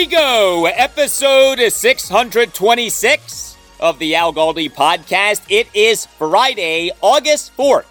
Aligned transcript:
We 0.00 0.06
go. 0.06 0.64
Episode 0.64 1.58
626 1.58 3.56
of 3.80 3.98
the 3.98 4.14
Al 4.14 4.32
Galdi 4.32 4.72
podcast. 4.72 5.42
It 5.50 5.68
is 5.74 6.06
Friday, 6.06 6.90
August 7.02 7.54
4th, 7.54 7.84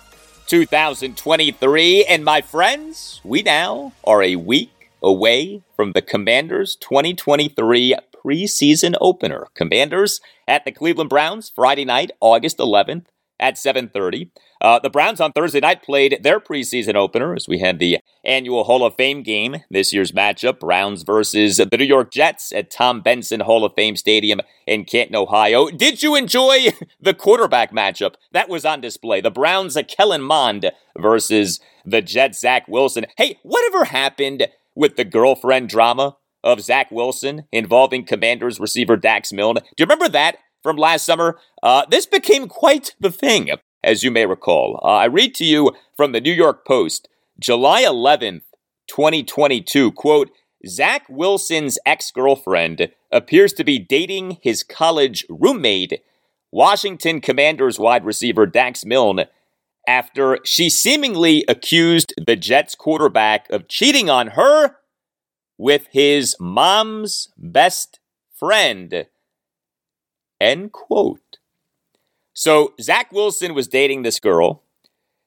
2023. 0.47 2.05
And 2.05 2.25
my 2.25 2.41
friends, 2.41 3.21
we 3.23 3.43
now 3.43 3.93
are 4.03 4.23
a 4.23 4.37
week 4.37 4.89
away 5.03 5.61
from 5.75 5.91
the 5.91 6.01
Commanders 6.01 6.75
2023 6.77 7.95
preseason 8.25 8.95
opener. 8.99 9.45
Commanders 9.53 10.19
at 10.47 10.65
the 10.65 10.71
Cleveland 10.71 11.11
Browns 11.11 11.51
Friday 11.53 11.85
night, 11.85 12.09
August 12.21 12.57
11th 12.57 13.05
at 13.39 13.55
7:30. 13.55 14.31
Uh, 14.61 14.77
the 14.79 14.89
Browns 14.89 15.21
on 15.21 15.31
Thursday 15.31 15.61
night 15.61 15.81
played 15.81 16.19
their 16.21 16.39
preseason 16.39 16.95
opener 16.95 17.33
as 17.33 17.47
we 17.47 17.59
had 17.59 17.79
the 17.79 17.99
annual 18.25 18.65
Hall 18.65 18.85
of 18.85 18.95
Fame 18.95 19.23
game. 19.23 19.57
This 19.71 19.93
year's 19.93 20.11
matchup: 20.11 20.59
Browns 20.59 21.03
versus 21.03 21.57
the 21.57 21.77
New 21.77 21.85
York 21.85 22.11
Jets 22.11 22.51
at 22.51 22.69
Tom 22.69 23.01
Benson 23.01 23.41
Hall 23.41 23.63
of 23.63 23.73
Fame 23.75 23.95
Stadium 23.95 24.41
in 24.67 24.85
Canton, 24.85 25.15
Ohio. 25.15 25.69
Did 25.69 26.03
you 26.03 26.15
enjoy 26.15 26.67
the 27.01 27.13
quarterback 27.13 27.71
matchup 27.71 28.15
that 28.31 28.49
was 28.49 28.65
on 28.65 28.81
display? 28.81 29.21
The 29.21 29.31
Browns, 29.31 29.75
a 29.75 29.83
Kellen 29.83 30.21
Mond 30.21 30.71
versus 30.97 31.59
the 31.85 32.01
Jets, 32.01 32.41
Zach 32.41 32.67
Wilson. 32.67 33.05
Hey, 33.17 33.39
whatever 33.43 33.85
happened 33.85 34.47
with 34.75 34.95
the 34.95 35.05
girlfriend 35.05 35.69
drama 35.69 36.17
of 36.43 36.61
Zach 36.61 36.91
Wilson 36.91 37.43
involving 37.51 38.05
Commanders 38.05 38.59
receiver 38.59 38.97
Dax 38.97 39.31
Milne? 39.31 39.55
Do 39.55 39.61
you 39.77 39.85
remember 39.85 40.09
that? 40.09 40.37
From 40.63 40.77
last 40.77 41.05
summer, 41.05 41.39
uh, 41.63 41.85
this 41.89 42.05
became 42.05 42.47
quite 42.47 42.95
the 42.99 43.11
thing, 43.11 43.49
as 43.83 44.03
you 44.03 44.11
may 44.11 44.25
recall. 44.25 44.79
Uh, 44.83 44.87
I 44.87 45.05
read 45.05 45.35
to 45.35 45.45
you 45.45 45.71
from 45.95 46.11
the 46.11 46.21
New 46.21 46.33
York 46.33 46.65
Post, 46.65 47.07
July 47.39 47.83
11th, 47.83 48.41
2022, 48.87 49.91
quote, 49.93 50.31
Zach 50.67 51.05
Wilson's 51.09 51.79
ex 51.85 52.11
girlfriend 52.11 52.89
appears 53.11 53.53
to 53.53 53.63
be 53.63 53.79
dating 53.79 54.39
his 54.41 54.63
college 54.63 55.25
roommate, 55.29 56.01
Washington 56.51 57.21
Commanders 57.21 57.79
wide 57.79 58.03
receiver 58.03 58.45
Dax 58.45 58.83
Milne, 58.83 59.25
after 59.87 60.39
she 60.43 60.69
seemingly 60.69 61.45
accused 61.47 62.13
the 62.17 62.35
Jets 62.35 62.75
quarterback 62.75 63.49
of 63.49 63.67
cheating 63.67 64.09
on 64.09 64.27
her 64.29 64.75
with 65.57 65.87
his 65.91 66.35
mom's 66.39 67.29
best 67.37 67.99
friend. 68.37 69.05
End 70.39 70.71
quote. 70.71 71.39
So 72.33 72.73
Zach 72.81 73.11
Wilson 73.11 73.53
was 73.53 73.67
dating 73.67 74.03
this 74.03 74.19
girl. 74.19 74.63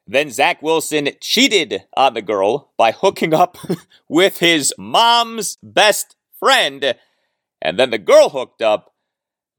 Then 0.06 0.30
Zach 0.30 0.62
Wilson 0.62 1.10
cheated 1.20 1.84
on 1.96 2.14
the 2.14 2.22
girl 2.22 2.72
by 2.76 2.92
hooking 2.92 3.34
up 3.34 3.56
with 4.08 4.38
his 4.38 4.74
mom's 4.78 5.58
best 5.62 6.16
friend. 6.38 6.94
And 7.60 7.78
then 7.78 7.90
the 7.90 7.98
girl 7.98 8.30
hooked 8.30 8.62
up 8.62 8.94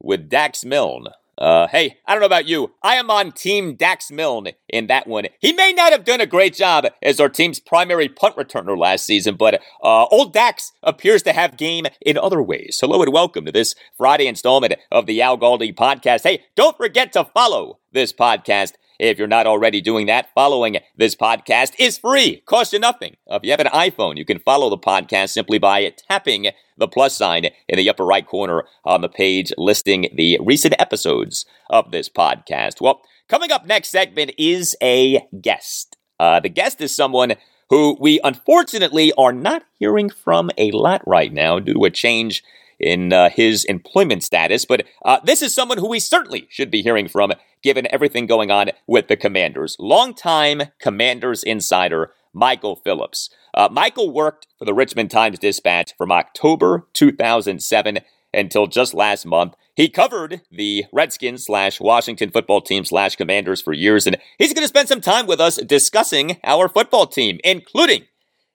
with 0.02 0.28
Dax 0.28 0.64
Milne. 0.64 1.06
Uh, 1.36 1.66
hey, 1.68 1.96
I 2.06 2.12
don't 2.12 2.20
know 2.20 2.26
about 2.26 2.46
you. 2.46 2.74
I 2.82 2.94
am 2.94 3.10
on 3.10 3.32
Team 3.32 3.74
Dax 3.74 4.10
Milne 4.10 4.48
in 4.68 4.86
that 4.86 5.06
one. 5.06 5.26
He 5.40 5.52
may 5.52 5.72
not 5.72 5.92
have 5.92 6.04
done 6.04 6.20
a 6.20 6.26
great 6.26 6.54
job 6.54 6.86
as 7.02 7.18
our 7.18 7.28
team's 7.28 7.58
primary 7.58 8.08
punt 8.08 8.36
returner 8.36 8.78
last 8.78 9.04
season, 9.04 9.36
but 9.36 9.60
uh, 9.82 10.06
old 10.06 10.32
Dax 10.32 10.72
appears 10.82 11.22
to 11.24 11.32
have 11.32 11.56
game 11.56 11.86
in 12.00 12.16
other 12.16 12.42
ways. 12.42 12.78
Hello 12.80 13.02
and 13.02 13.12
welcome 13.12 13.44
to 13.46 13.52
this 13.52 13.74
Friday 13.96 14.26
installment 14.26 14.74
of 14.92 15.06
the 15.06 15.20
Al 15.22 15.36
Galdi 15.36 15.74
podcast. 15.74 16.22
Hey, 16.22 16.44
don't 16.54 16.76
forget 16.76 17.12
to 17.14 17.24
follow 17.24 17.80
this 17.92 18.12
podcast 18.12 18.74
if 18.98 19.18
you're 19.18 19.26
not 19.26 19.46
already 19.46 19.80
doing 19.80 20.06
that, 20.06 20.28
following 20.34 20.78
this 20.96 21.14
podcast 21.14 21.72
is 21.78 21.98
free, 21.98 22.42
costs 22.46 22.72
you 22.72 22.78
nothing. 22.78 23.16
If 23.26 23.42
you 23.44 23.50
have 23.50 23.60
an 23.60 23.66
iPhone, 23.68 24.16
you 24.16 24.24
can 24.24 24.38
follow 24.38 24.70
the 24.70 24.78
podcast 24.78 25.30
simply 25.30 25.58
by 25.58 25.92
tapping 26.08 26.48
the 26.76 26.88
plus 26.88 27.16
sign 27.16 27.46
in 27.68 27.76
the 27.76 27.88
upper 27.88 28.04
right 28.04 28.26
corner 28.26 28.64
on 28.84 29.00
the 29.00 29.08
page 29.08 29.52
listing 29.56 30.08
the 30.14 30.38
recent 30.40 30.74
episodes 30.78 31.46
of 31.70 31.90
this 31.90 32.08
podcast. 32.08 32.80
Well, 32.80 33.02
coming 33.28 33.52
up 33.52 33.66
next 33.66 33.90
segment 33.90 34.32
is 34.38 34.76
a 34.82 35.26
guest. 35.40 35.96
Uh, 36.18 36.40
the 36.40 36.48
guest 36.48 36.80
is 36.80 36.94
someone 36.94 37.34
who 37.70 37.96
we 38.00 38.20
unfortunately 38.22 39.12
are 39.18 39.32
not 39.32 39.64
hearing 39.78 40.10
from 40.10 40.50
a 40.58 40.70
lot 40.72 41.02
right 41.06 41.32
now 41.32 41.58
due 41.58 41.74
to 41.74 41.84
a 41.84 41.90
change 41.90 42.42
in 42.78 43.12
uh, 43.12 43.30
his 43.30 43.64
employment 43.64 44.22
status. 44.22 44.64
But 44.64 44.84
uh, 45.04 45.20
this 45.24 45.42
is 45.42 45.54
someone 45.54 45.78
who 45.78 45.88
we 45.88 46.00
certainly 46.00 46.46
should 46.50 46.70
be 46.70 46.82
hearing 46.82 47.08
from, 47.08 47.32
given 47.62 47.86
everything 47.90 48.26
going 48.26 48.50
on 48.50 48.70
with 48.86 49.08
the 49.08 49.16
Commanders. 49.16 49.76
Longtime 49.78 50.62
Commanders 50.80 51.42
insider 51.42 52.12
Michael 52.32 52.76
Phillips. 52.76 53.30
Uh, 53.54 53.68
Michael 53.70 54.12
worked 54.12 54.48
for 54.58 54.64
the 54.64 54.74
Richmond 54.74 55.10
Times 55.10 55.38
Dispatch 55.38 55.96
from 55.96 56.10
October 56.10 56.88
2007 56.92 57.98
until 58.32 58.66
just 58.66 58.92
last 58.92 59.24
month. 59.24 59.54
He 59.76 59.88
covered 59.88 60.42
the 60.50 60.84
Redskins 60.92 61.44
slash 61.46 61.80
Washington 61.80 62.30
football 62.30 62.60
team 62.60 62.84
slash 62.84 63.16
Commanders 63.16 63.60
for 63.60 63.72
years, 63.72 64.06
and 64.06 64.16
he's 64.38 64.52
going 64.52 64.64
to 64.64 64.68
spend 64.68 64.88
some 64.88 65.00
time 65.00 65.26
with 65.26 65.40
us 65.40 65.56
discussing 65.56 66.38
our 66.44 66.68
football 66.68 67.06
team, 67.06 67.40
including 67.42 68.04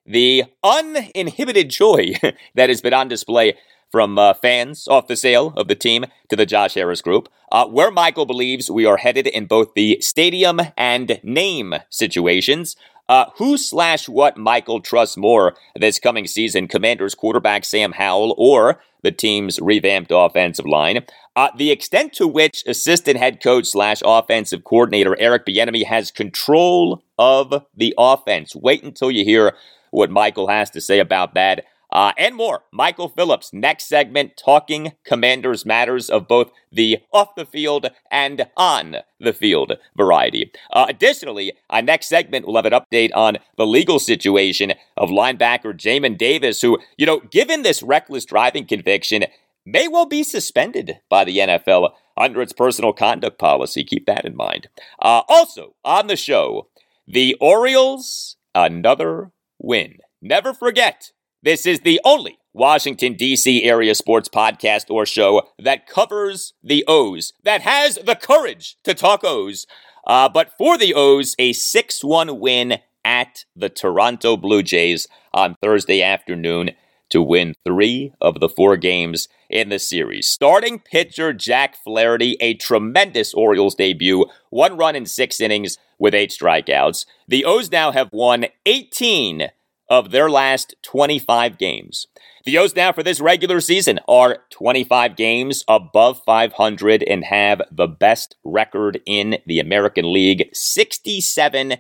the 0.06 0.46
uninhibited 0.64 1.70
joy 1.70 2.14
that 2.56 2.70
has 2.70 2.82
been 2.82 2.94
on 2.94 3.08
display 3.08 3.54
from 3.92 4.18
uh, 4.18 4.34
fans 4.34 4.88
off 4.88 5.08
the 5.08 5.16
sale 5.16 5.54
of 5.58 5.68
the 5.68 5.76
team 5.76 6.06
to 6.30 6.36
the 6.36 6.46
Josh 6.46 6.76
Harris 6.76 7.02
Group, 7.02 7.30
uh, 7.52 7.66
where 7.66 7.92
Michael 7.92 8.26
believes 8.26 8.70
we 8.70 8.86
are 8.86 8.98
headed 8.98 9.28
in 9.28 9.46
both 9.46 9.74
the 9.74 9.98
stadium 10.02 10.60
and 10.78 11.20
name 11.24 11.76
situations. 11.90 12.76
Uh, 13.08 13.26
who 13.38 13.58
slash 13.58 14.08
what 14.08 14.38
Michael 14.38 14.80
trusts 14.80 15.18
more 15.18 15.56
this 15.76 15.98
coming 15.98 16.28
season? 16.28 16.68
Commanders 16.68 17.16
quarterback 17.16 17.66
Sam 17.66 17.94
Howell 17.94 18.36
or 18.38 18.80
the 19.02 19.12
team's 19.12 19.60
revamped 19.60 20.12
offensive 20.14 20.68
line? 20.68 21.04
Uh, 21.36 21.50
the 21.58 21.72
extent 21.72 22.14
to 22.14 22.28
which 22.28 22.64
assistant 22.68 23.18
head 23.18 23.42
coach 23.42 23.66
slash 23.66 24.04
offensive 24.06 24.64
coordinator 24.64 25.20
Eric 25.20 25.46
Bieniemy 25.48 25.86
has 25.86 26.12
control 26.12 27.04
of 27.18 27.66
the 27.76 27.96
offense. 27.98 28.56
Wait 28.56 28.84
until 28.84 29.10
you 29.10 29.26
hear 29.26 29.56
what 29.90 30.12
Michael 30.12 30.48
has 30.48 30.70
to 30.72 30.82
say 30.82 31.00
about 31.00 31.34
that 31.34 31.66
uh, 31.92 32.14
and 32.18 32.36
more. 32.36 32.64
Michael 32.72 33.10
Phillips, 33.10 33.52
next 33.54 33.88
segment, 33.88 34.38
talking 34.38 34.94
Commanders 35.06 35.66
matters 35.66 36.10
of 36.10 36.28
both 36.28 36.52
the 36.72 37.00
off 37.12 37.36
the 37.36 37.46
field 37.46 37.88
and 38.12 38.48
on 38.56 38.98
the 39.20 39.34
field 39.34 39.74
variety. 39.98 40.52
Uh, 40.72 40.86
additionally, 40.88 41.54
our 41.70 41.82
next 41.82 42.08
segment 42.08 42.46
will 42.46 42.56
have 42.56 42.66
an 42.66 42.74
update 42.74 43.12
on 43.16 43.38
the 43.58 43.66
legal 43.66 44.00
situation 44.00 44.74
of 44.98 45.10
linebacker 45.10 45.74
Jamin 45.74 46.18
Davis, 46.18 46.62
who, 46.62 46.80
you 46.98 47.06
know, 47.06 47.20
given 47.32 47.64
this 47.64 47.84
reckless 47.84 48.26
driving 48.26 48.66
conviction, 48.66 49.26
may 49.66 49.88
well 49.88 50.06
be 50.06 50.24
suspended 50.24 51.00
by 51.10 51.24
the 51.24 51.38
NFL 51.38 51.92
under 52.18 52.42
its 52.42 52.54
personal 52.54 52.94
conduct 52.94 53.40
policy. 53.40 53.84
Keep 53.84 54.06
that 54.06 54.26
in 54.26 54.36
mind. 54.36 54.68
Uh, 55.02 55.22
also, 55.28 55.76
on 55.84 56.08
the 56.08 56.16
show, 56.16 56.68
the 57.08 57.36
Orioles, 57.40 58.36
another 58.54 59.32
win. 59.58 59.98
Never 60.22 60.54
forget, 60.54 61.12
this 61.42 61.66
is 61.66 61.82
the 61.82 62.02
only 62.04 62.38
Washington, 62.54 63.14
D.C. 63.14 63.64
area 63.64 63.96
sports 63.96 64.28
podcast 64.28 64.90
or 64.90 65.06
show 65.06 65.44
that 65.58 65.88
covers 65.88 66.54
the 66.64 66.84
O's, 66.88 67.34
that 67.44 67.62
has 67.62 67.96
the 67.96 68.16
courage 68.16 68.78
to 68.84 68.94
talk 68.94 69.22
O's. 69.24 69.66
Uh, 70.06 70.28
but 70.28 70.52
for 70.58 70.78
the 70.78 70.94
O's, 70.94 71.36
a 71.40 71.54
6 71.54 72.04
1 72.04 72.40
win 72.40 72.80
at 73.06 73.46
the 73.56 73.70
Toronto 73.70 74.36
Blue 74.36 74.64
Jays 74.64 75.08
on 75.34 75.56
Thursday 75.62 76.02
afternoon 76.02 76.72
to 77.10 77.22
win 77.22 77.56
three 77.66 78.14
of 78.22 78.40
the 78.40 78.50
four 78.50 78.78
games 78.78 79.28
in 79.50 79.70
the 79.70 79.80
series. 79.80 80.28
Starting 80.28 80.80
pitcher 80.80 81.34
Jack 81.34 81.76
Flaherty, 81.76 82.38
a 82.40 82.54
tremendous 82.54 83.34
Orioles 83.34 83.76
debut, 83.76 84.26
one 84.50 84.78
run 84.78 84.96
in 84.96 85.06
six 85.06 85.42
innings 85.42 85.78
with 85.98 86.14
eight 86.14 86.30
strikeouts. 86.30 87.06
The 87.28 87.46
O's 87.46 87.72
now 87.72 87.92
have 87.92 88.10
won 88.12 88.46
18 88.66 89.50
of 89.90 90.12
their 90.12 90.30
last 90.30 90.76
25 90.84 91.58
games. 91.58 92.08
The 92.46 92.58
O's 92.58 92.76
now 92.76 92.92
for 92.92 93.04
this 93.04 93.20
regular 93.20 93.60
season 93.62 94.00
are 94.08 94.40
25 94.50 95.16
games 95.16 95.64
above 95.68 96.24
500 96.24 97.04
and 97.04 97.24
have 97.26 97.62
the 97.72 97.88
best 97.88 98.36
record 98.44 99.02
in 99.06 99.40
the 99.46 99.60
American 99.60 100.12
League, 100.12 100.50
67 100.54 101.78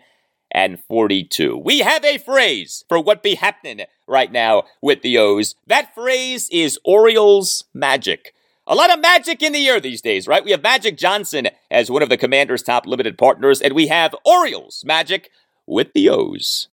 and 0.51 0.83
42. 0.87 1.57
We 1.57 1.79
have 1.79 2.03
a 2.03 2.17
phrase 2.17 2.83
for 2.87 2.99
what 2.99 3.23
be 3.23 3.35
happening 3.35 3.81
right 4.07 4.31
now 4.31 4.63
with 4.81 5.01
the 5.01 5.17
O's. 5.17 5.55
That 5.67 5.93
phrase 5.93 6.49
is 6.51 6.79
Orioles 6.83 7.65
magic. 7.73 8.33
A 8.67 8.75
lot 8.75 8.91
of 8.91 8.99
magic 8.99 9.41
in 9.41 9.53
the 9.53 9.67
air 9.67 9.79
these 9.79 10.01
days, 10.01 10.27
right? 10.27 10.45
We 10.45 10.51
have 10.51 10.61
Magic 10.61 10.95
Johnson 10.95 11.47
as 11.71 11.89
one 11.89 12.03
of 12.03 12.09
the 12.09 12.17
Commander's 12.17 12.61
top 12.61 12.85
limited 12.85 13.17
partners, 13.17 13.61
and 13.61 13.73
we 13.73 13.87
have 13.87 14.13
Orioles 14.23 14.83
magic 14.85 15.31
with 15.65 15.93
the 15.93 16.07
O's. 16.07 16.67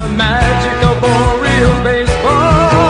The 0.00 0.08
magic 0.10 0.84
of 0.84 1.02
Orioles 1.02 1.82
baseball. 1.82 2.87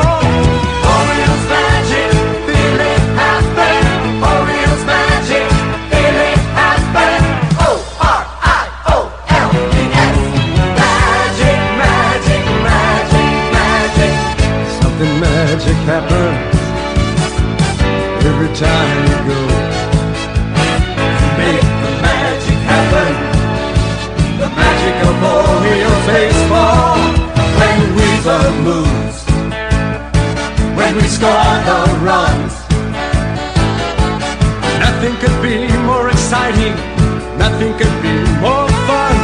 Moves. 28.62 29.24
When 30.76 30.94
we 30.96 31.06
score 31.08 31.54
the 31.68 31.80
runs. 32.02 32.54
Nothing 34.80 35.14
could 35.22 35.42
be 35.42 35.66
more 35.84 36.08
exciting. 36.08 36.74
Nothing 37.38 37.72
could 37.78 38.02
be 38.02 38.14
more 38.40 38.68
fun. 38.86 39.16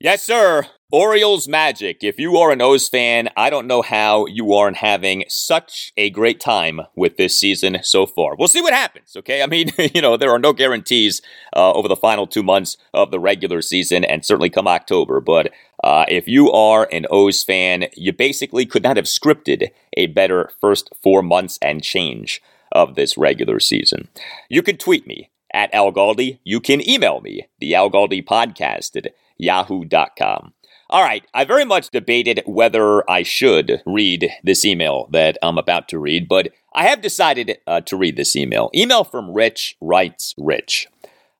Yes, 0.00 0.22
sir. 0.22 0.66
Orioles 0.90 1.46
magic. 1.46 2.02
If 2.02 2.18
you 2.18 2.38
are 2.38 2.50
an 2.50 2.62
O's 2.62 2.88
fan, 2.88 3.28
I 3.36 3.50
don't 3.50 3.66
know 3.66 3.82
how 3.82 4.24
you 4.24 4.54
aren't 4.54 4.78
having 4.78 5.24
such 5.28 5.92
a 5.98 6.08
great 6.08 6.40
time 6.40 6.80
with 6.96 7.18
this 7.18 7.38
season 7.38 7.80
so 7.82 8.06
far. 8.06 8.34
We'll 8.34 8.48
see 8.48 8.62
what 8.62 8.72
happens, 8.72 9.14
okay? 9.14 9.42
I 9.42 9.46
mean, 9.48 9.70
you 9.94 10.00
know, 10.00 10.16
there 10.16 10.30
are 10.30 10.38
no 10.38 10.54
guarantees 10.54 11.20
uh, 11.54 11.74
over 11.74 11.88
the 11.88 11.94
final 11.94 12.26
two 12.26 12.42
months 12.42 12.78
of 12.94 13.10
the 13.10 13.20
regular 13.20 13.60
season 13.60 14.02
and 14.02 14.24
certainly 14.24 14.48
come 14.48 14.66
October. 14.66 15.20
But 15.20 15.52
uh, 15.84 16.06
if 16.08 16.26
you 16.26 16.50
are 16.52 16.88
an 16.90 17.04
O's 17.10 17.44
fan, 17.44 17.88
you 17.94 18.14
basically 18.14 18.64
could 18.64 18.82
not 18.82 18.96
have 18.96 19.04
scripted 19.04 19.68
a 19.94 20.06
better 20.06 20.50
first 20.58 20.88
four 21.02 21.22
months 21.22 21.58
and 21.60 21.82
change 21.82 22.40
of 22.72 22.94
this 22.94 23.18
regular 23.18 23.60
season. 23.60 24.08
You 24.48 24.62
can 24.62 24.78
tweet 24.78 25.06
me 25.06 25.28
at 25.52 25.74
Al 25.74 25.92
Galdi. 25.92 26.38
You 26.44 26.60
can 26.60 26.88
email 26.88 27.20
me, 27.20 27.46
the 27.58 27.74
Al 27.74 27.90
Galdi 27.90 28.24
podcast 28.24 28.96
at 28.96 29.14
yahoo.com. 29.36 30.54
All 30.90 31.02
right, 31.02 31.22
I 31.34 31.44
very 31.44 31.66
much 31.66 31.90
debated 31.90 32.42
whether 32.46 33.08
I 33.10 33.22
should 33.22 33.82
read 33.84 34.30
this 34.42 34.64
email 34.64 35.06
that 35.12 35.36
I'm 35.42 35.58
about 35.58 35.86
to 35.88 35.98
read, 35.98 36.28
but 36.28 36.48
I 36.72 36.84
have 36.84 37.02
decided 37.02 37.58
uh, 37.66 37.82
to 37.82 37.96
read 37.98 38.16
this 38.16 38.34
email. 38.34 38.70
Email 38.74 39.04
from 39.04 39.34
Rich 39.34 39.76
writes 39.82 40.34
Rich. 40.38 40.86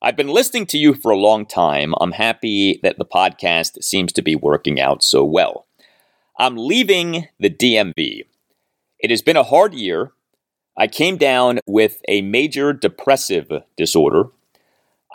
I've 0.03 0.15
been 0.15 0.27
listening 0.27 0.67
to 0.67 0.77
you 0.77 0.93
for 0.93 1.11
a 1.11 1.17
long 1.17 1.47
time. 1.47 1.95
I'm 1.99 2.11
happy 2.11 2.79
that 2.83 2.99
the 2.99 3.05
podcast 3.05 3.83
seems 3.83 4.13
to 4.13 4.21
be 4.21 4.35
working 4.35 4.79
out 4.79 5.01
so 5.01 5.25
well. 5.25 5.65
I'm 6.37 6.55
leaving 6.55 7.27
the 7.39 7.49
DMV. 7.49 8.25
It 8.99 9.09
has 9.09 9.23
been 9.23 9.35
a 9.35 9.41
hard 9.41 9.73
year. 9.73 10.11
I 10.77 10.85
came 10.85 11.17
down 11.17 11.59
with 11.65 12.01
a 12.07 12.21
major 12.21 12.71
depressive 12.71 13.51
disorder. 13.75 14.25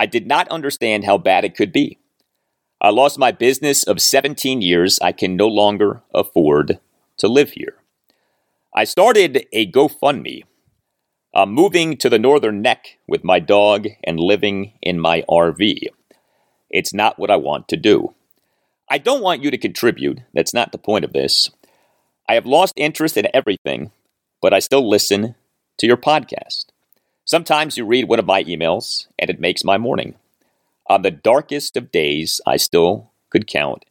I 0.00 0.06
did 0.06 0.26
not 0.26 0.48
understand 0.48 1.04
how 1.04 1.18
bad 1.18 1.44
it 1.44 1.54
could 1.54 1.72
be. 1.72 2.00
I 2.84 2.90
lost 2.90 3.18
my 3.18 3.32
business 3.32 3.82
of 3.82 3.98
17 3.98 4.60
years. 4.60 4.98
I 5.00 5.12
can 5.12 5.36
no 5.36 5.48
longer 5.48 6.02
afford 6.14 6.80
to 7.16 7.28
live 7.28 7.52
here. 7.52 7.76
I 8.76 8.84
started 8.84 9.46
a 9.54 9.72
GoFundMe. 9.72 10.42
I'm 11.34 11.50
moving 11.50 11.96
to 11.96 12.10
the 12.10 12.18
northern 12.18 12.60
neck 12.60 12.98
with 13.08 13.24
my 13.24 13.40
dog 13.40 13.86
and 14.06 14.20
living 14.20 14.74
in 14.82 15.00
my 15.00 15.24
RV. 15.30 15.78
It's 16.68 16.92
not 16.92 17.18
what 17.18 17.30
I 17.30 17.36
want 17.36 17.68
to 17.68 17.78
do. 17.78 18.14
I 18.90 18.98
don't 18.98 19.22
want 19.22 19.42
you 19.42 19.50
to 19.50 19.56
contribute. 19.56 20.20
That's 20.34 20.52
not 20.52 20.70
the 20.70 20.76
point 20.76 21.06
of 21.06 21.14
this. 21.14 21.50
I 22.28 22.34
have 22.34 22.44
lost 22.44 22.74
interest 22.76 23.16
in 23.16 23.28
everything, 23.32 23.92
but 24.42 24.52
I 24.52 24.58
still 24.58 24.86
listen 24.86 25.36
to 25.78 25.86
your 25.86 25.96
podcast. 25.96 26.66
Sometimes 27.24 27.78
you 27.78 27.86
read 27.86 28.08
one 28.08 28.18
of 28.18 28.26
my 28.26 28.44
emails, 28.44 29.06
and 29.18 29.30
it 29.30 29.40
makes 29.40 29.64
my 29.64 29.78
morning. 29.78 30.16
On 30.86 31.02
the 31.02 31.10
darkest 31.10 31.76
of 31.76 31.90
days, 31.90 32.40
I 32.46 32.56
still 32.56 33.12
could 33.30 33.46
count 33.46 33.84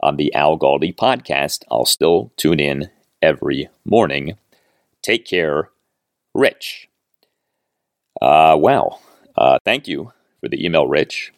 on 0.00 0.16
the 0.16 0.32
Al 0.34 0.58
Galdi 0.58 0.94
podcast. 0.94 1.64
I'll 1.70 1.84
still 1.84 2.32
tune 2.36 2.60
in 2.60 2.90
every 3.20 3.68
morning. 3.84 4.36
Take 5.02 5.24
care, 5.26 5.70
Rich. 6.34 6.88
Uh, 8.22 8.56
well, 8.58 9.00
uh, 9.36 9.58
thank 9.64 9.88
you 9.88 10.12
for 10.40 10.48
the 10.48 10.64
email, 10.64 10.86
Rich. 10.86 11.32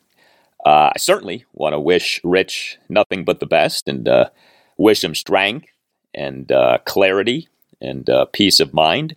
Uh, 0.64 0.90
I 0.94 0.98
certainly 0.98 1.44
want 1.54 1.72
to 1.72 1.80
wish 1.80 2.20
Rich 2.22 2.78
nothing 2.90 3.24
but 3.24 3.40
the 3.40 3.46
best 3.46 3.88
and 3.88 4.06
uh, 4.06 4.28
wish 4.76 5.02
him 5.02 5.14
strength 5.14 5.68
and 6.12 6.52
uh, 6.52 6.78
clarity 6.84 7.48
and 7.80 8.08
uh, 8.10 8.26
peace 8.26 8.60
of 8.60 8.74
mind. 8.74 9.16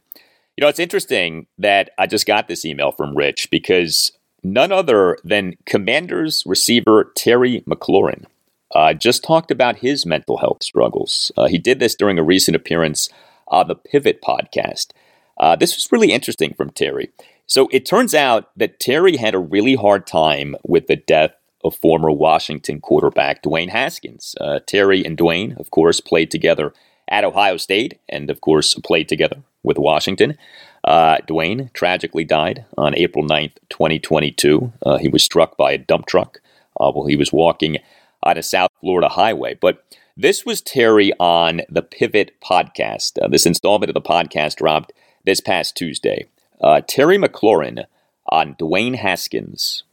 You 0.56 0.62
know, 0.62 0.70
it's 0.70 0.80
interesting 0.80 1.48
that 1.58 1.90
I 1.98 2.08
just 2.08 2.26
got 2.26 2.48
this 2.48 2.64
email 2.64 2.92
from 2.92 3.18
Rich 3.18 3.50
because 3.50 4.12
none 4.44 4.72
other 4.72 5.18
than 5.24 5.58
Commanders 5.66 6.44
receiver 6.46 7.12
Terry 7.16 7.62
McLaurin 7.62 8.26
uh, 8.74 8.94
just 8.94 9.24
talked 9.24 9.52
about 9.52 9.78
his 9.78 10.06
mental 10.06 10.38
health 10.38 10.64
struggles. 10.64 11.32
Uh, 11.38 11.48
he 11.48 11.58
did 11.58 11.80
this 11.80 11.96
during 11.96 12.18
a 12.20 12.24
recent 12.24 12.56
appearance 12.56 13.10
on 13.48 13.68
the 13.68 13.76
Pivot 13.76 14.22
podcast. 14.22 14.92
Uh, 15.38 15.56
this 15.56 15.76
was 15.76 15.92
really 15.92 16.12
interesting 16.12 16.54
from 16.54 16.72
Terry. 16.72 17.10
So 17.46 17.70
it 17.72 17.86
turns 17.86 18.14
out 18.14 18.50
that 18.58 18.80
Terry 18.80 19.18
had 19.18 19.36
a 19.36 19.40
really 19.40 19.76
hard 19.76 20.08
time 20.08 20.56
with 20.64 20.88
the 20.88 20.96
death 20.96 21.32
of 21.64 21.76
former 21.76 22.12
Washington 22.12 22.82
quarterback 22.82 23.44
Dwayne 23.44 23.70
Haskins. 23.70 24.36
Uh, 24.40 24.60
Terry 24.66 25.06
and 25.06 25.18
Dwayne, 25.18 25.60
of 25.60 25.72
course, 25.72 26.00
played 26.00 26.32
together 26.32 26.74
at 27.08 27.24
Ohio 27.24 27.58
State 27.58 28.00
and, 28.10 28.30
of 28.30 28.42
course, 28.42 28.74
played 28.76 29.10
together 29.10 29.44
with 29.62 29.78
Washington. 29.78 30.38
Uh, 30.84 31.18
Dwayne 31.28 31.72
tragically 31.74 32.26
died 32.26 32.66
on 32.78 32.96
April 32.96 33.26
9th, 33.26 33.56
2022. 33.70 34.74
Uh, 34.86 34.98
he 34.98 35.08
was 35.08 35.24
struck 35.24 35.56
by 35.56 35.72
a 35.72 35.78
dump 35.78 36.06
truck 36.06 36.42
uh, 36.80 36.92
while 36.92 37.08
he 37.08 37.16
was 37.16 37.32
walking 37.32 37.78
on 38.22 38.38
a 38.38 38.44
South 38.44 38.70
Florida 38.82 39.10
highway. 39.10 39.54
But 39.60 39.84
this 40.18 40.46
was 40.46 40.62
Terry 40.62 41.14
on 41.20 41.62
the 41.70 41.82
Pivot 41.82 42.40
podcast. 42.42 43.22
Uh, 43.22 43.28
this 43.28 43.46
installment 43.46 43.90
of 43.90 43.94
the 43.94 44.02
podcast 44.02 44.58
dropped 44.58 44.94
this 45.26 45.40
past 45.40 45.76
Tuesday. 45.76 46.28
Uh, 46.62 46.82
Terry 46.88 47.18
McLaurin 47.18 47.86
on 48.28 48.56
Dwayne 48.56 48.96
Haskins. 48.96 49.84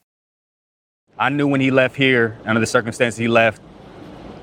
I 1.19 1.29
knew 1.29 1.47
when 1.47 1.61
he 1.61 1.71
left 1.71 1.97
here, 1.97 2.39
under 2.45 2.61
the 2.61 2.67
circumstances 2.67 3.19
he 3.19 3.29
left, 3.29 3.61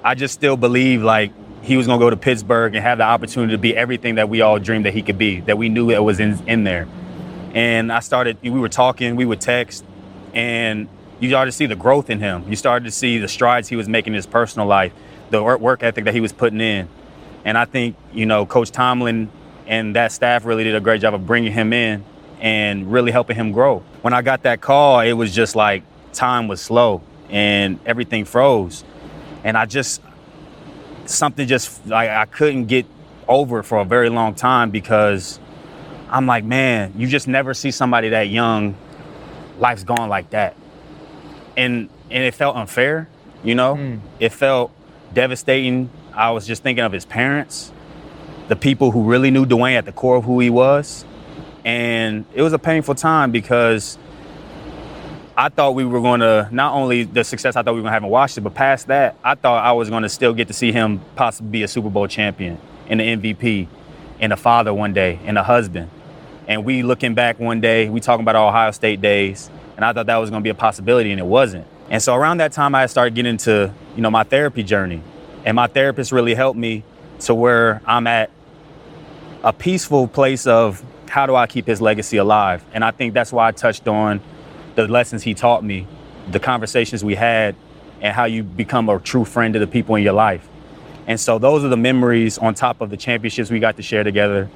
I 0.04 0.16
just 0.16 0.34
still 0.34 0.58
believe 0.58 1.02
like 1.02 1.32
he 1.68 1.76
was 1.76 1.86
going 1.86 2.00
to 2.00 2.06
go 2.06 2.10
to 2.10 2.16
Pittsburgh 2.16 2.74
and 2.76 2.82
have 2.82 2.98
the 2.98 3.04
opportunity 3.04 3.52
to 3.52 3.58
be 3.58 3.76
everything 3.76 4.16
that 4.16 4.30
we 4.30 4.40
all 4.40 4.58
dreamed 4.58 4.86
that 4.86 4.94
he 4.94 5.02
could 5.02 5.18
be, 5.18 5.42
that 5.42 5.58
we 5.58 5.68
knew 5.68 5.90
it 5.90 6.02
was 6.02 6.22
in, 6.22 6.42
in 6.48 6.64
there. 6.64 6.88
And 7.54 7.92
I 7.92 8.00
started, 8.00 8.38
we 8.42 8.52
were 8.52 8.70
talking, 8.70 9.18
we 9.18 9.26
would 9.26 9.42
text, 9.42 9.84
and 10.34 10.88
you 11.20 11.28
started 11.28 11.52
to 11.52 11.58
see 11.58 11.66
the 11.66 11.76
growth 11.76 12.10
in 12.10 12.22
him. 12.22 12.46
You 12.48 12.56
started 12.56 12.86
to 12.86 12.92
see 12.92 13.18
the 13.18 13.28
strides 13.28 13.68
he 13.68 13.76
was 13.76 13.90
making 13.90 14.14
in 14.14 14.16
his 14.16 14.26
personal 14.26 14.66
life, 14.66 14.94
the 15.30 15.44
work 15.44 15.84
ethic 15.84 16.06
that 16.06 16.14
he 16.14 16.22
was 16.22 16.32
putting 16.32 16.62
in. 16.62 16.88
And 17.44 17.58
I 17.58 17.66
think, 17.66 17.98
you 18.14 18.26
know, 18.26 18.46
Coach 18.46 18.72
Tomlin 18.72 19.30
and 19.66 19.94
that 19.98 20.14
staff 20.14 20.46
really 20.46 20.64
did 20.64 20.74
a 20.74 20.80
great 20.80 21.02
job 21.02 21.14
of 21.14 21.28
bringing 21.28 21.52
him 21.52 21.74
in 21.74 22.06
and 22.40 22.90
really 22.90 23.12
helping 23.12 23.36
him 23.36 23.52
grow. 23.52 23.80
When 24.04 24.14
I 24.14 24.22
got 24.22 24.44
that 24.44 24.62
call, 24.62 25.02
it 25.02 25.14
was 25.14 25.36
just 25.36 25.54
like 25.54 25.84
time 26.14 26.48
was 26.48 26.62
slow 26.62 27.02
and 27.30 27.78
everything 27.86 28.24
froze. 28.24 28.86
And 29.44 29.58
I 29.58 29.66
just, 29.66 30.02
something 31.10 31.48
just, 31.48 31.86
like, 31.88 32.10
I 32.10 32.26
couldn't 32.26 32.66
get 32.66 32.86
over 33.28 33.64
for 33.64 33.80
a 33.80 33.86
very 33.86 34.10
long 34.10 34.36
time 34.36 34.72
because 34.72 35.40
I'm 36.10 36.26
like, 36.26 36.44
man, 36.44 36.94
you 36.98 37.08
just 37.08 37.28
never 37.28 37.54
see 37.54 37.72
somebody 37.72 38.10
that 38.10 38.30
young, 38.30 38.76
life's 39.60 39.84
gone 39.84 40.10
like 40.10 40.30
that. 40.32 40.56
And, 41.56 41.90
and 42.10 42.24
it 42.24 42.34
felt 42.34 42.56
unfair, 42.56 43.10
you 43.44 43.56
know? 43.56 43.76
Mm. 43.76 44.00
It 44.20 44.32
felt 44.32 44.72
devastating. 45.14 45.90
I 46.14 46.32
was 46.32 46.48
just 46.48 46.64
thinking 46.64 46.84
of 46.84 46.92
his 46.92 47.06
parents, 47.06 47.72
the 48.48 48.56
people 48.56 48.92
who 48.92 49.04
really 49.04 49.32
knew 49.32 49.46
Dwayne 49.46 49.76
at 49.76 49.86
the 49.86 49.92
core 49.92 50.18
of 50.18 50.24
who 50.24 50.40
he 50.40 50.50
was. 50.50 51.06
And 51.66 52.26
it 52.34 52.42
was 52.42 52.54
a 52.54 52.60
painful 52.60 52.96
time 52.96 53.32
because 53.32 53.98
I 55.40 55.50
thought 55.50 55.76
we 55.76 55.86
were 55.86 56.02
going 56.02 56.22
to 56.22 56.50
not 56.52 56.74
only 56.74 57.04
the 57.04 57.24
success 57.24 57.56
I 57.56 57.62
thought 57.62 57.76
we 57.76 57.82
were 57.82 57.84
going 57.84 57.92
to 57.92 57.94
have 57.94 58.04
in 58.04 58.10
Washington, 58.10 58.46
but 58.46 58.56
past 58.56 58.88
that, 58.88 59.16
I 59.24 59.36
thought 59.36 59.64
I 59.64 59.72
was 59.74 59.88
going 59.88 60.02
to 60.02 60.10
still 60.10 60.34
get 60.34 60.48
to 60.48 60.54
see 60.54 60.72
him 60.72 61.00
possibly 61.16 61.52
be 61.52 61.64
a 61.64 61.68
Super 61.68 61.92
Bowl 61.92 62.08
champion 62.08 62.58
and 62.88 63.00
an 63.00 63.22
MVP 63.22 63.68
and 64.20 64.34
a 64.34 64.36
father 64.36 64.74
one 64.74 64.94
day 64.94 65.20
and 65.26 65.38
a 65.38 65.44
husband. 65.44 65.92
And 66.48 66.66
we 66.66 66.82
looking 66.82 67.14
back 67.14 67.40
one 67.40 67.62
day, 67.62 67.88
we 67.88 68.00
talking 68.00 68.24
about 68.24 68.36
our 68.36 68.48
Ohio 68.48 68.72
State 68.72 69.00
days, 69.00 69.52
and 69.76 69.86
I 69.86 69.94
thought 69.94 70.08
that 70.08 70.18
was 70.18 70.32
going 70.32 70.42
to 70.42 70.44
be 70.44 70.50
a 70.50 70.56
possibility, 70.56 71.12
and 71.12 71.20
it 71.20 71.26
wasn't. 71.28 71.68
And 71.92 72.02
so 72.02 72.16
around 72.16 72.38
that 72.38 72.52
time, 72.52 72.74
I 72.74 72.88
started 72.88 73.14
getting 73.14 73.34
into 73.34 73.72
you 73.96 74.02
know 74.02 74.10
my 74.10 74.24
therapy 74.24 74.64
journey, 74.64 75.04
and 75.46 75.56
my 75.56 75.68
therapist 75.68 76.12
really 76.12 76.34
helped 76.34 76.58
me 76.58 76.84
to 77.20 77.36
where 77.36 77.84
I'm 77.86 78.08
at 78.08 78.32
a 79.44 79.54
peaceful 79.54 80.08
place 80.08 80.48
of 80.48 80.84
how 81.08 81.28
do 81.28 81.36
I 81.36 81.46
keep 81.46 81.68
his 81.68 81.80
legacy 81.80 82.18
alive? 82.18 82.66
And 82.74 82.84
I 82.84 82.90
think 82.90 83.14
that's 83.14 83.32
why 83.32 83.48
I 83.48 83.52
touched 83.52 83.88
on 83.88 84.20
the 84.78 84.88
lessons 84.88 85.24
he 85.24 85.34
taught 85.34 85.64
me, 85.64 85.88
the 86.30 86.40
conversations 86.40 87.04
we 87.04 87.16
had, 87.16 87.56
and 88.00 88.14
how 88.14 88.26
you 88.26 88.44
become 88.44 88.88
a 88.90 89.00
true 89.00 89.26
friend 89.26 89.56
to 89.56 89.60
the 89.60 89.66
people 89.66 89.96
in 89.96 90.04
your 90.04 90.14
life. 90.14 90.48
And 91.08 91.20
so 91.20 91.40
those 91.40 91.64
are 91.64 91.68
the 91.68 91.78
memories 91.78 92.38
on 92.38 92.54
top 92.54 92.80
of 92.80 92.92
the 92.92 92.98
championships 92.98 93.50
we 93.50 93.60
got 93.60 93.78
to 93.78 93.82
share 93.82 94.04
together 94.04 94.50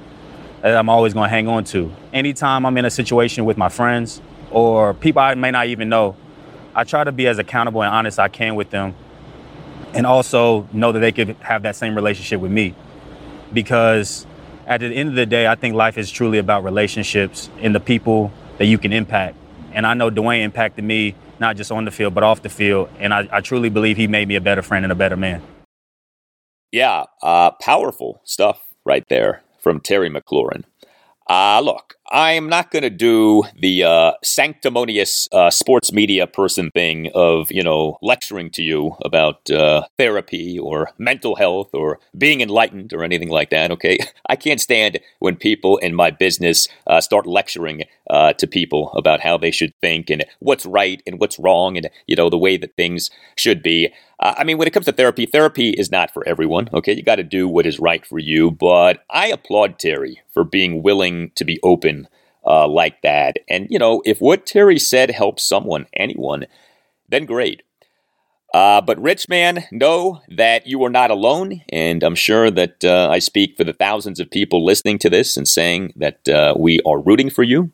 that 0.60 0.76
I'm 0.76 0.88
always 0.88 1.12
going 1.12 1.26
to 1.26 1.30
hang 1.30 1.48
on 1.48 1.64
to. 1.64 1.92
Anytime 2.12 2.64
I'm 2.64 2.76
in 2.78 2.84
a 2.84 2.90
situation 2.90 3.44
with 3.44 3.56
my 3.56 3.68
friends 3.68 4.22
or 4.52 4.94
people 4.94 5.20
I 5.20 5.34
may 5.34 5.50
not 5.50 5.66
even 5.66 5.88
know, 5.88 6.14
I 6.72 6.84
try 6.84 7.02
to 7.02 7.10
be 7.10 7.26
as 7.26 7.38
accountable 7.38 7.82
and 7.82 7.92
honest 7.92 8.20
I 8.20 8.28
can 8.28 8.54
with 8.54 8.70
them 8.70 8.94
and 9.92 10.06
also 10.06 10.68
know 10.72 10.92
that 10.92 11.00
they 11.00 11.10
could 11.10 11.30
have 11.40 11.62
that 11.64 11.74
same 11.74 11.96
relationship 11.96 12.40
with 12.40 12.52
me. 12.52 12.76
Because 13.52 14.24
at 14.68 14.78
the 14.78 14.86
end 14.86 15.08
of 15.08 15.16
the 15.16 15.26
day, 15.26 15.48
I 15.48 15.56
think 15.56 15.74
life 15.74 15.98
is 15.98 16.12
truly 16.12 16.38
about 16.38 16.62
relationships 16.62 17.50
and 17.58 17.74
the 17.74 17.80
people 17.80 18.32
that 18.58 18.66
you 18.66 18.78
can 18.78 18.92
impact. 18.92 19.36
And 19.74 19.86
I 19.86 19.94
know 19.94 20.10
Dwayne 20.10 20.42
impacted 20.42 20.84
me 20.84 21.14
not 21.38 21.56
just 21.56 21.72
on 21.72 21.84
the 21.84 21.90
field, 21.90 22.14
but 22.14 22.22
off 22.22 22.42
the 22.42 22.48
field. 22.48 22.88
And 22.98 23.12
I, 23.12 23.28
I 23.32 23.40
truly 23.40 23.68
believe 23.68 23.96
he 23.96 24.06
made 24.06 24.28
me 24.28 24.36
a 24.36 24.40
better 24.40 24.62
friend 24.62 24.84
and 24.84 24.92
a 24.92 24.96
better 24.96 25.16
man. 25.16 25.42
Yeah, 26.70 27.04
uh, 27.22 27.50
powerful 27.60 28.20
stuff 28.24 28.60
right 28.84 29.04
there 29.08 29.42
from 29.60 29.80
Terry 29.80 30.08
McLaurin. 30.10 30.64
Uh, 31.28 31.60
look, 31.60 31.94
I'm 32.14 32.46
not 32.46 32.70
going 32.70 32.82
to 32.82 32.90
do 32.90 33.44
the 33.58 33.84
uh, 33.84 34.12
sanctimonious 34.22 35.30
uh, 35.32 35.48
sports 35.48 35.94
media 35.94 36.26
person 36.26 36.70
thing 36.74 37.10
of, 37.14 37.50
you 37.50 37.62
know, 37.62 37.96
lecturing 38.02 38.50
to 38.50 38.62
you 38.62 38.96
about 39.02 39.50
uh, 39.50 39.86
therapy 39.96 40.58
or 40.58 40.90
mental 40.98 41.36
health 41.36 41.70
or 41.72 42.00
being 42.18 42.42
enlightened 42.42 42.92
or 42.92 43.02
anything 43.02 43.30
like 43.30 43.48
that, 43.48 43.70
okay? 43.70 43.96
I 44.28 44.36
can't 44.36 44.60
stand 44.60 45.00
when 45.20 45.36
people 45.36 45.78
in 45.78 45.94
my 45.94 46.10
business 46.10 46.68
uh, 46.86 47.00
start 47.00 47.26
lecturing 47.26 47.84
uh, 48.10 48.34
to 48.34 48.46
people 48.46 48.92
about 48.92 49.20
how 49.20 49.38
they 49.38 49.50
should 49.50 49.72
think 49.80 50.10
and 50.10 50.22
what's 50.40 50.66
right 50.66 51.02
and 51.06 51.18
what's 51.18 51.38
wrong 51.38 51.78
and, 51.78 51.88
you 52.06 52.14
know, 52.14 52.28
the 52.28 52.36
way 52.36 52.58
that 52.58 52.76
things 52.76 53.10
should 53.38 53.62
be. 53.62 53.90
I 54.20 54.44
mean, 54.44 54.56
when 54.56 54.68
it 54.68 54.72
comes 54.72 54.86
to 54.86 54.92
therapy, 54.92 55.26
therapy 55.26 55.70
is 55.70 55.90
not 55.90 56.12
for 56.12 56.22
everyone, 56.28 56.68
okay? 56.72 56.92
You 56.94 57.02
got 57.02 57.16
to 57.16 57.24
do 57.24 57.48
what 57.48 57.66
is 57.66 57.80
right 57.80 58.06
for 58.06 58.20
you, 58.20 58.52
but 58.52 59.02
I 59.10 59.26
applaud 59.26 59.80
Terry 59.80 60.22
for 60.32 60.44
being 60.44 60.82
willing 60.82 61.32
to 61.34 61.44
be 61.44 61.58
open 61.64 62.01
uh, 62.46 62.66
like 62.68 63.02
that. 63.02 63.38
And, 63.48 63.66
you 63.70 63.78
know, 63.78 64.02
if 64.04 64.20
what 64.20 64.46
Terry 64.46 64.78
said 64.78 65.10
helps 65.10 65.42
someone, 65.42 65.86
anyone, 65.94 66.46
then 67.08 67.24
great. 67.24 67.62
Uh, 68.54 68.80
but, 68.82 69.00
Rich 69.00 69.28
Man, 69.28 69.64
know 69.72 70.20
that 70.28 70.66
you 70.66 70.82
are 70.84 70.90
not 70.90 71.10
alone. 71.10 71.62
And 71.70 72.02
I'm 72.02 72.14
sure 72.14 72.50
that 72.50 72.84
uh, 72.84 73.08
I 73.10 73.18
speak 73.18 73.56
for 73.56 73.64
the 73.64 73.72
thousands 73.72 74.20
of 74.20 74.30
people 74.30 74.64
listening 74.64 74.98
to 74.98 75.10
this 75.10 75.36
and 75.36 75.48
saying 75.48 75.94
that 75.96 76.28
uh, 76.28 76.54
we 76.58 76.80
are 76.80 77.00
rooting 77.00 77.30
for 77.30 77.42
you. 77.42 77.72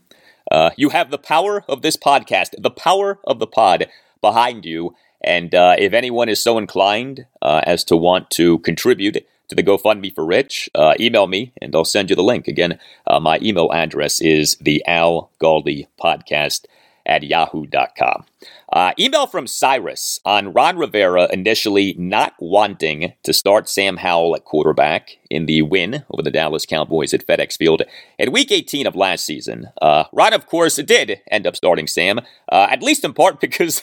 Uh, 0.50 0.70
you 0.76 0.90
have 0.90 1.10
the 1.10 1.18
power 1.18 1.64
of 1.68 1.82
this 1.82 1.96
podcast, 1.96 2.50
the 2.58 2.70
power 2.70 3.18
of 3.24 3.38
the 3.38 3.46
pod 3.46 3.88
behind 4.20 4.64
you. 4.64 4.94
And 5.20 5.54
uh, 5.54 5.74
if 5.78 5.92
anyone 5.92 6.28
is 6.28 6.42
so 6.42 6.58
inclined 6.58 7.26
uh, 7.42 7.60
as 7.64 7.82
to 7.84 7.96
want 7.96 8.30
to 8.30 8.60
contribute 8.60 9.26
to 9.48 9.54
the 9.54 9.62
GoFundMe 9.62 10.14
for 10.14 10.24
Rich, 10.24 10.70
uh, 10.74 10.94
email 11.00 11.26
me 11.26 11.52
and 11.60 11.74
I'll 11.74 11.84
send 11.84 12.10
you 12.10 12.16
the 12.16 12.22
link. 12.22 12.48
Again, 12.48 12.78
uh, 13.06 13.20
my 13.20 13.38
email 13.42 13.72
address 13.72 14.20
is 14.20 14.56
the 14.60 14.84
Al 14.86 15.30
Galdi 15.40 15.86
podcast 16.00 16.66
at 17.06 17.22
yahoo.com. 17.22 18.24
Uh, 18.72 18.92
email 18.98 19.26
from 19.26 19.46
Cyrus 19.46 20.20
on 20.24 20.52
Ron 20.52 20.76
Rivera 20.76 21.28
initially 21.32 21.94
not 21.98 22.34
wanting 22.38 23.14
to 23.22 23.32
start 23.32 23.68
Sam 23.68 23.96
Howell 23.96 24.36
at 24.36 24.44
quarterback 24.44 25.16
in 25.30 25.46
the 25.46 25.62
win 25.62 26.04
over 26.10 26.22
the 26.22 26.30
Dallas 26.30 26.66
Cowboys 26.66 27.14
at 27.14 27.26
FedEx 27.26 27.56
Field 27.56 27.82
in 28.18 28.32
Week 28.32 28.52
18 28.52 28.86
of 28.86 28.94
last 28.94 29.24
season. 29.24 29.68
Uh, 29.80 30.04
Ron, 30.12 30.34
of 30.34 30.46
course, 30.46 30.76
did 30.76 31.20
end 31.30 31.46
up 31.46 31.56
starting 31.56 31.86
Sam, 31.86 32.20
uh, 32.50 32.66
at 32.70 32.82
least 32.82 33.04
in 33.04 33.14
part 33.14 33.40
because 33.40 33.82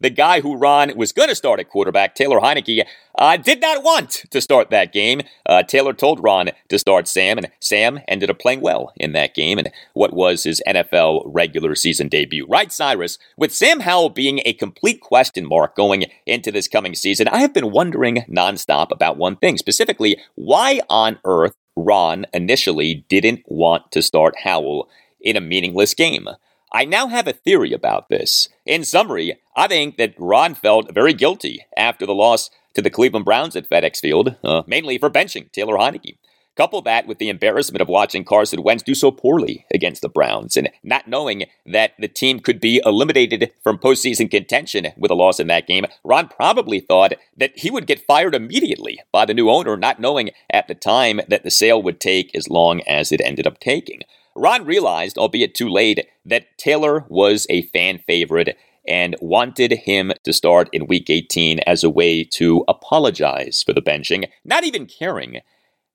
the, 0.00 0.10
guy 0.10 0.40
who 0.40 0.56
Ron 0.56 0.96
was 0.96 1.12
going 1.12 1.28
to 1.28 1.34
start 1.34 1.60
at 1.60 1.68
quarterback, 1.68 2.14
Taylor 2.14 2.40
Heinicke, 2.40 2.84
uh, 3.18 3.36
did 3.36 3.60
not 3.60 3.84
want 3.84 4.24
to 4.30 4.40
start 4.40 4.70
that 4.70 4.92
game. 4.92 5.20
Uh, 5.44 5.62
Taylor 5.62 5.92
told 5.92 6.22
Ron 6.22 6.50
to 6.68 6.78
start 6.78 7.06
Sam, 7.06 7.36
and 7.36 7.50
Sam 7.60 8.00
ended 8.08 8.30
up 8.30 8.38
playing 8.38 8.60
well 8.60 8.92
in 8.96 9.12
that 9.12 9.34
game 9.34 9.58
and 9.58 9.70
what 9.92 10.14
was 10.14 10.44
his 10.44 10.62
NFL 10.66 11.22
regular 11.26 11.74
season 11.74 12.08
debut. 12.08 12.46
Right, 12.46 12.72
Cyrus, 12.72 13.18
with 13.36 13.54
Sam 13.54 13.67
Howell 13.68 14.08
being 14.10 14.40
a 14.44 14.54
complete 14.54 15.00
question 15.00 15.46
mark 15.46 15.76
going 15.76 16.06
into 16.26 16.50
this 16.50 16.68
coming 16.68 16.94
season, 16.94 17.28
I 17.28 17.40
have 17.40 17.52
been 17.52 17.70
wondering 17.70 18.24
nonstop 18.28 18.90
about 18.90 19.18
one 19.18 19.36
thing, 19.36 19.58
specifically 19.58 20.18
why 20.34 20.80
on 20.88 21.18
earth 21.24 21.54
Ron 21.76 22.26
initially 22.32 23.04
didn't 23.08 23.42
want 23.46 23.92
to 23.92 24.02
start 24.02 24.40
Howell 24.42 24.88
in 25.20 25.36
a 25.36 25.40
meaningless 25.40 25.92
game. 25.92 26.28
I 26.72 26.86
now 26.86 27.08
have 27.08 27.28
a 27.28 27.32
theory 27.32 27.72
about 27.72 28.08
this. 28.08 28.48
In 28.64 28.84
summary, 28.84 29.38
I 29.54 29.68
think 29.68 29.98
that 29.98 30.14
Ron 30.18 30.54
felt 30.54 30.94
very 30.94 31.12
guilty 31.12 31.66
after 31.76 32.06
the 32.06 32.14
loss 32.14 32.50
to 32.74 32.80
the 32.80 32.90
Cleveland 32.90 33.26
Browns 33.26 33.54
at 33.54 33.68
FedEx 33.68 33.98
Field, 33.98 34.36
uh, 34.42 34.62
mainly 34.66 34.96
for 34.98 35.10
benching 35.10 35.52
Taylor 35.52 35.76
Heinicke. 35.76 36.16
Couple 36.58 36.82
that 36.82 37.06
with 37.06 37.18
the 37.18 37.28
embarrassment 37.28 37.80
of 37.80 37.86
watching 37.86 38.24
Carson 38.24 38.64
Wentz 38.64 38.82
do 38.82 38.92
so 38.92 39.12
poorly 39.12 39.64
against 39.72 40.02
the 40.02 40.08
Browns 40.08 40.56
and 40.56 40.68
not 40.82 41.06
knowing 41.06 41.44
that 41.64 41.92
the 42.00 42.08
team 42.08 42.40
could 42.40 42.58
be 42.58 42.82
eliminated 42.84 43.52
from 43.62 43.78
postseason 43.78 44.28
contention 44.28 44.88
with 44.96 45.12
a 45.12 45.14
loss 45.14 45.38
in 45.38 45.46
that 45.46 45.68
game. 45.68 45.86
Ron 46.02 46.26
probably 46.26 46.80
thought 46.80 47.12
that 47.36 47.56
he 47.56 47.70
would 47.70 47.86
get 47.86 48.04
fired 48.04 48.34
immediately 48.34 48.98
by 49.12 49.24
the 49.24 49.34
new 49.34 49.48
owner, 49.48 49.76
not 49.76 50.00
knowing 50.00 50.30
at 50.50 50.66
the 50.66 50.74
time 50.74 51.20
that 51.28 51.44
the 51.44 51.50
sale 51.52 51.80
would 51.80 52.00
take 52.00 52.34
as 52.34 52.50
long 52.50 52.80
as 52.88 53.12
it 53.12 53.20
ended 53.20 53.46
up 53.46 53.60
taking. 53.60 54.00
Ron 54.34 54.64
realized, 54.66 55.16
albeit 55.16 55.54
too 55.54 55.68
late, 55.68 56.08
that 56.24 56.58
Taylor 56.58 57.04
was 57.08 57.46
a 57.48 57.62
fan 57.62 57.98
favorite 57.98 58.58
and 58.84 59.14
wanted 59.20 59.70
him 59.84 60.12
to 60.24 60.32
start 60.32 60.68
in 60.72 60.88
week 60.88 61.08
18 61.08 61.60
as 61.60 61.84
a 61.84 61.90
way 61.90 62.24
to 62.24 62.64
apologize 62.66 63.62
for 63.62 63.72
the 63.72 63.82
benching, 63.82 64.28
not 64.44 64.64
even 64.64 64.86
caring 64.86 65.40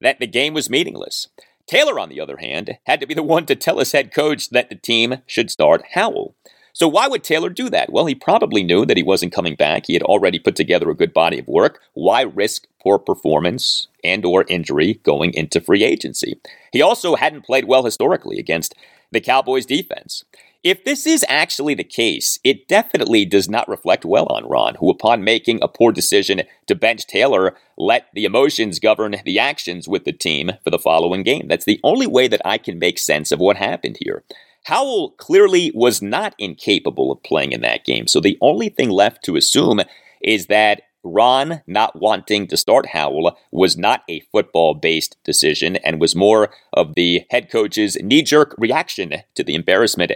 that 0.04 0.20
the 0.20 0.28
game 0.28 0.54
was 0.54 0.70
meaningless. 0.70 1.28
Taylor, 1.66 2.00
on 2.00 2.10
the 2.10 2.20
other 2.20 2.38
hand, 2.38 2.78
had 2.86 3.00
to 3.00 3.08
be 3.08 3.14
the 3.14 3.24
one 3.24 3.46
to 3.48 3.56
tell 3.56 3.80
his 3.80 3.94
head 3.94 4.14
coach 4.14 4.50
that 4.50 4.70
the 4.70 4.76
team 4.76 5.22
should 5.26 5.50
start 5.50 5.84
Howell. 5.94 6.36
So 6.74 6.88
why 6.88 7.08
would 7.08 7.24
Taylor 7.24 7.50
do 7.50 7.70
that? 7.70 7.92
Well, 7.92 8.08
he 8.08 8.16
probably 8.16 8.64
knew 8.64 8.86
that 8.86 8.98
he 8.98 9.04
wasn't 9.04 9.32
coming 9.32 9.56
back. 9.56 9.86
He 9.86 9.94
had 9.94 10.04
already 10.04 10.40
put 10.40 10.56
together 10.56 10.90
a 10.90 10.96
good 10.96 11.14
body 11.14 11.40
of 11.40 11.48
work. 11.48 11.82
Why 11.94 12.22
risk 12.22 12.68
poor 12.82 12.98
performance 12.98 13.88
and 14.04 14.26
or 14.26 14.46
injury 14.50 14.96
going 15.04 15.34
into 15.34 15.62
free 15.62 15.84
agency? 15.84 16.40
He 16.72 16.82
also 16.82 17.16
hadn't 17.16 17.46
played 17.46 17.66
well 17.66 17.86
historically 17.86 18.40
against 18.40 18.76
the 19.12 19.22
Cowboys 19.22 19.68
defense. 19.68 20.26
If 20.64 20.86
this 20.86 21.06
is 21.06 21.26
actually 21.28 21.74
the 21.74 21.84
case, 21.84 22.40
it 22.42 22.70
definitely 22.70 23.26
does 23.26 23.50
not 23.50 23.68
reflect 23.68 24.06
well 24.06 24.28
on 24.28 24.48
Ron, 24.48 24.76
who, 24.76 24.90
upon 24.90 25.22
making 25.22 25.60
a 25.62 25.68
poor 25.68 25.92
decision 25.92 26.44
to 26.68 26.76
bench 26.76 27.06
Taylor, 27.06 27.58
let 27.78 28.08
the 28.14 28.24
emotions 28.24 28.80
govern 28.80 29.18
the 29.26 29.40
actions 29.40 29.90
with 29.90 30.06
the 30.06 30.14
team 30.14 30.52
for 30.64 30.70
the 30.70 30.80
following 30.80 31.22
game. 31.22 31.50
That's 31.50 31.66
the 31.66 31.82
only 31.84 32.08
way 32.08 32.30
that 32.30 32.42
I 32.46 32.58
can 32.58 32.80
make 32.80 32.98
sense 32.98 33.34
of 33.34 33.42
what 33.42 33.58
happened 33.58 33.98
here. 34.00 34.24
Howell 34.64 35.12
clearly 35.18 35.74
was 35.76 36.02
not 36.02 36.34
incapable 36.38 37.12
of 37.12 37.22
playing 37.24 37.52
in 37.52 37.60
that 37.60 37.84
game, 37.84 38.08
so 38.08 38.22
the 38.22 38.38
only 38.40 38.70
thing 38.70 38.90
left 38.90 39.22
to 39.26 39.36
assume 39.36 39.82
is 40.22 40.46
that 40.46 40.84
Ron 41.04 41.62
not 41.68 42.00
wanting 42.00 42.48
to 42.48 42.56
start 42.56 42.86
Howell 42.94 43.38
was 43.52 43.78
not 43.78 44.04
a 44.08 44.22
football 44.32 44.74
based 44.74 45.18
decision 45.26 45.76
and 45.76 46.00
was 46.00 46.16
more 46.16 46.52
of 46.72 46.96
the 46.96 47.26
head 47.30 47.52
coach's 47.52 47.98
knee 48.02 48.22
jerk 48.22 48.56
reaction 48.58 49.16
to 49.36 49.44
the 49.44 49.56
embarrassment 49.56 50.14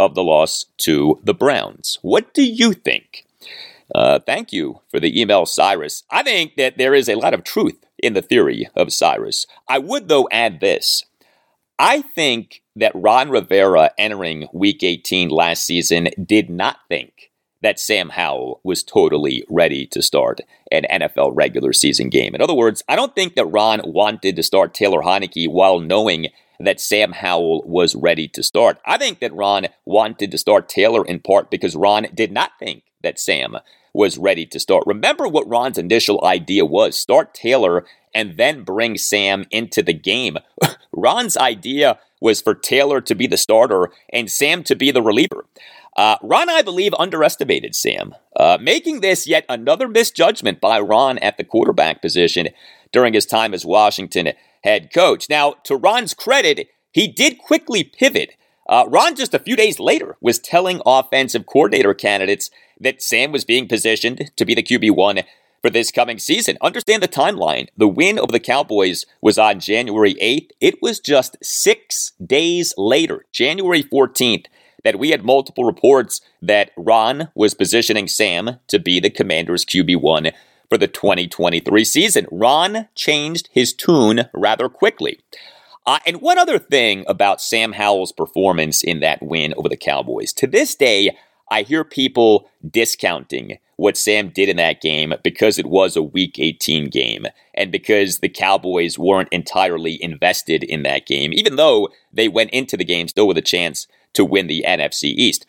of 0.00 0.14
the 0.14 0.24
loss 0.24 0.64
to 0.78 1.20
the 1.22 1.34
Browns. 1.34 1.98
What 2.00 2.32
do 2.32 2.42
you 2.42 2.72
think? 2.72 3.26
Uh, 3.94 4.18
thank 4.20 4.52
you 4.52 4.80
for 4.90 4.98
the 4.98 5.20
email, 5.20 5.44
Cyrus. 5.44 6.04
I 6.10 6.22
think 6.22 6.56
that 6.56 6.78
there 6.78 6.94
is 6.94 7.08
a 7.08 7.16
lot 7.16 7.34
of 7.34 7.44
truth 7.44 7.84
in 7.98 8.14
the 8.14 8.22
theory 8.22 8.66
of 8.74 8.92
Cyrus. 8.92 9.46
I 9.68 9.78
would, 9.78 10.08
though, 10.08 10.26
add 10.32 10.60
this. 10.60 11.04
I 11.78 12.00
think 12.02 12.62
that 12.76 12.92
Ron 12.94 13.30
Rivera 13.30 13.90
entering 13.98 14.48
week 14.54 14.82
18 14.82 15.28
last 15.28 15.64
season 15.64 16.08
did 16.24 16.48
not 16.48 16.78
think 16.88 17.30
that 17.62 17.78
Sam 17.78 18.10
Howell 18.10 18.60
was 18.64 18.82
totally 18.82 19.44
ready 19.50 19.86
to 19.88 20.02
start 20.02 20.40
an 20.72 20.86
NFL 20.90 21.32
regular 21.34 21.74
season 21.74 22.08
game. 22.08 22.34
In 22.34 22.40
other 22.40 22.54
words, 22.54 22.82
I 22.88 22.96
don't 22.96 23.14
think 23.14 23.34
that 23.34 23.46
Ron 23.46 23.82
wanted 23.84 24.36
to 24.36 24.42
start 24.42 24.72
Taylor 24.72 25.02
Heinicke 25.02 25.50
while 25.50 25.78
knowing 25.78 26.28
that 26.60 26.80
Sam 26.80 27.12
Howell 27.12 27.62
was 27.66 27.94
ready 27.94 28.28
to 28.28 28.42
start. 28.42 28.78
I 28.86 28.98
think 28.98 29.20
that 29.20 29.34
Ron 29.34 29.68
wanted 29.84 30.30
to 30.30 30.38
start 30.38 30.68
Taylor 30.68 31.04
in 31.04 31.20
part 31.20 31.50
because 31.50 31.74
Ron 31.74 32.06
did 32.14 32.30
not 32.30 32.52
think 32.58 32.84
that 33.02 33.18
Sam 33.18 33.56
was 33.92 34.18
ready 34.18 34.46
to 34.46 34.60
start. 34.60 34.84
Remember 34.86 35.26
what 35.26 35.48
Ron's 35.48 35.78
initial 35.78 36.24
idea 36.24 36.64
was 36.64 36.98
start 36.98 37.34
Taylor 37.34 37.84
and 38.14 38.36
then 38.36 38.62
bring 38.62 38.96
Sam 38.96 39.46
into 39.50 39.82
the 39.82 39.92
game. 39.92 40.36
Ron's 40.92 41.36
idea 41.36 41.98
was 42.20 42.40
for 42.40 42.54
Taylor 42.54 43.00
to 43.00 43.14
be 43.14 43.26
the 43.26 43.36
starter 43.36 43.90
and 44.12 44.30
Sam 44.30 44.62
to 44.64 44.76
be 44.76 44.90
the 44.90 45.02
reliever. 45.02 45.46
Uh, 45.96 46.16
Ron, 46.22 46.48
I 46.48 46.62
believe, 46.62 46.94
underestimated 46.98 47.74
Sam, 47.74 48.14
uh, 48.36 48.58
making 48.60 49.00
this 49.00 49.26
yet 49.26 49.44
another 49.48 49.88
misjudgment 49.88 50.60
by 50.60 50.78
Ron 50.78 51.18
at 51.18 51.36
the 51.36 51.44
quarterback 51.44 52.00
position 52.00 52.48
during 52.92 53.12
his 53.12 53.26
time 53.26 53.54
as 53.54 53.66
Washington 53.66 54.32
head 54.62 54.92
coach. 54.92 55.28
Now, 55.28 55.54
to 55.64 55.76
Ron's 55.76 56.14
credit, 56.14 56.68
he 56.92 57.08
did 57.08 57.38
quickly 57.38 57.84
pivot. 57.84 58.36
Uh, 58.68 58.84
Ron, 58.88 59.16
just 59.16 59.34
a 59.34 59.38
few 59.38 59.56
days 59.56 59.80
later, 59.80 60.16
was 60.20 60.38
telling 60.38 60.80
offensive 60.86 61.46
coordinator 61.46 61.94
candidates 61.94 62.50
that 62.78 63.02
Sam 63.02 63.32
was 63.32 63.44
being 63.44 63.68
positioned 63.68 64.30
to 64.36 64.44
be 64.44 64.54
the 64.54 64.62
QB1 64.62 65.24
for 65.60 65.70
this 65.70 65.90
coming 65.90 66.18
season. 66.18 66.56
Understand 66.60 67.02
the 67.02 67.08
timeline. 67.08 67.68
The 67.76 67.88
win 67.88 68.18
over 68.18 68.32
the 68.32 68.40
Cowboys 68.40 69.04
was 69.20 69.38
on 69.38 69.60
January 69.60 70.14
8th. 70.14 70.50
It 70.60 70.80
was 70.80 71.00
just 71.00 71.36
six 71.42 72.12
days 72.24 72.72
later, 72.78 73.26
January 73.32 73.82
14th, 73.82 74.46
that 74.84 74.98
we 74.98 75.10
had 75.10 75.24
multiple 75.24 75.64
reports 75.64 76.20
that 76.40 76.70
Ron 76.76 77.28
was 77.34 77.54
positioning 77.54 78.08
Sam 78.08 78.58
to 78.68 78.78
be 78.78 79.00
the 79.00 79.10
Commanders' 79.10 79.64
QB1 79.64 80.32
for 80.70 80.78
the 80.78 80.88
2023 80.88 81.84
season. 81.84 82.26
Ron 82.30 82.88
changed 82.94 83.48
his 83.52 83.74
tune 83.74 84.28
rather 84.32 84.68
quickly. 84.68 85.18
Uh, 85.84 85.98
and 86.06 86.20
one 86.20 86.38
other 86.38 86.58
thing 86.58 87.04
about 87.08 87.40
Sam 87.40 87.72
Howell's 87.72 88.12
performance 88.12 88.82
in 88.82 89.00
that 89.00 89.22
win 89.22 89.52
over 89.56 89.68
the 89.68 89.76
Cowboys. 89.76 90.32
To 90.34 90.46
this 90.46 90.74
day, 90.74 91.16
I 91.50 91.62
hear 91.62 91.82
people 91.82 92.48
discounting 92.68 93.58
what 93.76 93.96
Sam 93.96 94.28
did 94.28 94.48
in 94.48 94.56
that 94.58 94.80
game 94.80 95.14
because 95.24 95.58
it 95.58 95.66
was 95.66 95.96
a 95.96 96.02
Week 96.02 96.38
18 96.38 96.90
game 96.90 97.26
and 97.54 97.72
because 97.72 98.18
the 98.18 98.28
Cowboys 98.28 98.98
weren't 98.98 99.30
entirely 99.32 100.00
invested 100.02 100.62
in 100.62 100.82
that 100.84 101.06
game, 101.06 101.32
even 101.32 101.56
though 101.56 101.88
they 102.12 102.28
went 102.28 102.50
into 102.50 102.76
the 102.76 102.84
game 102.84 103.08
still 103.08 103.26
with 103.26 103.38
a 103.38 103.42
chance 103.42 103.88
to 104.12 104.24
win 104.24 104.46
the 104.46 104.64
NFC 104.68 105.04
East. 105.04 105.46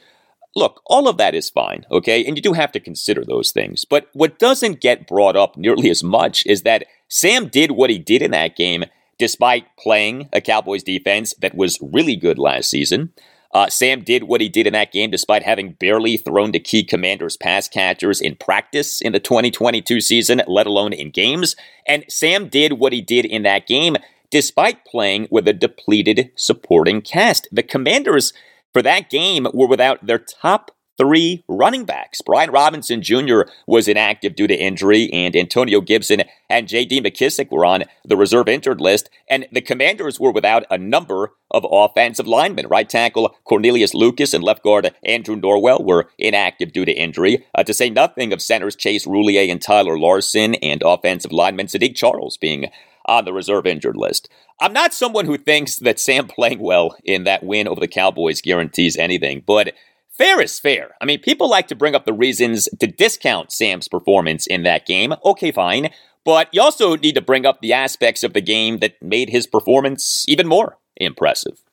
Look, 0.56 0.82
all 0.86 1.08
of 1.08 1.18
that 1.18 1.34
is 1.34 1.50
fine, 1.50 1.86
okay? 1.90 2.26
And 2.26 2.36
you 2.36 2.42
do 2.42 2.54
have 2.54 2.72
to 2.74 2.80
consider 2.80 3.24
those 3.24 3.52
things. 3.52 3.86
But 3.86 4.10
what 4.14 4.38
doesn't 4.38 4.82
get 4.82 5.08
brought 5.08 5.38
up 5.38 5.56
nearly 5.56 5.90
as 5.90 6.04
much 6.04 6.46
is 6.46 6.64
that 6.64 6.86
Sam 7.08 7.48
did 7.48 7.72
what 7.72 7.90
he 7.90 7.98
did 7.98 8.22
in 8.22 8.32
that 8.32 8.56
game 8.56 8.86
despite 9.18 9.78
playing 9.78 10.28
a 10.34 10.42
Cowboys 10.42 10.84
defense 10.84 11.34
that 11.36 11.56
was 11.56 11.78
really 11.82 12.16
good 12.16 12.40
last 12.40 12.70
season. 12.70 13.14
Uh, 13.54 13.70
Sam 13.70 14.02
did 14.02 14.24
what 14.24 14.42
he 14.42 14.50
did 14.50 14.66
in 14.66 14.74
that 14.74 14.92
game 14.92 15.12
despite 15.12 15.44
having 15.44 15.74
barely 15.74 16.18
thrown 16.18 16.52
to 16.54 16.60
key 16.60 16.84
commanders 16.84 17.38
pass 17.38 17.68
catchers 17.68 18.22
in 18.22 18.36
practice 18.36 19.02
in 19.02 19.12
the 19.12 19.20
2022 19.20 20.02
season, 20.02 20.42
let 20.48 20.66
alone 20.66 20.94
in 20.94 21.12
games. 21.12 21.56
And 21.86 22.06
Sam 22.10 22.48
did 22.48 22.74
what 22.74 22.94
he 22.94 23.02
did 23.02 23.26
in 23.26 23.44
that 23.44 23.68
game 23.68 23.98
despite 24.32 24.86
playing 24.86 25.28
with 25.30 25.48
a 25.48 25.54
depleted 25.54 26.32
supporting 26.36 27.02
cast. 27.02 27.48
The 27.52 27.64
commanders 27.64 28.34
for 28.74 28.82
that 28.82 29.10
game 29.10 29.48
were 29.54 29.68
without 29.68 30.06
their 30.06 30.20
top 30.20 30.72
three 30.98 31.44
running 31.48 31.84
backs. 31.84 32.22
Brian 32.22 32.52
Robinson 32.52 33.02
Jr. 33.02 33.42
was 33.66 33.88
inactive 33.88 34.36
due 34.36 34.46
to 34.46 34.56
injury, 34.56 35.12
and 35.12 35.36
Antonio 35.36 35.82
Gibson 35.82 36.22
and 36.48 36.68
J.D. 36.68 37.02
McKissic 37.02 37.50
were 37.50 37.66
on 37.66 37.86
the 38.06 38.16
reserve 38.16 38.48
injured 38.48 38.80
list. 38.80 39.10
And 39.28 39.48
the 39.52 39.62
Commanders 39.62 40.20
were 40.20 40.32
without 40.32 40.64
a 40.70 40.78
number 40.78 41.32
of 41.50 41.66
offensive 41.70 42.28
linemen. 42.28 42.68
Right 42.68 42.88
tackle 42.88 43.36
Cornelius 43.46 43.96
Lucas 43.96 44.34
and 44.34 44.44
left 44.44 44.64
guard 44.64 44.94
Andrew 45.04 45.36
Norwell 45.36 45.84
were 45.84 46.10
inactive 46.20 46.72
due 46.72 46.86
to 46.86 46.92
injury, 46.92 47.46
uh, 47.56 47.64
to 47.64 47.74
say 47.74 47.90
nothing 47.90 48.32
of 48.32 48.42
centers 48.42 48.76
Chase 48.76 49.08
Roullier 49.08 49.50
and 49.50 49.62
Tyler 49.62 49.98
Larsen, 49.98 50.56
and 50.56 50.84
offensive 50.86 51.32
lineman 51.32 51.66
Saahdiq 51.66 51.96
Charles 51.96 52.38
being 52.38 52.70
on 53.12 53.26
the 53.26 53.34
reserve 53.34 53.68
injured 53.68 53.98
list. 53.98 54.30
I'm 54.60 54.74
not 54.74 54.94
someone 54.94 55.26
who 55.26 55.38
thinks 55.38 55.78
that 55.78 56.00
Sam 56.00 56.28
playing 56.28 56.60
well 56.60 56.96
in 57.04 57.24
that 57.26 57.44
win 57.44 57.68
over 57.68 57.80
the 57.80 57.88
Cowboys 57.88 58.42
guarantees 58.42 58.98
anything, 58.98 59.44
but 59.46 59.74
Fair 60.22 60.42
is 60.42 60.60
fair. 60.60 60.92
I 61.02 61.06
mean, 61.06 61.20
people 61.20 61.50
like 61.50 61.68
to 61.70 61.76
bring 61.76 61.96
up 61.96 62.06
the 62.06 62.14
reasons 62.14 62.70
to 62.80 62.86
discount 62.86 63.52
Sam's 63.52 63.88
performance 63.88 64.46
in 64.46 64.62
that 64.64 64.86
game. 64.86 65.16
Okay, 65.26 65.52
fine. 65.52 65.90
But 66.24 66.50
you 66.52 66.62
also 66.62 66.96
need 66.96 67.16
to 67.16 67.22
bring 67.22 67.46
up 67.46 67.62
the 67.62 67.74
aspects 67.74 68.22
of 68.22 68.34
the 68.34 68.42
game 68.42 68.80
that 68.80 69.02
made 69.02 69.30
his 69.30 69.48
performance 69.48 70.26
even 70.28 70.48
more 70.48 70.78
impressive. 70.98 71.64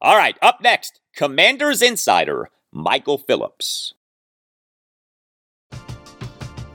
All 0.00 0.16
right, 0.16 0.38
up 0.40 0.62
next, 0.62 1.00
Commanders 1.14 1.82
Insider, 1.82 2.48
Michael 2.72 3.18
Phillips. 3.18 3.92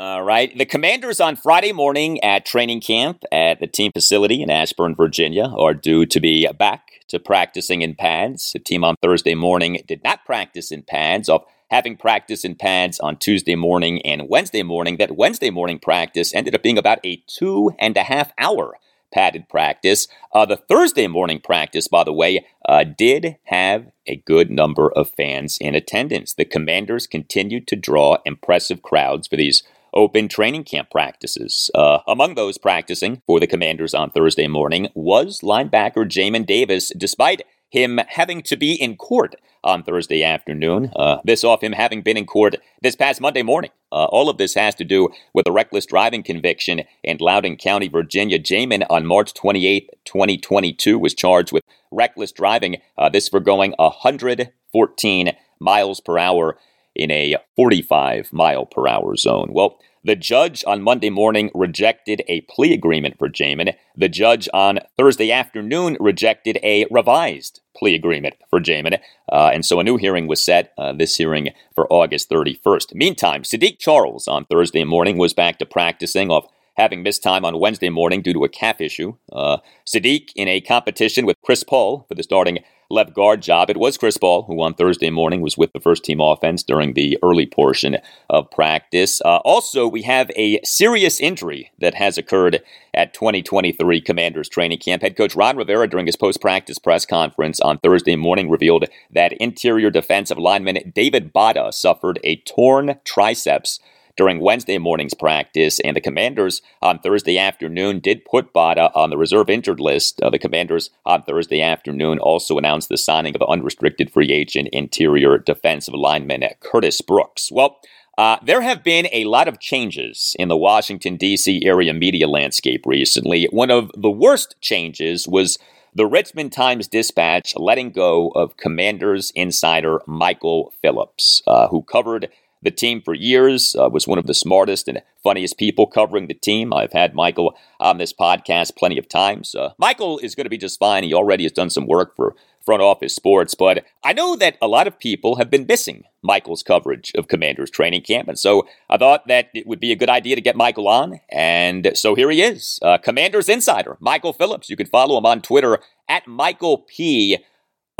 Right? 0.00 0.56
The 0.56 0.64
Commanders 0.64 1.20
on 1.20 1.36
Friday 1.36 1.72
morning 1.72 2.22
at 2.24 2.46
training 2.46 2.80
camp 2.80 3.22
at 3.30 3.60
the 3.60 3.66
team 3.66 3.92
facility 3.92 4.42
in 4.42 4.50
Ashburn, 4.50 4.94
Virginia, 4.94 5.52
are 5.58 5.74
due 5.74 6.06
to 6.06 6.20
be 6.20 6.48
back 6.58 7.02
to 7.08 7.18
practicing 7.18 7.82
in 7.82 7.94
pads. 7.94 8.52
The 8.52 8.60
team 8.60 8.82
on 8.82 8.94
Thursday 9.02 9.34
morning 9.34 9.82
did 9.86 10.02
not 10.02 10.24
practice 10.24 10.72
in 10.72 10.84
pads, 10.84 11.28
of 11.28 11.44
having 11.70 11.98
practice 11.98 12.46
in 12.46 12.54
pads 12.54 12.98
on 12.98 13.18
Tuesday 13.18 13.56
morning 13.56 14.00
and 14.02 14.28
Wednesday 14.28 14.62
morning. 14.62 14.96
That 14.96 15.16
Wednesday 15.16 15.50
morning 15.50 15.78
practice 15.78 16.34
ended 16.34 16.54
up 16.54 16.62
being 16.62 16.78
about 16.78 17.04
a 17.04 17.22
two 17.26 17.72
and 17.78 17.94
a 17.98 18.04
half 18.04 18.32
hour 18.38 18.78
padded 19.12 19.50
practice. 19.50 20.08
Uh, 20.32 20.46
the 20.46 20.56
Thursday 20.56 21.08
morning 21.08 21.40
practice, 21.40 21.88
by 21.88 22.04
the 22.04 22.12
way, 22.12 22.46
uh, 22.66 22.84
did 22.84 23.36
have 23.44 23.90
a 24.06 24.16
good 24.16 24.50
number 24.50 24.90
of 24.92 25.10
fans 25.10 25.58
in 25.60 25.74
attendance. 25.74 26.32
The 26.32 26.46
Commanders 26.46 27.06
continued 27.06 27.66
to 27.68 27.76
draw 27.76 28.16
impressive 28.24 28.80
crowds 28.80 29.28
for 29.28 29.36
these 29.36 29.62
open 29.94 30.28
training 30.28 30.64
camp 30.64 30.90
practices. 30.90 31.70
Uh, 31.74 31.98
among 32.06 32.34
those 32.34 32.58
practicing 32.58 33.22
for 33.26 33.40
the 33.40 33.46
Commanders 33.46 33.94
on 33.94 34.10
Thursday 34.10 34.46
morning 34.46 34.88
was 34.94 35.40
linebacker 35.40 36.04
Jamin 36.06 36.46
Davis, 36.46 36.92
despite 36.96 37.42
him 37.70 38.00
having 38.08 38.42
to 38.42 38.56
be 38.56 38.74
in 38.74 38.96
court 38.96 39.36
on 39.62 39.82
Thursday 39.82 40.22
afternoon. 40.22 40.90
Uh, 40.96 41.18
this 41.24 41.44
off 41.44 41.62
him 41.62 41.72
having 41.72 42.02
been 42.02 42.16
in 42.16 42.26
court 42.26 42.56
this 42.82 42.96
past 42.96 43.20
Monday 43.20 43.42
morning. 43.42 43.70
Uh, 43.92 44.06
all 44.06 44.28
of 44.28 44.38
this 44.38 44.54
has 44.54 44.74
to 44.74 44.84
do 44.84 45.08
with 45.34 45.46
a 45.46 45.52
reckless 45.52 45.86
driving 45.86 46.22
conviction 46.22 46.82
in 47.02 47.18
Loudoun 47.20 47.56
County, 47.56 47.88
Virginia. 47.88 48.38
Jamin, 48.38 48.86
on 48.88 49.06
March 49.06 49.34
28, 49.34 49.90
2022, 50.04 50.98
was 50.98 51.14
charged 51.14 51.52
with 51.52 51.64
reckless 51.90 52.32
driving. 52.32 52.78
Uh, 52.96 53.08
this 53.08 53.28
for 53.28 53.40
going 53.40 53.74
114 53.78 55.32
miles 55.60 56.00
per 56.00 56.18
hour 56.18 56.56
in 56.94 57.10
a 57.10 57.36
45 57.56 58.32
mile 58.32 58.66
per 58.66 58.88
hour 58.88 59.16
zone. 59.16 59.50
Well, 59.52 59.78
the 60.02 60.16
judge 60.16 60.64
on 60.66 60.80
Monday 60.80 61.10
morning 61.10 61.50
rejected 61.54 62.22
a 62.26 62.40
plea 62.42 62.72
agreement 62.72 63.18
for 63.18 63.28
Jamin. 63.28 63.74
The 63.94 64.08
judge 64.08 64.48
on 64.54 64.80
Thursday 64.96 65.30
afternoon 65.30 65.98
rejected 66.00 66.58
a 66.62 66.86
revised 66.90 67.60
plea 67.76 67.94
agreement 67.94 68.34
for 68.48 68.60
Jamin. 68.60 68.98
Uh, 69.30 69.50
and 69.52 69.64
so 69.64 69.78
a 69.78 69.84
new 69.84 69.98
hearing 69.98 70.26
was 70.26 70.42
set, 70.42 70.72
uh, 70.78 70.94
this 70.94 71.16
hearing 71.16 71.50
for 71.74 71.86
August 71.92 72.30
31st. 72.30 72.94
Meantime, 72.94 73.42
Saahdiq 73.42 73.78
Charles 73.78 74.26
on 74.26 74.46
Thursday 74.46 74.84
morning 74.84 75.18
was 75.18 75.34
back 75.34 75.58
to 75.58 75.66
practicing 75.66 76.30
off 76.30 76.46
having 76.76 77.02
missed 77.02 77.22
time 77.22 77.44
on 77.44 77.60
Wednesday 77.60 77.90
morning 77.90 78.22
due 78.22 78.32
to 78.32 78.44
a 78.44 78.48
calf 78.48 78.80
issue. 78.80 79.14
Uh, 79.30 79.58
Saahdiq 79.86 80.30
in 80.34 80.48
a 80.48 80.62
competition 80.62 81.26
with 81.26 81.36
Chris 81.42 81.62
Paul 81.62 82.06
for 82.08 82.14
the 82.14 82.22
starting 82.22 82.60
left 82.90 83.14
guard 83.14 83.40
job. 83.40 83.70
It 83.70 83.76
was 83.76 83.96
Chris 83.96 84.18
Paul, 84.18 84.42
who 84.42 84.60
on 84.60 84.74
Thursday 84.74 85.10
morning 85.10 85.40
was 85.40 85.56
with 85.56 85.72
the 85.72 85.80
first 85.80 86.04
team 86.04 86.20
offense 86.20 86.62
during 86.62 86.94
the 86.94 87.16
early 87.22 87.46
portion 87.46 87.96
of 88.28 88.50
practice. 88.50 89.20
Uh, 89.22 89.36
also, 89.38 89.86
we 89.86 90.02
have 90.02 90.30
a 90.36 90.60
serious 90.64 91.20
injury 91.20 91.70
that 91.78 91.94
has 91.94 92.18
occurred 92.18 92.60
at 92.92 93.14
2023 93.14 94.00
Commanders 94.00 94.48
training 94.48 94.78
camp. 94.78 95.02
Head 95.02 95.16
coach 95.16 95.36
Ron 95.36 95.56
Rivera, 95.56 95.88
during 95.88 96.06
his 96.06 96.16
post 96.16 96.40
practice 96.40 96.78
press 96.78 97.06
conference 97.06 97.60
on 97.60 97.78
Thursday 97.78 98.16
morning, 98.16 98.50
revealed 98.50 98.86
that 99.10 99.32
interior 99.34 99.90
defensive 99.90 100.38
lineman 100.38 100.92
David 100.94 101.32
Bada 101.32 101.72
suffered 101.72 102.18
a 102.24 102.36
torn 102.36 102.98
triceps 103.04 103.78
during 104.16 104.40
Wednesday 104.40 104.78
morning's 104.78 105.14
practice, 105.14 105.80
and 105.80 105.96
the 105.96 106.00
Commanders 106.00 106.62
on 106.82 106.98
Thursday 106.98 107.38
afternoon 107.38 108.00
did 108.00 108.24
put 108.24 108.52
Bada 108.52 108.90
on 108.94 109.10
the 109.10 109.18
reserve 109.18 109.50
injured 109.50 109.80
list. 109.80 110.20
Uh, 110.20 110.30
the 110.30 110.38
Commanders 110.38 110.90
on 111.04 111.22
Thursday 111.22 111.62
afternoon 111.62 112.18
also 112.18 112.58
announced 112.58 112.88
the 112.88 112.96
signing 112.96 113.34
of 113.34 113.42
unrestricted 113.48 114.12
free 114.12 114.30
agent 114.32 114.68
interior 114.72 115.38
defensive 115.38 115.94
lineman 115.94 116.44
Curtis 116.60 117.00
Brooks. 117.00 117.50
Well, 117.52 117.80
uh, 118.18 118.36
there 118.44 118.60
have 118.60 118.84
been 118.84 119.08
a 119.12 119.24
lot 119.24 119.48
of 119.48 119.60
changes 119.60 120.36
in 120.38 120.48
the 120.48 120.56
Washington, 120.56 121.16
D.C. 121.16 121.64
area 121.64 121.94
media 121.94 122.28
landscape 122.28 122.84
recently. 122.84 123.46
One 123.50 123.70
of 123.70 123.90
the 123.96 124.10
worst 124.10 124.56
changes 124.60 125.26
was 125.26 125.58
the 125.94 126.06
Richmond 126.06 126.52
Times 126.52 126.86
Dispatch 126.86 127.56
letting 127.56 127.90
go 127.90 128.28
of 128.28 128.56
Commanders 128.56 129.32
insider 129.34 130.02
Michael 130.06 130.72
Phillips, 130.82 131.42
uh, 131.46 131.68
who 131.68 131.82
covered 131.82 132.28
the 132.62 132.70
team 132.70 133.00
for 133.02 133.14
years, 133.14 133.74
uh, 133.78 133.88
was 133.88 134.06
one 134.06 134.18
of 134.18 134.26
the 134.26 134.34
smartest 134.34 134.88
and 134.88 135.02
funniest 135.22 135.58
people 135.58 135.86
covering 135.86 136.26
the 136.26 136.34
team. 136.34 136.72
I've 136.72 136.92
had 136.92 137.14
Michael 137.14 137.56
on 137.78 137.98
this 137.98 138.12
podcast 138.12 138.76
plenty 138.76 138.98
of 138.98 139.08
times. 139.08 139.54
Uh, 139.54 139.72
Michael 139.78 140.18
is 140.18 140.34
going 140.34 140.44
to 140.44 140.50
be 140.50 140.58
just 140.58 140.78
fine. 140.78 141.04
He 141.04 141.14
already 141.14 141.44
has 141.44 141.52
done 141.52 141.70
some 141.70 141.86
work 141.86 142.14
for 142.16 142.34
front 142.64 142.82
office 142.82 143.14
sports, 143.14 143.54
but 143.54 143.84
I 144.04 144.12
know 144.12 144.36
that 144.36 144.58
a 144.60 144.68
lot 144.68 144.86
of 144.86 144.98
people 144.98 145.36
have 145.36 145.50
been 145.50 145.64
missing 145.66 146.04
Michael's 146.22 146.62
coverage 146.62 147.10
of 147.14 147.26
Commanders 147.26 147.70
training 147.70 148.02
camp, 148.02 148.28
and 148.28 148.38
so 148.38 148.68
I 148.90 148.98
thought 148.98 149.26
that 149.28 149.48
it 149.54 149.66
would 149.66 149.80
be 149.80 149.92
a 149.92 149.96
good 149.96 150.10
idea 150.10 150.36
to 150.36 150.42
get 150.42 150.56
Michael 150.56 150.86
on, 150.86 151.20
and 151.30 151.92
so 151.94 152.14
here 152.14 152.30
he 152.30 152.42
is, 152.42 152.78
uh, 152.82 152.98
Commanders 152.98 153.48
insider, 153.48 153.96
Michael 153.98 154.34
Phillips. 154.34 154.68
You 154.68 154.76
can 154.76 154.86
follow 154.86 155.16
him 155.16 155.24
on 155.24 155.40
Twitter 155.40 155.78
at 156.06 156.26
Michael 156.26 156.78
P. 156.78 157.38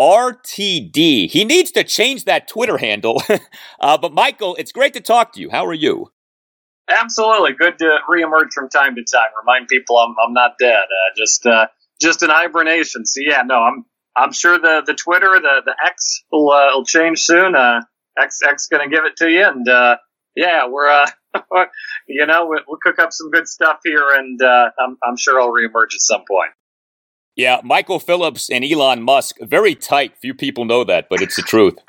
RTD. 0.00 1.30
He 1.30 1.44
needs 1.44 1.70
to 1.72 1.84
change 1.84 2.24
that 2.24 2.48
Twitter 2.48 2.78
handle. 2.78 3.22
uh, 3.80 3.98
but 3.98 4.14
Michael, 4.14 4.54
it's 4.54 4.72
great 4.72 4.94
to 4.94 5.00
talk 5.00 5.34
to 5.34 5.40
you. 5.40 5.50
How 5.50 5.66
are 5.66 5.74
you? 5.74 6.10
Absolutely, 6.88 7.52
good 7.52 7.78
to 7.78 7.98
reemerge 8.08 8.52
from 8.54 8.70
time 8.70 8.94
to 8.96 9.04
time. 9.04 9.28
Remind 9.38 9.68
people 9.68 9.98
I'm 9.98 10.14
I'm 10.26 10.32
not 10.32 10.54
dead. 10.58 10.84
Uh, 10.84 11.14
just 11.16 11.44
uh, 11.44 11.66
just 12.00 12.22
in 12.22 12.30
hibernation. 12.30 13.04
So 13.04 13.20
yeah, 13.20 13.42
no, 13.44 13.56
I'm 13.56 13.84
I'm 14.16 14.32
sure 14.32 14.58
the 14.58 14.82
the 14.84 14.94
Twitter 14.94 15.38
the 15.38 15.60
the 15.66 15.74
X 15.86 16.24
will 16.32 16.50
uh, 16.50 16.70
will 16.74 16.84
change 16.86 17.20
soon. 17.20 17.54
Uh, 17.54 17.82
X 18.18 18.40
X 18.42 18.68
gonna 18.68 18.88
give 18.88 19.04
it 19.04 19.16
to 19.18 19.30
you, 19.30 19.46
and 19.46 19.68
uh, 19.68 19.98
yeah, 20.34 20.66
we're 20.66 21.04
you 22.08 22.26
know 22.26 22.46
we'll, 22.46 22.62
we'll 22.66 22.78
cook 22.82 22.98
up 22.98 23.12
some 23.12 23.30
good 23.30 23.46
stuff 23.46 23.80
here, 23.84 24.08
and 24.14 24.40
I'm 24.42 24.96
I'm 25.04 25.16
sure 25.18 25.40
I'll 25.40 25.52
reemerge 25.52 25.94
at 25.94 26.00
some 26.00 26.24
point. 26.26 26.50
Yeah, 27.36 27.60
Michael 27.64 28.00
Phillips 28.00 28.50
and 28.50 28.64
Elon 28.64 29.02
Musk, 29.02 29.36
very 29.40 29.74
tight. 29.74 30.18
Few 30.20 30.34
people 30.34 30.64
know 30.64 30.84
that, 30.84 31.08
but 31.08 31.22
it's 31.22 31.36
the 31.36 31.42
truth. 31.42 31.78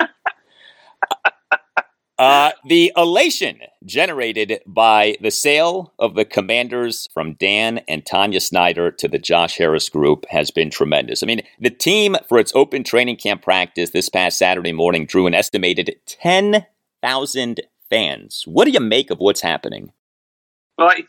Uh, 2.22 2.52
the 2.64 2.92
elation 2.96 3.58
generated 3.84 4.60
by 4.64 5.16
the 5.20 5.30
sale 5.30 5.92
of 5.98 6.14
the 6.14 6.24
commanders 6.24 7.08
from 7.12 7.34
Dan 7.34 7.78
and 7.88 8.06
Tanya 8.06 8.38
Snyder 8.38 8.92
to 8.92 9.08
the 9.08 9.18
Josh 9.18 9.56
Harris 9.58 9.88
group 9.88 10.24
has 10.28 10.52
been 10.52 10.70
tremendous. 10.70 11.24
I 11.24 11.26
mean, 11.26 11.42
the 11.58 11.68
team 11.70 12.16
for 12.28 12.38
its 12.38 12.52
open 12.54 12.84
training 12.84 13.16
camp 13.16 13.42
practice 13.42 13.90
this 13.90 14.08
past 14.08 14.38
Saturday 14.38 14.70
morning 14.70 15.04
drew 15.04 15.26
an 15.26 15.34
estimated 15.34 15.96
10,000 16.06 17.60
fans. 17.90 18.44
What 18.46 18.66
do 18.66 18.70
you 18.70 18.78
make 18.78 19.10
of 19.10 19.18
what's 19.18 19.40
happening? 19.40 19.90
Well, 20.78 20.90
I, 20.90 21.00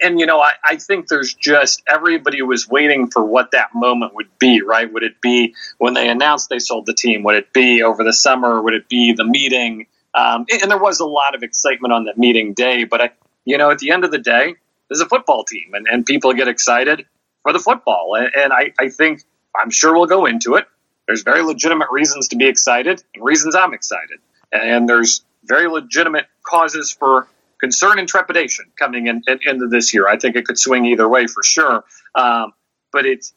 and 0.00 0.18
you 0.18 0.26
know, 0.26 0.40
I, 0.40 0.52
I 0.64 0.76
think 0.76 1.08
there's 1.08 1.34
just 1.34 1.82
everybody 1.86 2.42
was 2.42 2.68
waiting 2.68 3.10
for 3.10 3.24
what 3.24 3.50
that 3.52 3.74
moment 3.74 4.14
would 4.14 4.38
be, 4.38 4.62
right? 4.62 4.90
Would 4.92 5.02
it 5.02 5.20
be 5.20 5.54
when 5.78 5.94
they 5.94 6.08
announced 6.08 6.48
they 6.48 6.58
sold 6.58 6.86
the 6.86 6.94
team? 6.94 7.22
Would 7.24 7.36
it 7.36 7.52
be 7.52 7.82
over 7.82 8.04
the 8.04 8.12
summer? 8.12 8.60
Would 8.62 8.74
it 8.74 8.88
be 8.88 9.12
the 9.12 9.24
meeting? 9.24 9.86
Um, 10.14 10.46
and 10.50 10.70
there 10.70 10.78
was 10.78 11.00
a 11.00 11.06
lot 11.06 11.34
of 11.34 11.42
excitement 11.42 11.92
on 11.92 12.04
that 12.04 12.16
meeting 12.16 12.54
day, 12.54 12.84
but 12.84 13.00
I, 13.00 13.10
you 13.44 13.58
know, 13.58 13.70
at 13.70 13.78
the 13.78 13.90
end 13.90 14.04
of 14.04 14.10
the 14.10 14.18
day, 14.18 14.54
there's 14.88 15.00
a 15.00 15.08
football 15.08 15.44
team, 15.44 15.74
and, 15.74 15.86
and 15.90 16.06
people 16.06 16.32
get 16.34 16.46
excited 16.46 17.06
for 17.42 17.52
the 17.52 17.58
football, 17.58 18.14
and, 18.16 18.30
and 18.34 18.52
I, 18.52 18.72
I 18.78 18.90
think 18.90 19.22
I'm 19.60 19.70
sure 19.70 19.92
we'll 19.92 20.06
go 20.06 20.26
into 20.26 20.54
it. 20.54 20.66
There's 21.06 21.22
very 21.22 21.42
legitimate 21.42 21.88
reasons 21.90 22.28
to 22.28 22.36
be 22.36 22.46
excited, 22.46 23.02
and 23.14 23.24
reasons 23.24 23.56
I'm 23.56 23.74
excited, 23.74 24.20
and 24.52 24.88
there's 24.88 25.24
very 25.42 25.68
legitimate 25.68 26.26
causes 26.44 26.92
for 26.92 27.26
concern 27.60 27.98
and 27.98 28.08
trepidation 28.08 28.66
coming 28.78 29.06
in, 29.06 29.22
in, 29.26 29.38
into 29.46 29.68
this 29.68 29.94
year. 29.94 30.08
I 30.08 30.18
think 30.18 30.36
it 30.36 30.46
could 30.46 30.58
swing 30.58 30.86
either 30.86 31.08
way 31.08 31.26
for 31.26 31.42
sure. 31.42 31.84
Um, 32.14 32.52
but 32.92 33.06
it's 33.06 33.34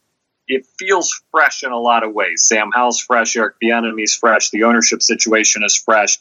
it 0.48 0.66
feels 0.78 1.22
fresh 1.30 1.62
in 1.62 1.72
a 1.72 1.78
lot 1.78 2.02
of 2.02 2.14
ways. 2.14 2.44
Sam 2.46 2.70
Howell's 2.72 3.00
fresh, 3.00 3.36
Eric 3.36 3.56
Bieniemy's 3.62 4.14
fresh, 4.14 4.48
the 4.50 4.64
ownership 4.64 5.02
situation 5.02 5.62
is 5.62 5.76
fresh. 5.76 6.18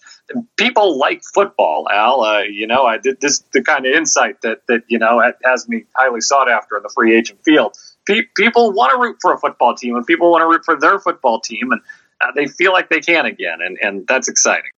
People 0.57 0.97
like 0.97 1.23
football, 1.33 1.87
Al. 1.89 2.21
Uh, 2.21 2.41
you 2.41 2.67
know, 2.67 2.83
I 2.83 2.97
did 2.97 3.21
this 3.21 3.39
the 3.53 3.63
kind 3.63 3.85
of 3.85 3.93
insight 3.93 4.41
that 4.41 4.67
that 4.67 4.83
you 4.87 4.99
know 4.99 5.23
has 5.43 5.67
me 5.67 5.85
highly 5.95 6.21
sought 6.21 6.49
after 6.49 6.75
in 6.77 6.83
the 6.83 6.91
free 6.93 7.15
agent 7.15 7.39
field. 7.43 7.77
Pe- 8.05 8.27
people 8.35 8.73
want 8.73 8.91
to 8.91 8.99
root 8.99 9.17
for 9.21 9.33
a 9.33 9.37
football 9.37 9.75
team, 9.75 9.95
and 9.95 10.05
people 10.05 10.29
want 10.31 10.41
to 10.41 10.47
root 10.47 10.65
for 10.65 10.77
their 10.77 10.99
football 10.99 11.39
team, 11.39 11.71
and 11.71 11.81
uh, 12.19 12.31
they 12.35 12.47
feel 12.47 12.73
like 12.73 12.89
they 12.89 12.99
can 12.99 13.25
again, 13.25 13.59
and 13.61 13.77
and 13.81 14.05
that's 14.07 14.27
exciting. 14.27 14.71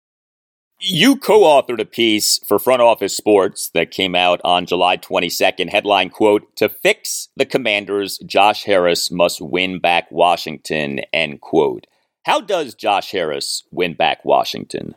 You 0.82 1.18
co 1.18 1.42
authored 1.42 1.82
a 1.82 1.86
piece 1.86 2.40
for 2.48 2.58
Front 2.58 2.82
Office 2.82 3.16
Sports 3.16 3.70
that 3.74 3.92
came 3.92 4.16
out 4.16 4.40
on 4.46 4.66
July 4.66 4.96
22nd. 4.96 5.70
Headline 5.70 6.10
quote 6.10 6.56
To 6.56 6.70
fix 6.70 7.28
the 7.36 7.46
commanders, 7.46 8.18
Josh 8.20 8.64
Harris 8.64 9.12
must 9.12 9.42
win 9.42 9.80
back 9.80 10.10
Washington, 10.10 11.02
end 11.12 11.42
quote. 11.42 11.86
How 12.24 12.40
does 12.40 12.76
Josh 12.76 13.12
Harris 13.12 13.64
win 13.72 13.94
back 13.94 14.24
Washington? 14.24 14.96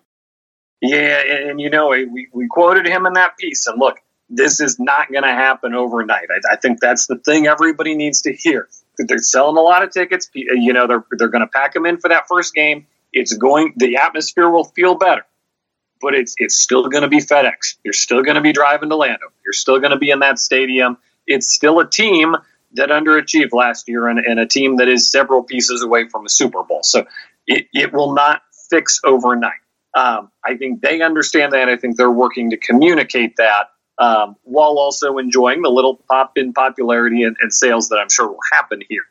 Yeah, 0.80 1.20
and, 1.20 1.50
and 1.50 1.60
you 1.60 1.68
know, 1.68 1.88
we, 1.88 2.28
we 2.32 2.46
quoted 2.46 2.86
him 2.86 3.04
in 3.04 3.14
that 3.14 3.36
piece. 3.36 3.66
And 3.66 3.80
look, 3.80 3.98
this 4.30 4.60
is 4.60 4.78
not 4.78 5.10
going 5.10 5.24
to 5.24 5.30
happen 5.30 5.74
overnight. 5.74 6.28
I, 6.30 6.52
I, 6.52 6.56
think 6.56 6.80
that's 6.80 7.08
the 7.08 7.16
thing 7.16 7.48
everybody 7.48 7.96
needs 7.96 8.22
to 8.22 8.32
hear. 8.32 8.68
They're 8.98 9.18
selling 9.18 9.56
a 9.56 9.62
lot 9.62 9.82
of 9.82 9.90
tickets. 9.90 10.30
You 10.32 10.72
know, 10.72 10.86
they're, 10.86 11.04
they're 11.18 11.28
going 11.28 11.44
to 11.44 11.48
pack 11.48 11.74
them 11.74 11.86
in 11.86 11.98
for 11.98 12.08
that 12.08 12.28
first 12.28 12.54
game. 12.54 12.86
It's 13.12 13.32
going, 13.32 13.74
the 13.76 13.96
atmosphere 13.96 14.48
will 14.48 14.64
feel 14.64 14.94
better 14.94 15.24
but 16.02 16.14
it's 16.14 16.34
it's 16.38 16.56
still 16.56 16.88
going 16.88 17.02
to 17.02 17.08
be 17.08 17.18
FedEx. 17.18 17.76
You're 17.84 17.94
still 17.94 18.22
going 18.22 18.34
to 18.34 18.40
be 18.40 18.52
driving 18.52 18.90
to 18.90 18.96
Landover. 18.96 19.32
You're 19.44 19.52
still 19.52 19.78
going 19.78 19.92
to 19.92 19.98
be 19.98 20.10
in 20.10 20.18
that 20.18 20.38
stadium. 20.38 20.98
It's 21.26 21.54
still 21.54 21.78
a 21.78 21.88
team 21.88 22.36
that 22.74 22.88
underachieved 22.88 23.52
last 23.52 23.88
year 23.88 24.08
and, 24.08 24.18
and 24.18 24.40
a 24.40 24.46
team 24.46 24.76
that 24.76 24.88
is 24.88 25.10
several 25.10 25.42
pieces 25.42 25.82
away 25.82 26.08
from 26.08 26.26
a 26.26 26.28
Super 26.28 26.62
Bowl. 26.62 26.82
So 26.82 27.06
it, 27.46 27.68
it 27.72 27.92
will 27.92 28.14
not 28.14 28.42
fix 28.70 29.00
overnight. 29.04 29.52
Um, 29.94 30.30
I 30.44 30.56
think 30.56 30.80
they 30.80 31.02
understand 31.02 31.52
that. 31.52 31.68
I 31.68 31.76
think 31.76 31.96
they're 31.96 32.10
working 32.10 32.50
to 32.50 32.56
communicate 32.56 33.36
that 33.36 33.68
um, 33.98 34.36
while 34.42 34.78
also 34.78 35.18
enjoying 35.18 35.62
the 35.62 35.68
little 35.68 35.96
pop 36.10 36.32
in 36.36 36.52
popularity 36.52 37.24
and, 37.24 37.36
and 37.40 37.52
sales 37.52 37.90
that 37.90 37.96
I'm 37.96 38.08
sure 38.08 38.28
will 38.28 38.38
happen 38.52 38.82
here, 38.88 39.04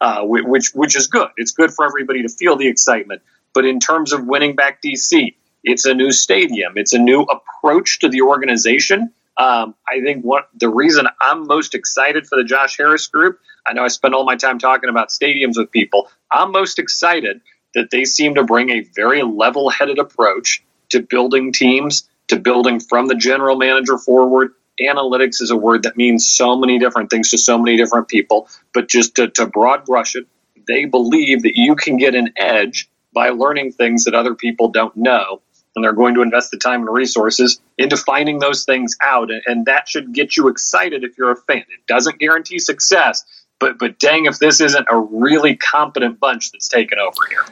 uh, 0.00 0.20
which 0.24 0.72
which 0.74 0.94
is 0.94 1.06
good. 1.06 1.28
It's 1.36 1.52
good 1.52 1.72
for 1.72 1.86
everybody 1.86 2.22
to 2.22 2.28
feel 2.28 2.56
the 2.56 2.68
excitement. 2.68 3.22
But 3.54 3.64
in 3.64 3.80
terms 3.80 4.12
of 4.12 4.26
winning 4.26 4.54
back 4.54 4.82
DC, 4.82 5.34
it's 5.66 5.84
a 5.84 5.92
new 5.92 6.12
stadium. 6.12 6.74
It's 6.76 6.92
a 6.92 6.98
new 6.98 7.22
approach 7.22 7.98
to 7.98 8.08
the 8.08 8.22
organization. 8.22 9.12
Um, 9.36 9.74
I 9.86 10.00
think 10.00 10.24
what 10.24 10.48
the 10.58 10.68
reason 10.68 11.08
I'm 11.20 11.46
most 11.46 11.74
excited 11.74 12.26
for 12.26 12.36
the 12.36 12.44
Josh 12.44 12.78
Harris 12.78 13.08
group, 13.08 13.40
I 13.66 13.72
know 13.72 13.82
I 13.82 13.88
spend 13.88 14.14
all 14.14 14.24
my 14.24 14.36
time 14.36 14.60
talking 14.60 14.88
about 14.88 15.08
stadiums 15.08 15.58
with 15.58 15.72
people. 15.72 16.08
I'm 16.32 16.52
most 16.52 16.78
excited 16.78 17.40
that 17.74 17.90
they 17.90 18.04
seem 18.04 18.36
to 18.36 18.44
bring 18.44 18.70
a 18.70 18.82
very 18.94 19.22
level 19.24 19.68
headed 19.68 19.98
approach 19.98 20.64
to 20.90 21.02
building 21.02 21.52
teams, 21.52 22.08
to 22.28 22.38
building 22.38 22.78
from 22.78 23.08
the 23.08 23.16
general 23.16 23.56
manager 23.56 23.98
forward. 23.98 24.52
Analytics 24.80 25.42
is 25.42 25.50
a 25.50 25.56
word 25.56 25.82
that 25.82 25.96
means 25.96 26.28
so 26.28 26.56
many 26.56 26.78
different 26.78 27.10
things 27.10 27.30
to 27.30 27.38
so 27.38 27.58
many 27.58 27.76
different 27.76 28.06
people, 28.06 28.48
but 28.72 28.88
just 28.88 29.16
to, 29.16 29.28
to 29.30 29.46
broad 29.46 29.84
brush 29.84 30.14
it, 30.14 30.26
they 30.68 30.84
believe 30.84 31.42
that 31.42 31.56
you 31.56 31.74
can 31.74 31.96
get 31.96 32.14
an 32.14 32.32
edge 32.36 32.88
by 33.12 33.30
learning 33.30 33.72
things 33.72 34.04
that 34.04 34.14
other 34.14 34.34
people 34.34 34.68
don't 34.68 34.96
know 34.96 35.40
and 35.76 35.84
they're 35.84 35.92
going 35.92 36.14
to 36.14 36.22
invest 36.22 36.50
the 36.50 36.56
time 36.56 36.80
and 36.80 36.92
resources 36.92 37.60
into 37.78 37.96
finding 37.96 38.38
those 38.38 38.64
things 38.64 38.96
out. 39.04 39.30
And 39.46 39.66
that 39.66 39.88
should 39.88 40.12
get 40.12 40.36
you 40.36 40.48
excited 40.48 41.04
if 41.04 41.16
you're 41.16 41.30
a 41.30 41.36
fan. 41.36 41.58
It 41.58 41.86
doesn't 41.86 42.18
guarantee 42.18 42.58
success, 42.58 43.24
but 43.60 43.78
but 43.78 43.98
dang 43.98 44.24
if 44.24 44.38
this 44.38 44.60
isn't 44.60 44.86
a 44.90 44.98
really 44.98 45.56
competent 45.56 46.18
bunch 46.18 46.50
that's 46.50 46.68
taken 46.68 46.98
over 46.98 47.26
here. 47.28 47.44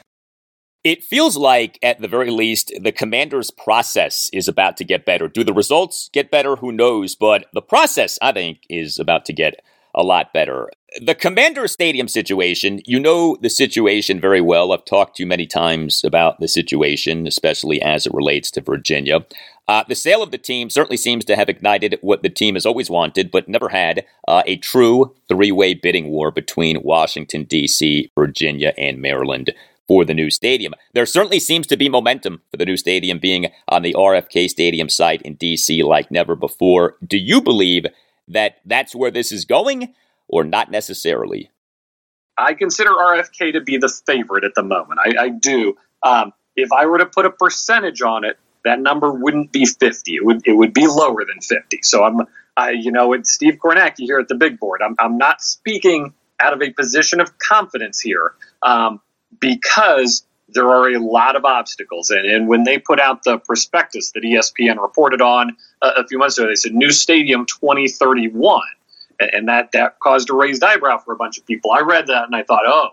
It 0.82 1.02
feels 1.02 1.38
like, 1.38 1.78
at 1.82 2.02
the 2.02 2.08
very 2.08 2.30
least, 2.30 2.70
the 2.78 2.92
commander's 2.92 3.50
process 3.50 4.28
is 4.34 4.48
about 4.48 4.76
to 4.76 4.84
get 4.84 5.06
better. 5.06 5.28
Do 5.28 5.42
the 5.42 5.54
results 5.54 6.10
get 6.12 6.30
better? 6.30 6.56
Who 6.56 6.72
knows? 6.72 7.14
But 7.14 7.46
the 7.54 7.62
process, 7.62 8.18
I 8.20 8.32
think, 8.32 8.58
is 8.68 8.98
about 8.98 9.24
to 9.26 9.32
get 9.32 9.64
a 9.94 10.02
lot 10.02 10.34
better. 10.34 10.68
The 11.00 11.14
Commander 11.16 11.66
Stadium 11.66 12.06
situation, 12.06 12.80
you 12.86 13.00
know 13.00 13.36
the 13.40 13.50
situation 13.50 14.20
very 14.20 14.40
well. 14.40 14.70
I've 14.70 14.84
talked 14.84 15.16
to 15.16 15.24
you 15.24 15.26
many 15.26 15.44
times 15.44 16.04
about 16.04 16.38
the 16.38 16.46
situation, 16.46 17.26
especially 17.26 17.82
as 17.82 18.06
it 18.06 18.14
relates 18.14 18.48
to 18.52 18.60
Virginia. 18.60 19.26
Uh, 19.66 19.82
the 19.88 19.96
sale 19.96 20.22
of 20.22 20.30
the 20.30 20.38
team 20.38 20.70
certainly 20.70 20.96
seems 20.96 21.24
to 21.24 21.34
have 21.34 21.48
ignited 21.48 21.98
what 22.00 22.22
the 22.22 22.28
team 22.28 22.54
has 22.54 22.64
always 22.64 22.90
wanted, 22.90 23.32
but 23.32 23.48
never 23.48 23.70
had 23.70 24.04
uh, 24.28 24.44
a 24.46 24.56
true 24.56 25.12
three 25.28 25.50
way 25.50 25.74
bidding 25.74 26.10
war 26.10 26.30
between 26.30 26.82
Washington, 26.82 27.42
D.C., 27.42 28.12
Virginia, 28.14 28.72
and 28.78 29.02
Maryland 29.02 29.52
for 29.88 30.04
the 30.04 30.14
new 30.14 30.30
stadium. 30.30 30.74
There 30.92 31.06
certainly 31.06 31.40
seems 31.40 31.66
to 31.66 31.76
be 31.76 31.88
momentum 31.88 32.40
for 32.52 32.56
the 32.56 32.66
new 32.66 32.76
stadium 32.76 33.18
being 33.18 33.50
on 33.68 33.82
the 33.82 33.94
RFK 33.94 34.48
Stadium 34.48 34.88
site 34.88 35.22
in 35.22 35.34
D.C. 35.34 35.82
like 35.82 36.12
never 36.12 36.36
before. 36.36 36.96
Do 37.04 37.18
you 37.18 37.40
believe 37.40 37.86
that 38.28 38.58
that's 38.64 38.94
where 38.94 39.10
this 39.10 39.32
is 39.32 39.44
going, 39.44 39.92
or 40.28 40.44
not 40.44 40.70
necessarily? 40.70 41.50
I 42.36 42.54
consider 42.54 42.90
RFK 42.90 43.52
to 43.52 43.60
be 43.60 43.76
the 43.76 43.92
favorite 44.06 44.44
at 44.44 44.54
the 44.54 44.62
moment. 44.62 45.00
I, 45.04 45.24
I 45.24 45.28
do. 45.28 45.76
Um, 46.02 46.32
if 46.56 46.72
I 46.72 46.86
were 46.86 46.98
to 46.98 47.06
put 47.06 47.26
a 47.26 47.30
percentage 47.30 48.02
on 48.02 48.24
it, 48.24 48.38
that 48.64 48.80
number 48.80 49.12
wouldn't 49.12 49.52
be 49.52 49.66
50. 49.66 50.14
It 50.14 50.24
would 50.24 50.46
it 50.46 50.52
would 50.52 50.72
be 50.72 50.86
lower 50.86 51.24
than 51.24 51.40
50. 51.40 51.80
So 51.82 52.02
I'm, 52.04 52.22
I, 52.56 52.70
you 52.70 52.90
know, 52.90 53.12
it's 53.12 53.30
Steve 53.30 53.58
Kornacki 53.62 54.04
here 54.06 54.18
at 54.18 54.28
the 54.28 54.34
big 54.34 54.58
board. 54.58 54.80
I'm, 54.82 54.96
I'm 54.98 55.18
not 55.18 55.42
speaking 55.42 56.14
out 56.40 56.52
of 56.52 56.62
a 56.62 56.70
position 56.70 57.20
of 57.20 57.38
confidence 57.38 58.00
here 58.00 58.34
um, 58.62 59.00
because 59.38 60.24
there 60.48 60.68
are 60.68 60.88
a 60.90 60.98
lot 60.98 61.36
of 61.36 61.44
obstacles. 61.44 62.10
And, 62.10 62.26
and 62.26 62.48
when 62.48 62.64
they 62.64 62.78
put 62.78 63.00
out 63.00 63.24
the 63.24 63.38
prospectus 63.38 64.12
that 64.12 64.22
ESPN 64.22 64.80
reported 64.80 65.20
on 65.20 65.56
a, 65.82 65.88
a 65.88 66.06
few 66.06 66.18
months 66.18 66.38
ago, 66.38 66.48
they 66.48 66.54
said 66.54 66.74
new 66.74 66.90
stadium 66.90 67.46
2031. 67.46 68.62
And, 69.20 69.48
that, 69.48 69.72
that 69.72 69.98
caused 70.00 70.30
a 70.30 70.34
raised 70.34 70.62
eyebrow 70.62 70.98
for 70.98 71.12
a 71.12 71.16
bunch 71.16 71.38
of 71.38 71.46
people. 71.46 71.70
I 71.72 71.80
read 71.80 72.08
that 72.08 72.24
and 72.24 72.34
I 72.34 72.42
thought, 72.42 72.62
oh, 72.66 72.90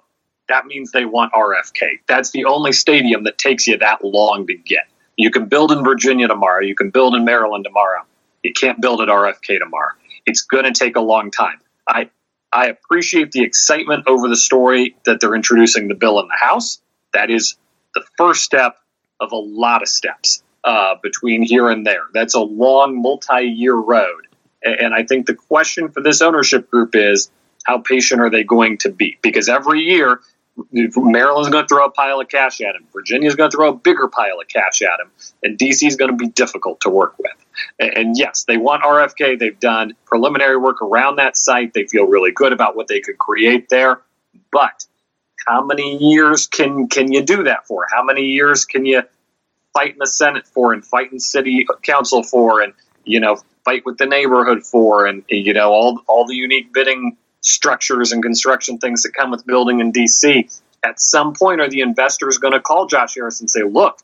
that 0.48 0.66
means 0.66 0.92
they 0.92 1.06
want 1.06 1.34
RFK. 1.34 2.00
That's 2.08 2.32
the 2.32 2.46
only 2.46 2.72
stadium 2.72 3.24
that 3.24 3.38
takes 3.38 3.68
you 3.68 3.78
that 3.78 4.04
long 4.04 4.48
to 4.48 4.54
get. 4.54 4.88
You 5.18 5.32
can 5.32 5.46
build 5.46 5.72
in 5.72 5.84
Virginia 5.84 6.28
tomorrow. 6.28 6.62
You 6.62 6.76
can 6.76 6.90
build 6.90 7.16
in 7.16 7.26
Maryland 7.26 7.64
tomorrow. 7.64 8.04
You 8.44 8.54
can't 8.54 8.82
build 8.82 9.02
at 9.02 9.08
RFK 9.08 9.60
tomorrow. 9.60 9.94
It's 10.26 10.42
going 10.42 10.66
to 10.66 10.72
take 10.72 10.96
a 10.96 11.02
long 11.02 11.32
time. 11.32 11.60
I 11.88 12.10
I 12.52 12.68
appreciate 12.68 13.32
the 13.32 13.44
excitement 13.44 14.08
over 14.08 14.28
the 14.28 14.36
story 14.36 14.96
that 15.06 15.22
they're 15.22 15.36
introducing 15.36 15.88
the 15.88 15.96
bill 15.96 16.20
in 16.20 16.28
the 16.28 16.36
House. 16.36 16.82
That 17.14 17.30
is 17.30 17.56
the 17.96 18.04
first 18.18 18.44
step 18.44 18.78
of 19.22 19.32
a 19.32 19.38
lot 19.38 19.82
of 19.82 19.88
steps 19.88 20.44
uh, 20.64 20.96
between 21.02 21.44
here 21.44 21.70
and 21.70 21.86
there. 21.86 22.04
That's 22.14 22.34
a 22.34 22.42
long, 22.42 23.02
multi 23.02 23.44
year 23.44 23.76
road. 23.76 24.28
And 24.64 24.94
I 24.94 25.04
think 25.04 25.26
the 25.26 25.36
question 25.36 25.90
for 25.90 26.02
this 26.02 26.22
ownership 26.22 26.70
group 26.70 26.96
is 26.96 27.32
how 27.66 27.80
patient 27.80 28.22
are 28.22 28.30
they 28.30 28.44
going 28.44 28.78
to 28.80 28.92
be? 28.92 29.18
Because 29.22 29.50
every 29.50 29.82
year, 29.82 30.22
Maryland's 30.72 31.50
going 31.50 31.64
to 31.64 31.68
throw 31.68 31.86
a 31.86 31.92
pile 31.92 32.20
of 32.20 32.28
cash 32.28 32.62
at 32.62 32.76
him. 32.76 32.86
Virginia's 32.94 33.36
going 33.36 33.50
to 33.50 33.56
throw 33.56 33.70
a 33.70 33.74
bigger 33.74 34.08
pile 34.08 34.40
of 34.40 34.48
cash 34.48 34.82
at 34.82 35.00
him. 35.00 35.10
And 35.44 35.58
DC 35.58 35.88
is 35.88 35.96
going 35.96 36.12
to 36.12 36.18
be 36.18 36.28
difficult 36.28 36.82
to 36.82 36.90
work 36.90 37.18
with. 37.18 37.32
And 37.80 38.18
yes, 38.18 38.44
they 38.44 38.58
want 38.58 38.84
RFK. 38.84 39.40
They've 39.40 39.60
done 39.60 39.94
preliminary 40.06 40.58
work 40.58 40.82
around 40.82 41.18
that 41.18 41.38
site. 41.38 41.74
They 41.74 41.86
feel 41.86 42.06
really 42.06 42.32
good 42.32 42.54
about 42.54 42.76
what 42.76 42.88
they 42.88 43.00
could 43.00 43.18
create 43.18 43.70
there. 43.70 44.02
But 44.52 44.86
how 45.48 45.64
many 45.66 45.98
years 45.98 46.48
can 46.48 46.88
can 46.88 47.12
you 47.12 47.24
do 47.24 47.44
that 47.44 47.68
for? 47.68 47.86
How 47.92 48.04
many 48.04 48.26
years 48.26 48.66
can 48.66 48.86
you 48.86 49.04
fight 49.74 49.94
in 49.94 49.98
the 50.00 50.08
Senate 50.08 50.46
for 50.48 50.74
and 50.74 50.86
fight 50.86 51.12
in 51.12 51.20
city 51.20 51.66
council 51.82 52.24
for 52.24 52.62
and 52.62 52.74
you 53.06 53.20
know 53.20 53.38
fight 53.64 53.84
with 53.86 53.98
the 53.98 54.06
neighborhood 54.06 54.64
for 54.64 55.06
and 55.06 55.24
you 55.30 55.54
know 55.54 55.72
all 55.72 56.02
all 56.08 56.26
the 56.26 56.36
unique 56.36 56.74
bidding 56.74 57.18
structures 57.42 58.12
and 58.12 58.22
construction 58.22 58.78
things 58.78 59.04
that 59.04 59.14
come 59.14 59.32
with 59.32 59.46
building 59.46 59.80
in 59.80 59.92
DC. 59.92 60.62
At 60.84 61.00
some 61.00 61.34
point, 61.34 61.62
are 61.62 61.70
the 61.70 61.82
investors 61.82 62.38
going 62.38 62.54
to 62.54 62.60
call 62.60 62.88
Josh 62.88 63.16
Harris 63.16 63.40
and 63.40 63.50
say, 63.50 63.62
"Look, 63.64 64.00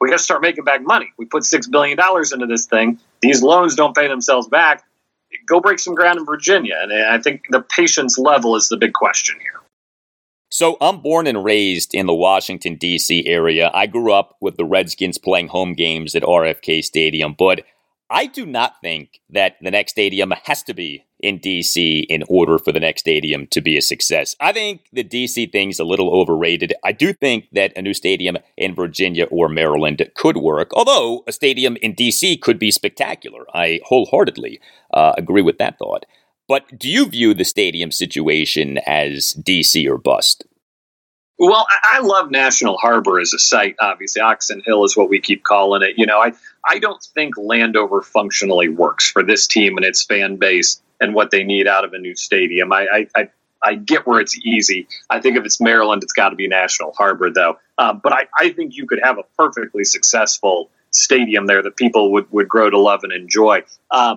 we 0.00 0.08
got 0.08 0.18
to 0.18 0.22
start 0.22 0.42
making 0.42 0.64
back 0.64 0.82
money. 0.82 1.12
We 1.16 1.26
put 1.26 1.44
six 1.44 1.66
billion 1.66 1.96
dollars 1.96 2.32
into 2.32 2.46
this 2.46 2.66
thing. 2.66 2.98
These 3.20 3.42
loans 3.42 3.74
don't 3.74 3.96
pay 3.96 4.08
themselves 4.08 4.48
back. 4.48 4.84
Go 5.46 5.60
break 5.60 5.78
some 5.78 5.94
ground 5.94 6.18
in 6.18 6.26
Virginia." 6.26 6.78
And 6.82 6.92
I 6.92 7.18
think 7.18 7.44
the 7.50 7.60
patience 7.60 8.18
level 8.18 8.56
is 8.56 8.68
the 8.68 8.76
big 8.76 8.92
question 8.92 9.36
here. 9.40 9.60
So 10.52 10.76
I'm 10.80 11.00
born 11.00 11.28
and 11.28 11.44
raised 11.44 11.94
in 11.94 12.06
the 12.06 12.14
Washington, 12.14 12.74
D.C. 12.74 13.24
area. 13.24 13.70
I 13.72 13.86
grew 13.86 14.12
up 14.12 14.36
with 14.40 14.56
the 14.56 14.64
Redskins 14.64 15.16
playing 15.16 15.46
home 15.46 15.74
games 15.74 16.16
at 16.16 16.24
RFK 16.24 16.82
Stadium, 16.82 17.36
but 17.38 17.64
I 18.10 18.26
do 18.26 18.44
not 18.44 18.80
think 18.82 19.20
that 19.30 19.56
the 19.62 19.70
next 19.70 19.92
stadium 19.92 20.32
has 20.44 20.64
to 20.64 20.74
be 20.74 21.06
in 21.20 21.38
DC 21.38 22.04
in 22.08 22.24
order 22.28 22.58
for 22.58 22.72
the 22.72 22.80
next 22.80 23.02
stadium 23.02 23.46
to 23.48 23.60
be 23.60 23.76
a 23.76 23.82
success. 23.82 24.34
I 24.40 24.52
think 24.52 24.86
the 24.92 25.04
DC 25.04 25.52
thing's 25.52 25.78
a 25.78 25.84
little 25.84 26.12
overrated. 26.12 26.74
I 26.82 26.90
do 26.90 27.12
think 27.12 27.46
that 27.52 27.72
a 27.76 27.82
new 27.82 27.94
stadium 27.94 28.38
in 28.56 28.74
Virginia 28.74 29.26
or 29.30 29.48
Maryland 29.48 30.04
could 30.16 30.38
work, 30.38 30.70
although 30.74 31.22
a 31.28 31.32
stadium 31.32 31.76
in 31.76 31.94
DC 31.94 32.40
could 32.40 32.58
be 32.58 32.72
spectacular. 32.72 33.44
I 33.54 33.80
wholeheartedly 33.84 34.60
uh, 34.92 35.12
agree 35.16 35.42
with 35.42 35.58
that 35.58 35.78
thought. 35.78 36.04
But 36.48 36.76
do 36.76 36.88
you 36.88 37.06
view 37.06 37.32
the 37.32 37.44
stadium 37.44 37.92
situation 37.92 38.78
as 38.78 39.34
DC 39.34 39.88
or 39.88 39.98
bust? 39.98 40.44
Well, 41.38 41.66
I 41.84 42.00
love 42.00 42.30
National 42.30 42.76
Harbor 42.76 43.18
as 43.18 43.32
a 43.32 43.38
site. 43.38 43.76
Obviously, 43.80 44.20
Oxon 44.20 44.62
Hill 44.66 44.84
is 44.84 44.94
what 44.94 45.08
we 45.08 45.20
keep 45.20 45.42
calling 45.42 45.80
it. 45.80 45.94
You 45.96 46.04
know, 46.04 46.18
I 46.18 46.32
I 46.64 46.78
don't 46.78 47.02
think 47.02 47.36
Landover 47.36 48.02
functionally 48.02 48.68
works 48.68 49.10
for 49.10 49.22
this 49.22 49.46
team 49.46 49.76
and 49.76 49.84
its 49.84 50.04
fan 50.04 50.36
base 50.36 50.80
and 51.00 51.14
what 51.14 51.30
they 51.30 51.44
need 51.44 51.66
out 51.66 51.84
of 51.84 51.92
a 51.92 51.98
new 51.98 52.14
stadium. 52.14 52.72
I 52.72 52.86
I, 52.92 53.06
I, 53.16 53.28
I 53.62 53.74
get 53.74 54.06
where 54.06 54.20
it's 54.20 54.36
easy. 54.38 54.88
I 55.08 55.20
think 55.20 55.36
if 55.36 55.44
it's 55.44 55.60
Maryland, 55.60 56.02
it's 56.02 56.12
got 56.12 56.30
to 56.30 56.36
be 56.36 56.48
National 56.48 56.92
Harbor, 56.92 57.30
though. 57.30 57.58
Um, 57.78 58.00
but 58.02 58.12
I, 58.12 58.26
I 58.38 58.50
think 58.50 58.76
you 58.76 58.86
could 58.86 59.00
have 59.02 59.18
a 59.18 59.22
perfectly 59.36 59.84
successful 59.84 60.70
stadium 60.90 61.46
there 61.46 61.62
that 61.62 61.76
people 61.76 62.12
would, 62.12 62.30
would 62.32 62.48
grow 62.48 62.68
to 62.70 62.78
love 62.78 63.04
and 63.04 63.12
enjoy. 63.12 63.62
Uh, 63.90 64.16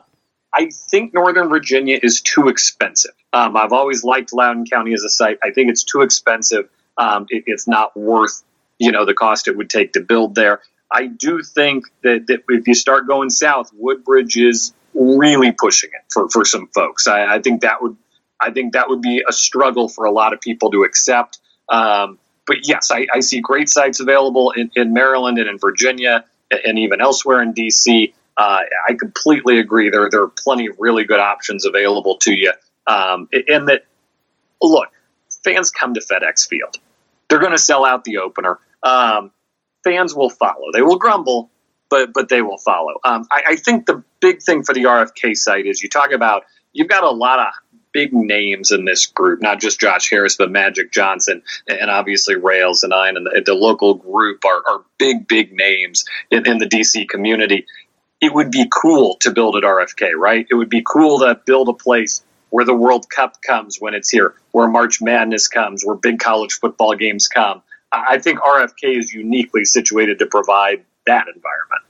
I 0.54 0.70
think 0.70 1.14
Northern 1.14 1.50
Virginia 1.50 2.00
is 2.02 2.22
too 2.22 2.48
expensive. 2.48 3.12
Um, 3.32 3.58
I've 3.58 3.74
always 3.74 4.04
liked 4.04 4.34
Loudoun 4.34 4.66
County 4.66 4.94
as 4.94 5.04
a 5.04 5.10
site. 5.10 5.40
I 5.44 5.52
think 5.52 5.70
it's 5.70 5.84
too 5.84 6.02
expensive. 6.02 6.70
Um, 6.98 7.26
it, 7.30 7.44
it's 7.48 7.68
not 7.68 7.96
worth 7.98 8.44
you 8.80 8.92
know 8.92 9.06
the 9.06 9.14
cost 9.14 9.48
it 9.48 9.58
would 9.58 9.70
take 9.70 9.94
to 9.94 10.02
build 10.02 10.36
there. 10.36 10.62
I 10.92 11.08
do 11.08 11.42
think 11.42 11.86
that, 12.04 12.28
that 12.28 12.44
if 12.50 12.68
you 12.68 12.76
start 12.76 13.08
going 13.08 13.30
south, 13.30 13.72
Woodbridge 13.74 14.38
is 14.38 14.74
really 14.94 15.52
pushing 15.52 15.90
it 15.94 16.02
for, 16.12 16.30
for 16.30 16.46
some 16.46 16.68
folks. 16.68 17.08
I, 17.08 17.36
I 17.36 17.42
think 17.42 17.62
that 17.62 17.82
would 17.82 17.98
I 18.44 18.52
think 18.52 18.74
that 18.74 18.90
would 18.90 19.02
be 19.02 19.24
a 19.28 19.32
struggle 19.32 19.88
for 19.88 20.06
a 20.06 20.12
lot 20.12 20.34
of 20.34 20.42
people 20.42 20.72
to 20.72 20.84
accept. 20.84 21.40
Um, 21.70 22.20
but 22.46 22.68
yes, 22.68 22.92
I, 22.92 23.08
I, 23.14 23.22
see 23.22 23.40
great 23.40 23.70
sites 23.70 24.02
available 24.02 24.52
in, 24.52 24.70
in, 24.76 24.92
Maryland 24.92 25.40
and 25.40 25.48
in 25.48 25.58
Virginia 25.58 26.26
and 26.52 26.78
even 26.78 27.00
elsewhere 27.00 27.42
in 27.42 27.54
DC. 27.54 28.14
Uh, 28.36 28.60
I 28.90 28.96
completely 29.00 29.60
agree. 29.60 29.90
There, 29.90 30.10
there 30.10 30.24
are 30.24 30.28
plenty 30.28 30.68
of 30.68 30.76
really 30.78 31.06
good 31.06 31.22
options 31.22 31.66
available 31.66 32.18
to 32.18 32.34
you. 32.34 32.52
Um, 32.86 33.30
and 33.48 33.70
that, 33.70 33.86
look, 34.62 34.90
fans 35.44 35.72
come 35.72 35.94
to 35.94 36.02
FedEx 36.02 36.48
Field. 36.48 36.78
They're 37.30 37.40
going 37.40 37.54
to 37.54 37.58
sell 37.58 37.86
out 37.86 38.04
the 38.04 38.18
opener. 38.18 38.60
Um, 38.82 39.32
fans 39.84 40.16
will 40.16 40.30
follow. 40.30 40.72
They 40.74 40.82
will 40.82 40.98
grumble, 40.98 41.50
but 41.90 42.14
but 42.14 42.30
they 42.30 42.42
will 42.42 42.58
follow. 42.58 42.94
Um, 43.04 43.28
I, 43.32 43.44
I, 43.50 43.56
think 43.56 43.86
the 43.86 44.04
big 44.20 44.42
thing 44.42 44.64
for 44.64 44.74
the 44.74 44.84
RFK 44.84 45.36
site 45.36 45.66
is 45.66 45.84
you 45.84 45.90
talk 45.90 46.12
about 46.12 46.44
you've 46.74 46.88
got 46.90 47.04
a 47.04 47.12
lot 47.12 47.40
of 47.40 47.48
big 47.94 48.12
names 48.12 48.72
in 48.72 48.86
this 48.86 49.06
group, 49.06 49.42
not 49.42 49.62
just 49.62 49.80
Josh 49.80 50.10
Harris, 50.10 50.36
but 50.36 50.52
Magic 50.52 50.92
Johnson 50.92 51.44
and 51.68 51.90
obviously 51.90 52.36
Rales 52.36 52.84
and 52.84 52.94
I 52.94 53.08
and 53.10 53.26
the, 53.26 53.44
the 53.46 53.54
local 53.54 53.94
group 53.94 54.44
are, 54.44 54.64
are, 54.68 54.84
big, 54.98 55.28
big 55.28 55.54
names 55.54 56.06
in, 56.32 56.48
in 56.48 56.58
the 56.58 56.66
DC 56.66 57.08
community. 57.08 57.66
It 58.20 58.34
would 58.34 58.52
be 58.52 58.70
cool 58.74 59.18
to 59.18 59.32
build 59.32 59.56
at 59.58 59.64
RFK, 59.64 60.14
right? 60.16 60.48
It 60.50 60.56
would 60.56 60.70
be 60.70 60.82
cool 60.82 61.20
to 61.20 61.40
build 61.46 61.70
a 61.70 61.74
place 61.74 62.24
where 62.50 62.66
the 62.66 62.74
World 62.74 63.10
Cup 63.10 63.42
comes 63.42 63.78
when 63.80 63.94
it's 63.94 64.10
here, 64.10 64.36
where 64.52 64.68
March 64.68 65.02
Madness 65.02 65.48
comes, 65.48 65.84
where 65.84 65.96
big 65.96 66.20
college 66.20 66.54
football 66.54 66.96
games 66.96 67.28
come. 67.28 67.62
I 67.94 68.18
think 68.18 68.40
RFK 68.40 68.98
is 68.98 69.14
uniquely 69.14 69.66
situated 69.66 70.20
to 70.20 70.26
provide 70.26 70.84
that 71.06 71.28
environment. 71.28 71.84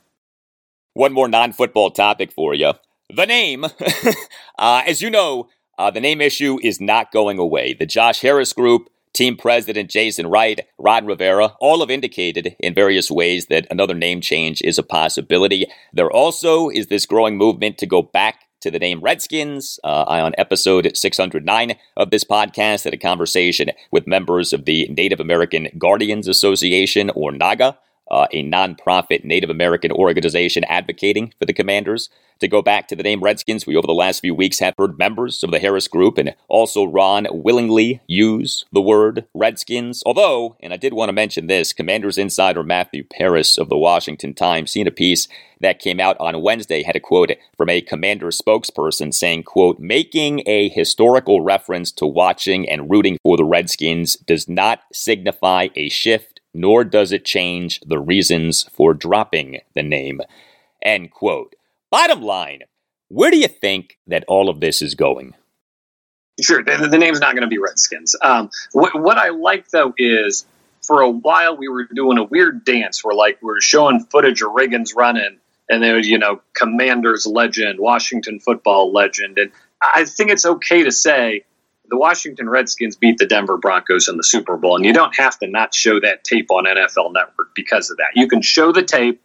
One 0.94 1.14
more 1.14 1.28
non 1.28 1.54
football 1.54 1.92
topic 1.92 2.32
for 2.32 2.54
you 2.54 2.74
the 3.16 3.26
name. 3.26 3.66
uh, 4.58 4.82
as 4.86 5.02
you 5.02 5.10
know, 5.10 5.50
uh, 5.78 5.92
the 5.92 6.02
name 6.02 6.22
issue 6.22 6.58
is 6.62 6.80
not 6.80 7.12
going 7.12 7.40
away. 7.40 7.74
The 7.74 7.86
Josh 7.86 8.22
Harris 8.22 8.54
Group, 8.54 8.90
team 9.14 9.38
president 9.38 9.90
Jason 9.90 10.28
Wright, 10.28 10.62
Ron 10.78 11.06
Rivera, 11.06 11.56
all 11.60 11.80
have 11.80 11.90
indicated 11.90 12.56
in 12.60 12.74
various 12.74 13.12
ways 13.12 13.48
that 13.48 13.68
another 13.70 13.94
name 13.94 14.22
change 14.22 14.62
is 14.62 14.78
a 14.78 14.84
possibility. 14.84 15.66
There 15.92 16.12
also 16.12 16.70
is 16.70 16.88
this 16.88 17.06
growing 17.06 17.38
movement 17.38 17.78
to 17.80 17.86
go 17.86 18.02
back 18.02 18.43
to 18.64 18.72
the 18.72 18.80
name 18.80 19.02
Redskins. 19.02 19.80
Uh, 19.84 20.04
I, 20.08 20.22
on 20.22 20.34
episode 20.38 20.92
609 20.96 21.76
of 21.98 22.10
this 22.10 22.24
podcast, 22.24 22.86
had 22.86 22.94
a 22.94 22.98
conversation 22.98 23.70
with 23.92 24.08
members 24.08 24.54
of 24.54 24.66
the 24.66 24.88
Native 24.88 25.20
American 25.20 25.68
Guardians 25.78 26.28
Association, 26.28 27.12
or 27.12 27.32
NAGA, 27.32 27.78
uh, 28.10 28.28
a 28.32 28.44
nonprofit 28.44 29.24
Native 29.24 29.50
American 29.50 29.92
organization 29.92 30.64
advocating 30.66 31.34
for 31.40 31.46
the 31.46 31.54
commanders. 31.54 32.10
To 32.40 32.48
go 32.50 32.62
back 32.62 32.90
to 32.90 32.96
the 32.96 33.04
name 33.04 33.24
Redskins, 33.24 33.66
we 33.66 33.78
over 33.78 33.88
the 33.88 33.94
last 33.94 34.20
few 34.20 34.36
weeks 34.36 34.60
have 34.60 34.74
heard 34.78 34.98
members 34.98 35.44
of 35.44 35.52
the 35.52 35.60
Harris 35.60 35.88
Group 35.88 36.18
and 36.18 36.36
also 36.50 36.84
Ron 36.84 37.28
willingly 37.32 38.02
use 38.06 38.66
the 38.74 38.82
word 38.82 39.26
Redskins. 39.34 40.04
Although, 40.06 40.58
and 40.60 40.74
I 40.74 40.78
did 40.78 40.94
want 40.94 41.08
to 41.08 41.14
mention 41.14 41.48
this, 41.48 41.72
Commanders 41.72 42.18
insider 42.18 42.62
Matthew 42.62 43.06
Paras 43.06 43.58
of 43.58 43.70
the 43.70 43.78
Washington 43.78 44.34
Times, 44.34 44.72
seen 44.72 44.88
a 44.88 44.92
piece 44.92 45.30
that 45.62 45.80
came 45.80 46.02
out 46.02 46.18
on 46.20 46.42
Wednesday, 46.42 46.84
had 46.84 46.98
a 46.98 47.00
quote 47.00 47.32
from 47.56 47.70
a 47.70 47.80
Commander 47.80 48.28
spokesperson 48.28 49.14
saying, 49.14 49.44
quote, 49.44 49.80
making 49.80 50.44
a 50.46 50.68
historical 50.70 51.40
reference 51.40 51.92
to 51.94 52.06
watching 52.06 52.68
and 52.68 52.92
rooting 52.92 53.18
for 53.24 53.38
the 53.38 53.46
Redskins 53.46 54.18
does 54.18 54.50
not 54.50 54.82
signify 54.92 55.70
a 55.76 55.88
shift, 55.88 56.33
nor 56.54 56.84
does 56.84 57.12
it 57.12 57.26
change 57.26 57.80
the 57.82 58.00
reasons 58.00 58.64
for 58.72 58.94
dropping 58.94 59.60
the 59.76 59.84
name, 59.84 60.22
end 60.82 61.12
quote. 61.12 61.56
Bottom 61.90 62.22
line, 62.22 62.62
where 63.10 63.32
do 63.32 63.38
you 63.38 63.48
think 63.48 63.98
that 64.08 64.26
all 64.28 64.50
of 64.50 64.60
this 64.60 64.82
is 64.82 64.96
going? 64.96 65.36
Sure, 66.42 66.64
the, 66.64 66.88
the 66.88 66.98
name's 66.98 67.20
not 67.20 67.34
going 67.34 67.44
to 67.44 67.48
be 67.48 67.60
Redskins. 67.60 68.16
Um, 68.22 68.50
what, 68.72 69.00
what 69.00 69.18
I 69.18 69.30
like 69.30 69.70
though 69.70 69.94
is 69.98 70.46
for 70.82 71.02
a 71.02 71.10
while 71.10 71.56
we 71.56 71.68
were 71.68 71.88
doing 71.94 72.18
a 72.18 72.24
weird 72.24 72.66
dance 72.66 73.04
where 73.04 73.16
like 73.16 73.42
we 73.42 73.48
were 73.48 73.62
showing 73.62 74.06
footage 74.06 74.42
of 74.42 74.50
Riggins 74.50 74.96
running 74.96 75.38
and 75.70 75.82
there 75.82 75.96
was, 75.96 76.08
you 76.08 76.18
know, 76.18 76.42
Commanders 76.54 77.26
legend, 77.26 77.80
Washington 77.80 78.40
football 78.40 78.92
legend. 78.92 79.38
And 79.38 79.52
I 79.82 80.06
think 80.06 80.30
it's 80.30 80.46
okay 80.46 80.84
to 80.84 80.92
say 80.92 81.46
the 81.94 82.00
Washington 82.00 82.50
Redskins 82.50 82.96
beat 82.96 83.20
the 83.20 83.28
Denver 83.28 83.56
Broncos 83.56 84.08
in 84.08 84.18
the 84.18 84.24
Super 84.24 84.58
Bowl. 84.58 84.78
And 84.78 84.84
you 84.84 84.94
don't 84.94 85.16
have 85.16 85.38
to 85.38 85.48
not 85.48 85.76
show 85.76 86.00
that 86.00 86.24
tape 86.24 86.50
on 86.50 86.66
NFL 86.66 87.14
Network 87.14 87.54
because 87.54 87.92
of 87.92 87.98
that. 87.98 88.08
You 88.16 88.28
can 88.28 88.42
show 88.42 88.72
the 88.72 88.82
tape 88.82 89.22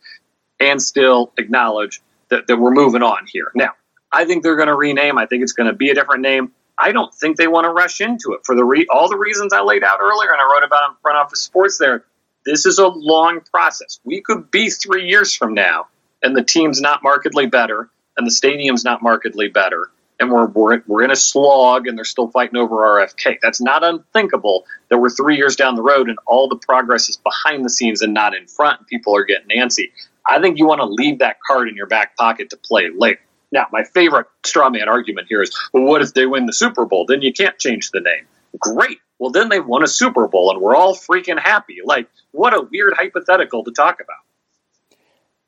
and 0.60 0.82
still 0.82 1.32
acknowledge 1.38 2.02
that, 2.28 2.46
that 2.46 2.58
we're 2.58 2.74
moving 2.74 3.02
on 3.02 3.26
here. 3.26 3.50
Now, 3.54 3.70
I 4.12 4.26
think 4.26 4.42
they're 4.42 4.56
going 4.56 4.68
to 4.68 4.74
rename. 4.74 5.16
I 5.16 5.24
think 5.24 5.44
it's 5.44 5.54
going 5.54 5.68
to 5.68 5.72
be 5.72 5.88
a 5.88 5.94
different 5.94 6.20
name. 6.20 6.52
I 6.78 6.92
don't 6.92 7.12
think 7.14 7.38
they 7.38 7.48
want 7.48 7.64
to 7.64 7.70
rush 7.70 8.02
into 8.02 8.34
it 8.34 8.40
for 8.44 8.54
the 8.54 8.66
re- 8.66 8.86
all 8.90 9.08
the 9.08 9.16
reasons 9.16 9.54
I 9.54 9.62
laid 9.62 9.82
out 9.82 10.00
earlier, 10.02 10.30
and 10.30 10.38
I 10.38 10.44
wrote 10.44 10.62
about 10.62 10.90
in 10.90 10.96
front 11.00 11.16
office 11.16 11.40
sports. 11.40 11.78
There, 11.78 12.04
this 12.44 12.66
is 12.66 12.78
a 12.78 12.86
long 12.86 13.40
process. 13.50 13.98
We 14.04 14.20
could 14.20 14.50
be 14.50 14.68
three 14.68 15.08
years 15.08 15.34
from 15.34 15.54
now, 15.54 15.86
and 16.22 16.36
the 16.36 16.44
team's 16.44 16.82
not 16.82 17.02
markedly 17.02 17.46
better, 17.46 17.88
and 18.18 18.26
the 18.26 18.30
stadium's 18.30 18.84
not 18.84 19.02
markedly 19.02 19.48
better, 19.48 19.90
and 20.20 20.30
we're 20.30 20.46
we're, 20.46 20.82
we're 20.86 21.02
in 21.02 21.10
a 21.10 21.16
slog, 21.16 21.86
and 21.86 21.96
they're 21.96 22.04
still 22.04 22.28
fighting 22.28 22.56
over 22.56 22.76
RFK. 22.76 23.38
That's 23.40 23.60
not 23.60 23.84
unthinkable. 23.84 24.66
That 24.90 24.98
we're 24.98 25.10
three 25.10 25.36
years 25.36 25.56
down 25.56 25.76
the 25.76 25.82
road, 25.82 26.08
and 26.08 26.18
all 26.26 26.48
the 26.48 26.56
progress 26.56 27.08
is 27.08 27.16
behind 27.16 27.64
the 27.64 27.70
scenes 27.70 28.02
and 28.02 28.14
not 28.14 28.34
in 28.34 28.46
front, 28.46 28.80
and 28.80 28.86
people 28.86 29.16
are 29.16 29.24
getting 29.24 29.48
antsy. 29.56 29.92
I 30.26 30.40
think 30.40 30.58
you 30.58 30.66
want 30.66 30.80
to 30.80 30.86
leave 30.86 31.20
that 31.20 31.38
card 31.46 31.68
in 31.68 31.76
your 31.76 31.86
back 31.86 32.16
pocket 32.16 32.50
to 32.50 32.56
play 32.56 32.90
later. 32.94 33.20
Now, 33.50 33.66
my 33.72 33.84
favorite 33.84 34.26
straw 34.44 34.68
man 34.68 34.88
argument 34.88 35.28
here 35.28 35.42
is, 35.42 35.56
well, 35.72 35.84
what 35.84 36.02
if 36.02 36.12
they 36.12 36.26
win 36.26 36.46
the 36.46 36.52
Super 36.52 36.84
Bowl? 36.84 37.06
Then 37.06 37.22
you 37.22 37.32
can't 37.32 37.58
change 37.58 37.90
the 37.90 38.00
name. 38.00 38.26
Great. 38.58 38.98
Well, 39.18 39.30
then 39.30 39.48
they've 39.48 39.64
won 39.64 39.82
a 39.82 39.88
Super 39.88 40.28
Bowl 40.28 40.50
and 40.50 40.60
we're 40.60 40.76
all 40.76 40.94
freaking 40.94 41.38
happy. 41.38 41.78
Like, 41.84 42.08
what 42.30 42.54
a 42.54 42.60
weird 42.60 42.94
hypothetical 42.94 43.64
to 43.64 43.72
talk 43.72 44.00
about. 44.02 44.16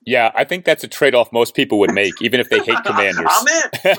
Yeah, 0.06 0.32
I 0.34 0.44
think 0.44 0.64
that's 0.64 0.82
a 0.82 0.88
trade 0.88 1.14
off 1.14 1.30
most 1.30 1.54
people 1.54 1.78
would 1.80 1.92
make, 1.92 2.22
even 2.22 2.40
if 2.40 2.48
they 2.48 2.60
hate 2.60 2.82
commanders. 2.84 3.26
I'm 3.28 3.46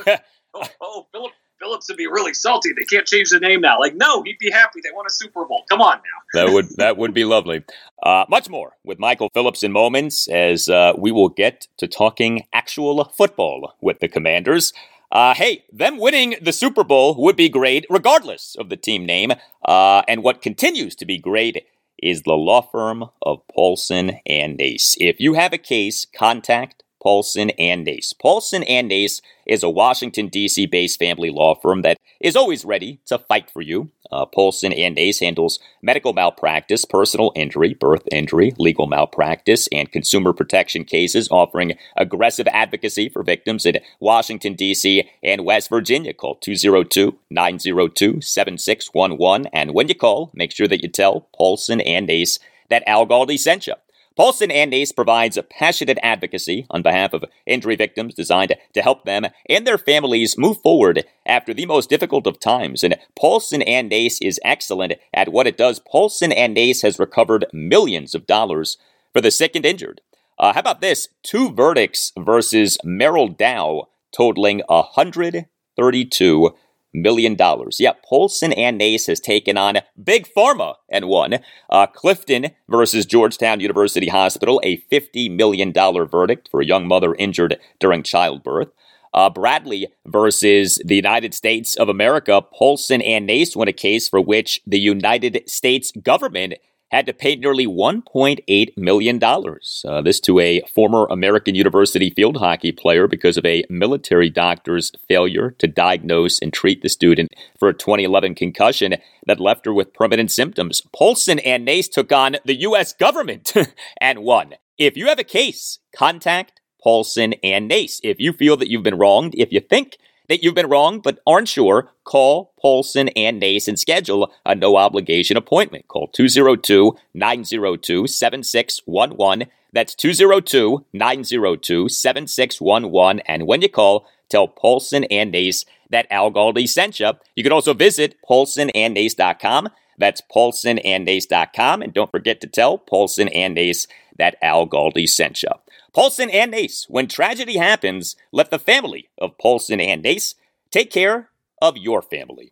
in. 0.07 0.17
oh, 0.53 0.67
oh, 0.81 1.07
Philip 1.11 1.31
Phillips 1.61 1.87
would 1.89 1.97
be 1.97 2.07
really 2.07 2.33
salty. 2.33 2.71
They 2.73 2.85
can't 2.85 3.05
change 3.05 3.29
the 3.29 3.39
name 3.39 3.61
now. 3.61 3.79
Like, 3.79 3.95
no, 3.95 4.23
he'd 4.23 4.39
be 4.39 4.49
happy. 4.49 4.81
They 4.83 4.89
won 4.93 5.05
a 5.05 5.11
Super 5.11 5.45
Bowl. 5.45 5.63
Come 5.69 5.79
on 5.79 5.97
now. 5.97 6.45
that 6.45 6.53
would 6.53 6.69
that 6.77 6.97
would 6.97 7.13
be 7.13 7.23
lovely. 7.23 7.63
Uh, 8.01 8.25
much 8.29 8.49
more 8.49 8.73
with 8.83 8.99
Michael 8.99 9.29
Phillips 9.33 9.63
in 9.63 9.71
moments 9.71 10.27
as 10.27 10.67
uh, 10.67 10.93
we 10.97 11.11
will 11.11 11.29
get 11.29 11.67
to 11.77 11.87
talking 11.87 12.47
actual 12.51 13.03
football 13.15 13.75
with 13.79 13.99
the 13.99 14.07
Commanders. 14.07 14.73
Uh, 15.11 15.33
hey, 15.33 15.65
them 15.71 15.97
winning 15.97 16.35
the 16.41 16.53
Super 16.53 16.83
Bowl 16.83 17.21
would 17.21 17.35
be 17.35 17.49
great, 17.49 17.85
regardless 17.89 18.55
of 18.57 18.69
the 18.69 18.77
team 18.77 19.05
name. 19.05 19.31
Uh, 19.63 20.01
and 20.07 20.23
what 20.23 20.41
continues 20.41 20.95
to 20.95 21.05
be 21.05 21.17
great 21.17 21.65
is 22.01 22.23
the 22.23 22.33
law 22.33 22.61
firm 22.61 23.05
of 23.21 23.45
Paulson 23.53 24.19
and 24.25 24.57
Nace. 24.57 24.95
If 24.99 25.19
you 25.19 25.33
have 25.33 25.53
a 25.53 25.57
case, 25.57 26.07
contact 26.15 26.80
Paulson 27.01 27.49
and 27.51 27.83
Nace. 27.83 28.13
Paulson 28.13 28.63
and 28.63 28.87
Nace 28.87 29.21
is 29.45 29.63
a 29.63 29.69
Washington, 29.69 30.27
D.C. 30.27 30.67
based 30.67 30.99
family 30.99 31.29
law 31.29 31.55
firm 31.55 31.81
that 31.81 31.97
is 32.19 32.35
always 32.35 32.63
ready 32.63 32.99
to 33.07 33.17
fight 33.17 33.49
for 33.49 33.61
you. 33.61 33.89
Uh, 34.11 34.25
Paulson 34.25 34.71
and 34.73 34.95
Nace 34.95 35.19
handles 35.19 35.59
medical 35.81 36.13
malpractice, 36.13 36.85
personal 36.85 37.31
injury, 37.35 37.73
birth 37.73 38.03
injury, 38.11 38.53
legal 38.57 38.85
malpractice, 38.85 39.67
and 39.71 39.91
consumer 39.91 40.33
protection 40.33 40.83
cases, 40.83 41.29
offering 41.31 41.77
aggressive 41.97 42.47
advocacy 42.47 43.09
for 43.09 43.23
victims 43.23 43.65
in 43.65 43.79
Washington, 43.99 44.53
D.C. 44.53 45.09
and 45.23 45.45
West 45.45 45.69
Virginia. 45.69 46.13
Call 46.13 46.35
202 46.35 47.17
902 47.29 48.21
7611. 48.21 49.47
And 49.53 49.73
when 49.73 49.87
you 49.87 49.95
call, 49.95 50.29
make 50.33 50.51
sure 50.51 50.67
that 50.67 50.83
you 50.83 50.89
tell 50.89 51.27
Paulson 51.35 51.81
and 51.81 52.05
Nace 52.05 52.37
that 52.69 52.83
Al 52.85 53.07
Galdi 53.07 53.39
sent 53.39 53.65
you. 53.65 53.73
Paulson 54.15 54.52
and 54.52 54.71
Nace 54.71 54.91
provides 54.91 55.39
passionate 55.50 55.97
advocacy 56.04 56.65
on 56.69 56.82
behalf 56.82 57.13
of 57.13 57.26
injury 57.45 57.76
victims 57.76 58.13
designed 58.13 58.56
to 58.74 58.82
help 58.82 59.06
them 59.06 59.28
and 59.50 59.65
their 59.65 59.78
families 59.78 60.38
move 60.38 60.62
forward 60.62 61.06
after 61.26 61.54
the 61.54 61.65
most 61.65 61.89
difficult 61.89 62.28
of 62.28 62.39
times. 62.39 62.84
And 62.84 62.97
Paulson 63.15 63.62
and 63.62 63.89
Nace 63.89 64.21
is 64.21 64.39
excellent 64.43 64.93
at 65.13 65.30
what 65.30 65.47
it 65.47 65.58
does. 65.58 65.80
Paulson 65.80 66.32
and 66.32 66.54
Nace 66.54 66.82
has 66.82 67.00
recovered 67.00 67.45
millions 67.54 68.13
of 68.13 68.28
dollars 68.28 68.78
for 69.13 69.21
the 69.21 69.32
sick 69.32 69.56
and 69.56 69.65
injured. 69.65 70.02
Uh, 70.38 70.53
how 70.53 70.59
about 70.59 70.82
this? 70.82 71.07
Two 71.24 71.51
verdicts 71.51 72.12
versus 72.18 72.78
Merrell 72.86 73.36
Dow 73.36 73.88
totaling 74.12 74.62
132 74.68 76.55
million 76.93 77.35
dollars. 77.35 77.79
Yep, 77.79 78.03
Paulson 78.07 78.53
and 78.53 78.77
Nace 78.77 79.07
has 79.07 79.19
taken 79.19 79.57
on 79.57 79.79
Big 80.01 80.27
Pharma 80.35 80.75
and 80.89 81.07
won. 81.07 81.39
Uh, 81.69 81.87
Clifton 81.87 82.51
versus 82.69 83.05
Georgetown 83.05 83.59
University 83.59 84.07
Hospital, 84.07 84.59
a 84.63 84.77
$50 84.91 85.35
million 85.35 85.71
verdict 85.73 86.49
for 86.49 86.61
a 86.61 86.65
young 86.65 86.87
mother 86.87 87.15
injured 87.15 87.57
during 87.79 88.03
childbirth. 88.03 88.69
Uh, 89.13 89.29
Bradley 89.29 89.87
versus 90.05 90.79
the 90.85 90.95
United 90.95 91.33
States 91.33 91.75
of 91.75 91.89
America, 91.89 92.41
Paulson 92.41 93.01
and 93.01 93.25
Nace 93.25 93.55
won 93.55 93.67
a 93.67 93.73
case 93.73 94.07
for 94.07 94.21
which 94.21 94.61
the 94.65 94.79
United 94.79 95.43
States 95.47 95.91
government 95.91 96.53
had 96.91 97.05
to 97.05 97.13
pay 97.13 97.35
nearly 97.35 97.65
$1.8 97.65 98.77
million. 98.77 99.23
Uh, 99.23 100.01
this 100.01 100.19
to 100.19 100.39
a 100.39 100.61
former 100.73 101.07
American 101.09 101.55
University 101.55 102.09
field 102.09 102.37
hockey 102.37 102.71
player 102.71 103.07
because 103.07 103.37
of 103.37 103.45
a 103.45 103.63
military 103.69 104.29
doctor's 104.29 104.91
failure 105.07 105.51
to 105.51 105.67
diagnose 105.67 106.39
and 106.39 106.51
treat 106.51 106.81
the 106.81 106.89
student 106.89 107.29
for 107.57 107.69
a 107.69 107.73
2011 107.73 108.35
concussion 108.35 108.95
that 109.25 109.39
left 109.39 109.65
her 109.65 109.73
with 109.73 109.93
permanent 109.93 110.31
symptoms. 110.31 110.81
Paulson 110.93 111.39
and 111.39 111.63
Nace 111.63 111.87
took 111.87 112.11
on 112.11 112.35
the 112.45 112.59
U.S. 112.61 112.93
government 112.93 113.53
and 114.01 114.19
won. 114.19 114.55
If 114.77 114.97
you 114.97 115.07
have 115.07 115.19
a 115.19 115.23
case, 115.23 115.79
contact 115.95 116.59
Paulson 116.83 117.33
and 117.43 117.67
Nace. 117.67 118.01
If 118.03 118.19
you 118.19 118.33
feel 118.33 118.57
that 118.57 118.69
you've 118.69 118.83
been 118.83 118.97
wronged, 118.97 119.33
if 119.37 119.51
you 119.51 119.59
think 119.59 119.97
that 120.32 120.41
you've 120.41 120.55
been 120.55 120.69
wrong 120.69 121.01
but 121.01 121.19
aren't 121.27 121.49
sure, 121.49 121.91
call 122.05 122.53
Paulson 122.59 123.09
and 123.09 123.38
Nace 123.38 123.67
and 123.67 123.77
schedule 123.77 124.32
a 124.45 124.55
no 124.55 124.77
obligation 124.77 125.36
appointment. 125.36 125.89
Call 125.89 126.07
202 126.07 126.95
902 127.13 128.07
7611. 128.07 129.47
That's 129.73 129.93
202 129.93 130.86
902 130.93 131.89
7611. 131.89 133.19
And 133.27 133.45
when 133.45 133.61
you 133.61 133.67
call, 133.67 134.07
tell 134.29 134.47
Paulson 134.47 135.03
and 135.05 135.32
Nace 135.32 135.65
that 135.89 136.07
Al 136.09 136.32
Galdi 136.32 136.67
sent 136.67 137.01
you. 137.01 137.11
You 137.36 137.43
can 137.43 137.51
also 137.51 137.73
visit 137.73 138.15
paulsonandnace.com. 138.29 139.67
That's 140.02 140.22
paulsonandnace.com. 140.22 141.82
And 141.82 141.93
don't 141.93 142.12
forget 142.12 142.41
to 142.41 142.47
tell 142.47 142.78
Paulson 142.78 143.30
and 143.30 143.56
Nace 143.56 143.88
that 144.18 144.36
Al 144.41 144.68
Galdi 144.68 145.08
sent 145.08 145.41
you. 145.43 145.49
Paulson 145.93 146.30
and 146.30 146.52
Nace, 146.52 146.86
when 146.89 147.08
tragedy 147.08 147.58
happens, 147.58 148.16
let 148.32 148.49
the 148.49 148.60
family 148.60 149.10
of 149.18 149.38
Paulson 149.38 149.80
and 149.80 150.04
Nace 150.04 150.36
take 150.70 150.91
care 150.91 151.30
of 151.62 151.78
your 151.78 152.02
family. 152.02 152.52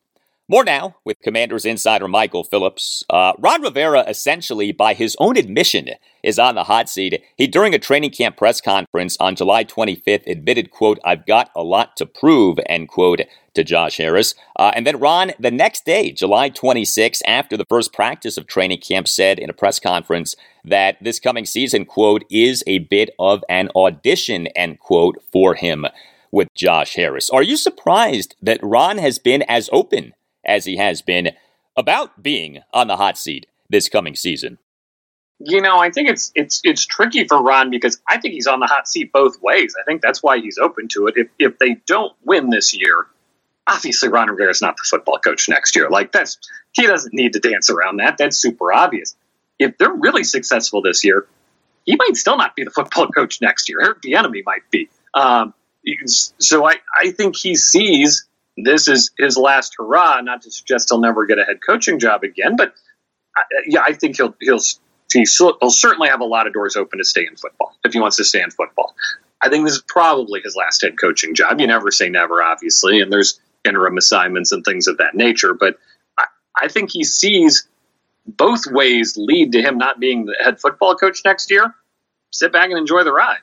More 0.52 0.64
now 0.64 0.96
with 1.06 1.22
Commanders 1.22 1.64
insider 1.64 2.08
Michael 2.08 2.44
Phillips. 2.44 3.04
Uh, 3.08 3.34
Ron 3.38 3.62
Rivera, 3.62 4.04
essentially, 4.08 4.72
by 4.72 4.96
his 4.96 5.16
own 5.20 5.38
admission, 5.38 5.90
is 6.24 6.40
on 6.40 6.56
the 6.56 6.64
hot 6.64 6.90
seat. 6.90 7.22
He, 7.36 7.46
during 7.46 7.76
a 7.76 7.80
training 7.80 8.10
camp 8.10 8.36
press 8.36 8.60
conference 8.60 9.16
on 9.20 9.36
July 9.36 9.64
25th, 9.64 10.26
admitted, 10.26 10.72
quote, 10.72 10.98
I've 11.06 11.28
got 11.28 11.52
a 11.56 11.62
lot 11.62 11.96
to 11.98 12.08
prove, 12.08 12.58
end 12.66 12.90
quote, 12.90 13.22
to 13.54 13.64
Josh 13.64 13.98
Harris. 13.98 14.34
Uh, 14.56 14.72
and 14.74 14.88
then 14.88 14.98
Ron, 15.00 15.34
the 15.40 15.52
next 15.52 15.86
day, 15.86 16.12
July 16.12 16.50
26th, 16.50 17.22
after 17.28 17.56
the 17.56 17.66
first 17.70 17.94
practice 17.94 18.36
of 18.36 18.48
training 18.48 18.80
camp, 18.80 19.08
said 19.08 19.38
in 19.38 19.52
a 19.52 19.54
press 19.54 19.80
conference 19.80 20.36
that 20.66 20.98
this 21.00 21.20
coming 21.20 21.46
season, 21.46 21.86
quote, 21.86 22.24
is 22.32 22.64
a 22.66 22.80
bit 22.80 23.12
of 23.20 23.44
an 23.50 23.70
audition, 23.76 24.48
end 24.48 24.80
quote, 24.80 25.24
for 25.32 25.54
him 25.54 25.86
with 26.32 26.48
Josh 26.56 26.96
Harris. 26.96 27.30
Are 27.30 27.44
you 27.44 27.56
surprised 27.56 28.36
that 28.42 28.60
Ron 28.64 28.98
has 28.98 29.20
been 29.20 29.44
as 29.44 29.70
open 29.72 30.14
as 30.50 30.66
he 30.66 30.78
has 30.78 31.02
been 31.02 31.32
about 31.78 32.22
being 32.22 32.62
on 32.74 32.88
the 32.88 32.98
hot 32.98 33.18
seat 33.18 33.46
this 33.70 33.88
coming 33.88 34.16
season? 34.16 34.58
You 35.40 35.62
know, 35.62 35.80
I 35.80 35.90
think 35.90 36.10
it's 36.10 36.34
it's 36.36 36.60
it's 36.66 36.86
tricky 36.86 37.26
for 37.26 37.42
Ron 37.42 37.70
because 37.70 38.02
I 38.10 38.18
think 38.18 38.34
he's 38.34 38.48
on 38.48 38.60
the 38.60 38.66
hot 38.66 38.90
seat 38.90 39.14
both 39.14 39.42
ways. 39.42 39.74
I 39.80 39.84
think 39.86 40.02
that's 40.02 40.22
why 40.22 40.40
he's 40.40 40.58
open 40.58 40.90
to 40.90 41.08
it. 41.08 41.14
If 41.16 41.30
if 41.40 41.60
they 41.60 41.76
don't 41.86 42.14
win 42.26 42.50
this 42.50 42.76
year, 42.76 43.08
obviously 43.66 44.10
Ron 44.10 44.30
Rivera 44.30 44.50
is 44.50 44.62
not 44.62 44.76
the 44.76 44.84
football 44.84 45.20
coach 45.20 45.48
next 45.48 45.78
year. 45.78 45.90
Like 45.90 46.12
that's 46.12 46.40
he 46.74 46.86
doesn't 46.86 47.14
need 47.14 47.34
to 47.34 47.40
dance 47.40 47.70
around 47.70 47.98
that. 47.98 48.18
That's 48.18 48.36
super 48.36 48.74
obvious. 48.74 49.16
If 49.58 49.78
they're 49.78 49.94
really 49.94 50.26
successful 50.26 50.82
this 50.82 51.06
year, 51.06 51.26
he 51.86 51.96
might 51.96 52.18
still 52.18 52.38
not 52.38 52.56
be 52.58 52.66
the 52.66 52.72
football 52.72 53.08
coach 53.08 53.42
next 53.42 53.70
year. 53.70 53.82
Eric 53.82 54.02
Bieniemy 54.02 54.44
might 54.46 54.70
be. 54.70 54.90
Um, 55.14 55.54
so 56.38 56.68
I 56.68 56.76
I 57.02 57.12
think 57.12 57.38
he 57.38 57.56
sees 57.56 58.28
this 58.66 58.88
is 58.88 59.12
his 59.18 59.38
last 59.38 59.76
hurrah. 59.78 60.22
Not 60.22 60.44
to 60.44 60.52
suggest 60.52 60.90
he'll 60.90 61.00
never 61.00 61.26
get 61.26 61.40
a 61.40 61.44
head 61.44 61.60
coaching 61.66 62.00
job 62.00 62.24
again, 62.24 62.56
but 62.56 62.74
I, 63.36 63.42
yeah, 63.68 63.82
I 63.86 63.94
think 63.94 64.18
he'll 64.18 64.36
he'll 64.40 64.62
he'll 65.12 65.70
certainly 65.70 66.10
have 66.10 66.22
a 66.22 66.26
lot 66.26 66.48
of 66.48 66.54
doors 66.54 66.76
open 66.76 67.00
to 67.00 67.06
stay 67.06 67.26
in 67.26 67.36
football 67.36 67.76
if 67.84 67.94
he 67.94 68.00
wants 68.00 68.18
to 68.18 68.24
stay 68.24 68.42
in 68.42 68.52
football. 68.52 68.96
I 69.42 69.50
think 69.50 69.66
this 69.66 69.76
is 69.76 69.84
probably 69.88 70.42
his 70.42 70.56
last 70.56 70.82
head 70.82 71.00
coaching 71.00 71.34
job. 71.36 71.60
You 71.60 71.68
never 71.68 71.92
say 71.92 72.10
never, 72.10 72.44
obviously, 72.44 73.00
and 73.02 73.12
there's 73.12 73.40
interim 73.64 73.98
assignments 73.98 74.52
and 74.52 74.64
things 74.64 74.88
of 74.88 74.98
that 74.98 75.16
nature. 75.16 75.54
But 75.54 75.78
I, 76.18 76.26
I 76.64 76.68
think 76.68 76.92
he 76.92 77.04
sees 77.04 77.68
both 78.26 78.62
ways 78.68 79.16
lead 79.18 79.54
to 79.54 79.62
him 79.62 79.78
not 79.78 80.00
being 80.00 80.26
the 80.26 80.36
head 80.44 80.60
football 80.60 80.96
coach 80.96 81.22
next 81.24 81.52
year. 81.52 81.74
Sit 82.32 82.52
back 82.52 82.70
and 82.70 82.78
enjoy 82.78 83.04
the 83.04 83.14
ride. 83.14 83.40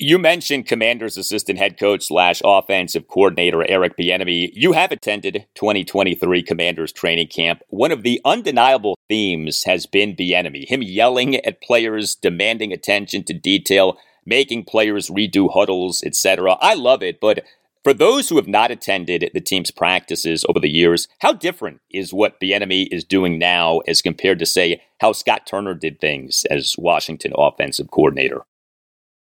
You 0.00 0.20
mentioned 0.20 0.66
Commanders 0.66 1.16
assistant 1.16 1.58
head 1.58 1.76
coach 1.76 2.04
slash 2.04 2.40
offensive 2.44 3.08
coordinator 3.08 3.68
Eric 3.68 3.96
Bieniemy. 3.96 4.52
You 4.54 4.70
have 4.70 4.92
attended 4.92 5.46
2023 5.56 6.40
Commanders 6.44 6.92
training 6.92 7.26
camp. 7.26 7.62
One 7.66 7.90
of 7.90 8.04
the 8.04 8.20
undeniable 8.24 8.96
themes 9.08 9.64
has 9.64 9.86
been 9.86 10.14
Bieniemy, 10.14 10.68
him 10.68 10.82
yelling 10.82 11.34
at 11.34 11.60
players, 11.60 12.14
demanding 12.14 12.72
attention 12.72 13.24
to 13.24 13.34
detail, 13.34 13.98
making 14.24 14.66
players 14.66 15.10
redo 15.10 15.52
huddles, 15.52 16.04
etc. 16.04 16.56
I 16.60 16.74
love 16.74 17.02
it, 17.02 17.18
but 17.20 17.42
for 17.82 17.92
those 17.92 18.28
who 18.28 18.36
have 18.36 18.46
not 18.46 18.70
attended 18.70 19.28
the 19.34 19.40
team's 19.40 19.72
practices 19.72 20.44
over 20.48 20.60
the 20.60 20.70
years, 20.70 21.08
how 21.18 21.32
different 21.32 21.80
is 21.90 22.14
what 22.14 22.40
Bieniemy 22.40 22.86
is 22.92 23.02
doing 23.02 23.36
now 23.36 23.78
as 23.88 24.00
compared 24.00 24.38
to, 24.38 24.46
say, 24.46 24.80
how 25.00 25.10
Scott 25.10 25.44
Turner 25.44 25.74
did 25.74 26.00
things 26.00 26.44
as 26.48 26.76
Washington 26.78 27.32
offensive 27.36 27.90
coordinator? 27.90 28.44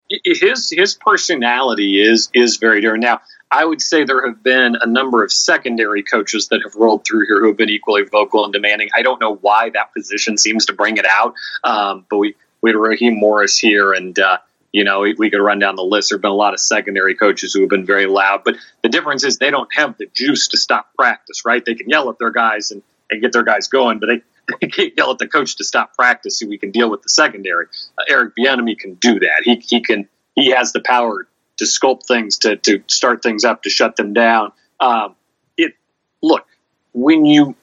His 0.09 0.69
his 0.69 0.93
personality 0.93 2.01
is 2.01 2.29
is 2.33 2.57
very 2.57 2.81
different. 2.81 3.03
Now, 3.03 3.21
I 3.51 3.65
would 3.65 3.81
say 3.81 4.03
there 4.03 4.25
have 4.27 4.43
been 4.43 4.75
a 4.79 4.87
number 4.87 5.23
of 5.23 5.31
secondary 5.31 6.03
coaches 6.03 6.49
that 6.49 6.61
have 6.63 6.75
rolled 6.75 7.05
through 7.05 7.25
here 7.27 7.39
who 7.39 7.47
have 7.47 7.57
been 7.57 7.69
equally 7.69 8.03
vocal 8.03 8.43
and 8.43 8.53
demanding. 8.53 8.89
I 8.95 9.01
don't 9.01 9.21
know 9.21 9.35
why 9.35 9.69
that 9.71 9.93
position 9.93 10.37
seems 10.37 10.65
to 10.67 10.73
bring 10.73 10.97
it 10.97 11.05
out, 11.05 11.33
um, 11.63 12.05
but 12.09 12.17
we 12.17 12.35
we 12.61 12.71
had 12.71 12.77
Raheem 12.77 13.19
Morris 13.19 13.57
here, 13.57 13.93
and 13.93 14.17
uh, 14.17 14.37
you 14.71 14.83
know 14.83 15.01
we, 15.01 15.13
we 15.13 15.29
could 15.29 15.41
run 15.41 15.59
down 15.59 15.75
the 15.75 15.83
list. 15.83 16.09
There 16.09 16.17
have 16.17 16.21
been 16.21 16.31
a 16.31 16.35
lot 16.35 16.53
of 16.53 16.59
secondary 16.59 17.15
coaches 17.15 17.53
who 17.53 17.61
have 17.61 17.69
been 17.69 17.85
very 17.85 18.05
loud, 18.05 18.41
but 18.43 18.55
the 18.83 18.89
difference 18.89 19.23
is 19.23 19.37
they 19.37 19.51
don't 19.51 19.73
have 19.75 19.97
the 19.97 20.07
juice 20.13 20.47
to 20.49 20.57
stop 20.57 20.89
practice. 20.95 21.43
Right? 21.45 21.63
They 21.63 21.75
can 21.75 21.89
yell 21.89 22.09
at 22.09 22.19
their 22.19 22.31
guys 22.31 22.71
and, 22.71 22.81
and 23.09 23.21
get 23.21 23.33
their 23.33 23.43
guys 23.43 23.67
going, 23.67 23.99
but 23.99 24.07
they 24.07 24.21
can't 24.71 24.93
yell 24.97 25.11
at 25.11 25.17
the 25.17 25.27
coach 25.27 25.55
to 25.57 25.63
stop 25.63 25.95
practice 25.95 26.39
so 26.39 26.47
we 26.47 26.57
can 26.57 26.71
deal 26.71 26.89
with 26.89 27.01
the 27.01 27.09
secondary. 27.09 27.67
Uh, 27.97 28.03
Eric 28.07 28.33
Bieniemy 28.37 28.77
can 28.77 28.95
do 28.95 29.19
that. 29.19 29.41
He, 29.43 29.55
he 29.55 29.81
can 29.81 30.07
he 30.35 30.51
has 30.51 30.71
the 30.71 30.81
power 30.81 31.27
to 31.57 31.65
sculpt 31.65 32.05
things, 32.05 32.37
to, 32.39 32.57
to 32.57 32.83
start 32.87 33.23
things 33.23 33.43
up, 33.43 33.63
to 33.63 33.69
shut 33.69 33.95
them 33.95 34.13
down. 34.13 34.51
Um, 34.79 35.15
it 35.57 35.73
look 36.21 36.45
when 36.93 37.25
you 37.25 37.55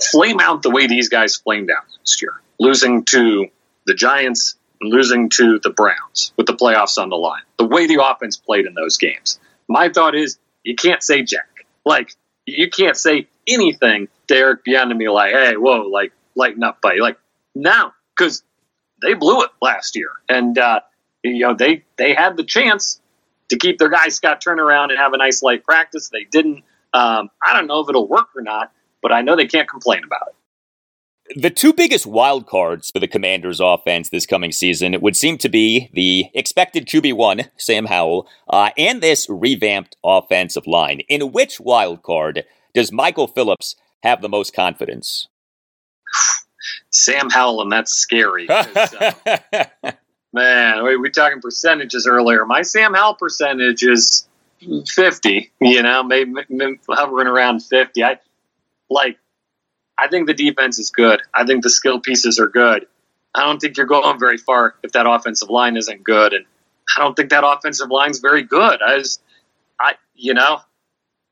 flame 0.00 0.40
out 0.40 0.62
the 0.62 0.70
way 0.70 0.86
these 0.86 1.10
guys 1.10 1.36
flamed 1.36 1.70
out 1.70 1.84
last 1.98 2.22
year, 2.22 2.40
losing 2.58 3.04
to 3.04 3.48
the 3.86 3.94
Giants 3.94 4.56
losing 4.80 5.28
to 5.30 5.58
the 5.58 5.70
Browns 5.70 6.32
with 6.36 6.46
the 6.46 6.54
playoffs 6.54 6.98
on 6.98 7.08
the 7.08 7.16
line. 7.16 7.42
The 7.58 7.66
way 7.66 7.86
the 7.86 8.02
offense 8.04 8.36
played 8.36 8.66
in 8.66 8.74
those 8.74 8.96
games. 8.96 9.38
My 9.68 9.88
thought 9.88 10.14
is 10.14 10.38
you 10.62 10.74
can't 10.74 11.02
say 11.02 11.22
jack. 11.22 11.66
Like 11.84 12.14
you 12.46 12.70
can't 12.70 12.96
say 12.96 13.28
anything 13.48 14.08
to 14.28 14.36
Eric 14.36 14.64
Bieniemy 14.64 15.12
like, 15.12 15.32
hey, 15.32 15.56
whoa, 15.56 15.82
like 15.88 16.12
lighten 16.34 16.62
up, 16.62 16.80
buddy. 16.80 17.00
Like 17.00 17.18
now, 17.54 17.94
because 18.16 18.42
they 19.02 19.14
blew 19.14 19.42
it 19.42 19.50
last 19.60 19.96
year, 19.96 20.10
and 20.28 20.58
uh, 20.58 20.80
you 21.22 21.40
know 21.40 21.54
they 21.54 21.84
they 21.96 22.14
had 22.14 22.36
the 22.36 22.44
chance 22.44 23.00
to 23.48 23.56
keep 23.56 23.78
their 23.78 23.88
guy 23.88 24.08
Scott 24.08 24.40
Turner 24.40 24.64
around 24.64 24.90
and 24.90 24.98
have 24.98 25.12
a 25.12 25.18
nice 25.18 25.42
light 25.42 25.64
practice. 25.64 26.08
They 26.08 26.24
didn't. 26.24 26.64
Um, 26.94 27.30
I 27.42 27.52
don't 27.54 27.66
know 27.66 27.80
if 27.80 27.88
it'll 27.88 28.08
work 28.08 28.28
or 28.34 28.42
not, 28.42 28.72
but 29.02 29.12
I 29.12 29.22
know 29.22 29.36
they 29.36 29.46
can't 29.46 29.68
complain 29.68 30.04
about 30.04 30.28
it. 30.28 30.34
The 31.36 31.50
two 31.50 31.74
biggest 31.74 32.06
wild 32.06 32.46
cards 32.46 32.90
for 32.90 33.00
the 33.00 33.06
Commanders' 33.06 33.60
offense 33.60 34.08
this 34.08 34.24
coming 34.24 34.50
season 34.50 34.98
would 35.02 35.14
seem 35.14 35.36
to 35.38 35.50
be 35.50 35.90
the 35.92 36.30
expected 36.32 36.86
QB1, 36.86 37.50
Sam 37.58 37.84
Howell, 37.84 38.26
uh, 38.48 38.70
and 38.78 39.02
this 39.02 39.26
revamped 39.28 39.96
offensive 40.02 40.66
line. 40.66 41.00
In 41.00 41.30
which 41.32 41.60
wild 41.60 42.02
card 42.02 42.44
does 42.78 42.92
Michael 42.92 43.26
Phillips 43.26 43.74
have 44.04 44.22
the 44.22 44.28
most 44.28 44.54
confidence? 44.54 45.26
Sam 46.90 47.28
Howell, 47.28 47.62
and 47.62 47.72
that's 47.72 47.92
scary. 47.92 48.48
Uh, 48.48 49.14
man, 50.32 50.84
we 50.84 50.96
were 50.96 51.08
talking 51.08 51.40
percentages 51.40 52.06
earlier. 52.06 52.46
My 52.46 52.62
Sam 52.62 52.94
Howell 52.94 53.14
percentage 53.14 53.82
is 53.82 54.28
50, 54.94 55.50
you 55.60 55.82
know, 55.82 56.04
maybe, 56.04 56.32
maybe 56.48 56.78
hovering 56.88 57.26
around 57.26 57.64
50. 57.64 58.04
I 58.04 58.20
like, 58.88 59.18
I 59.98 60.06
think 60.06 60.28
the 60.28 60.34
defense 60.34 60.78
is 60.78 60.92
good. 60.92 61.20
I 61.34 61.44
think 61.44 61.64
the 61.64 61.70
skill 61.70 61.98
pieces 61.98 62.38
are 62.38 62.46
good. 62.46 62.86
I 63.34 63.44
don't 63.44 63.58
think 63.58 63.76
you're 63.76 63.86
going 63.86 64.20
very 64.20 64.38
far 64.38 64.76
if 64.84 64.92
that 64.92 65.08
offensive 65.08 65.50
line 65.50 65.76
isn't 65.76 66.04
good. 66.04 66.32
And 66.32 66.44
I 66.96 67.00
don't 67.00 67.16
think 67.16 67.30
that 67.30 67.44
offensive 67.44 67.90
line's 67.90 68.20
very 68.20 68.44
good. 68.44 68.80
I 68.80 68.98
just, 68.98 69.20
I, 69.80 69.94
you 70.14 70.34
know, 70.34 70.60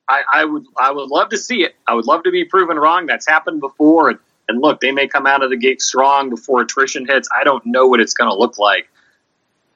I, 0.09 0.23
I 0.33 0.45
would 0.45 0.65
I 0.79 0.93
would 0.93 1.09
love 1.09 1.31
to 1.31 1.39
see 1.39 1.63
it. 1.63 1.75
I 1.87 1.95
would 1.95 2.07
love 2.07 2.25
to 2.25 2.31
be 2.31 2.45
proven 2.45 2.77
wrong. 2.77 3.07
That's 3.07 3.27
happened 3.27 3.61
before. 3.61 4.11
And, 4.11 4.19
and 4.49 4.61
look, 4.61 4.81
they 4.81 4.93
may 4.93 5.09
come 5.09 5.27
out 5.27 5.43
of 5.43 5.51
the 5.51 5.57
gate 5.57 5.83
strong 5.83 6.31
before 6.31 6.61
attrition 6.63 7.07
hits. 7.07 7.29
I 7.35 7.45
don't 7.45 7.65
know 7.67 7.87
what 7.87 8.01
it's 8.01 8.15
going 8.15 8.31
to 8.31 8.37
look 8.37 8.59
like. 8.59 8.89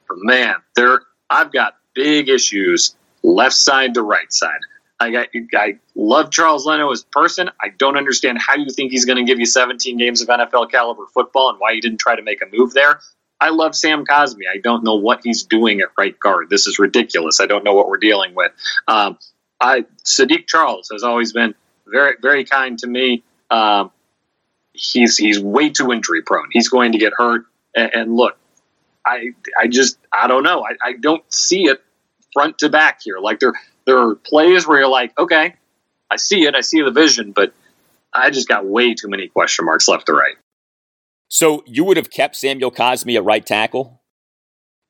But 0.07 0.17
man, 0.19 0.55
there 0.75 1.01
I've 1.29 1.51
got 1.51 1.75
big 1.93 2.29
issues 2.29 2.95
left 3.23 3.55
side 3.55 3.95
to 3.95 4.01
right 4.01 4.31
side. 4.31 4.59
I 4.99 5.09
got, 5.09 5.29
I 5.55 5.79
love 5.95 6.29
Charles 6.29 6.65
Leno 6.65 6.91
as 6.91 7.03
person. 7.03 7.49
I 7.59 7.69
don't 7.69 7.97
understand 7.97 8.37
how 8.39 8.55
you 8.55 8.69
think 8.69 8.91
he's 8.91 9.05
going 9.05 9.17
to 9.17 9.23
give 9.23 9.39
you 9.39 9.47
17 9.47 9.97
games 9.97 10.21
of 10.21 10.27
NFL 10.27 10.69
caliber 10.69 11.07
football 11.11 11.49
and 11.49 11.59
why 11.59 11.73
he 11.73 11.81
didn't 11.81 11.99
try 11.99 12.15
to 12.15 12.21
make 12.21 12.43
a 12.43 12.45
move 12.55 12.73
there. 12.73 12.99
I 13.39 13.49
love 13.49 13.75
Sam 13.75 14.05
Cosmi. 14.05 14.43
I 14.53 14.59
don't 14.59 14.83
know 14.83 14.95
what 14.95 15.21
he's 15.23 15.43
doing 15.43 15.81
at 15.81 15.87
right 15.97 16.17
guard. 16.19 16.51
This 16.51 16.67
is 16.67 16.77
ridiculous. 16.77 17.41
I 17.41 17.47
don't 17.47 17.63
know 17.63 17.73
what 17.73 17.89
we're 17.89 17.97
dealing 17.97 18.35
with. 18.35 18.51
Um, 18.87 19.17
I 19.61 19.85
Saahdiq 20.03 20.47
Charles 20.47 20.89
has 20.91 21.03
always 21.03 21.31
been 21.31 21.55
very 21.87 22.15
very 22.21 22.43
kind 22.43 22.77
to 22.79 22.87
me. 22.87 23.23
Um, 23.49 23.91
he's 24.73 25.17
he's 25.17 25.39
way 25.39 25.69
too 25.69 25.91
injury 25.91 26.23
prone. 26.23 26.49
He's 26.51 26.69
going 26.69 26.93
to 26.93 26.97
get 26.97 27.13
hurt. 27.15 27.45
And, 27.75 27.93
and, 27.93 28.15
look, 28.15 28.37
I 29.05 29.29
I 29.57 29.67
just 29.67 29.97
I 30.11 30.27
don't 30.27 30.43
know. 30.43 30.65
I, 30.65 30.89
I 30.89 30.93
don't 30.93 31.23
see 31.31 31.65
it 31.65 31.81
front 32.33 32.59
to 32.59 32.69
back 32.69 33.01
here. 33.03 33.19
Like 33.19 33.39
there 33.39 33.53
there 33.85 33.97
are 33.97 34.15
plays 34.15 34.67
where 34.67 34.79
you're 34.79 34.89
like, 34.89 35.17
okay, 35.17 35.55
I 36.09 36.17
see 36.17 36.43
it, 36.43 36.55
I 36.55 36.61
see 36.61 36.81
the 36.81 36.91
vision, 36.91 37.31
but 37.31 37.53
I 38.13 38.29
just 38.29 38.47
got 38.47 38.65
way 38.65 38.93
too 38.93 39.07
many 39.07 39.27
question 39.27 39.65
marks 39.65 39.87
left 39.87 40.07
to 40.07 40.13
right. 40.13 40.35
So 41.29 41.63
you 41.65 41.85
would 41.85 41.97
have 41.97 42.09
kept 42.09 42.35
Samuel 42.35 42.71
Cosmi 42.71 43.15
at 43.15 43.23
right 43.23 43.45
tackle? 43.45 44.00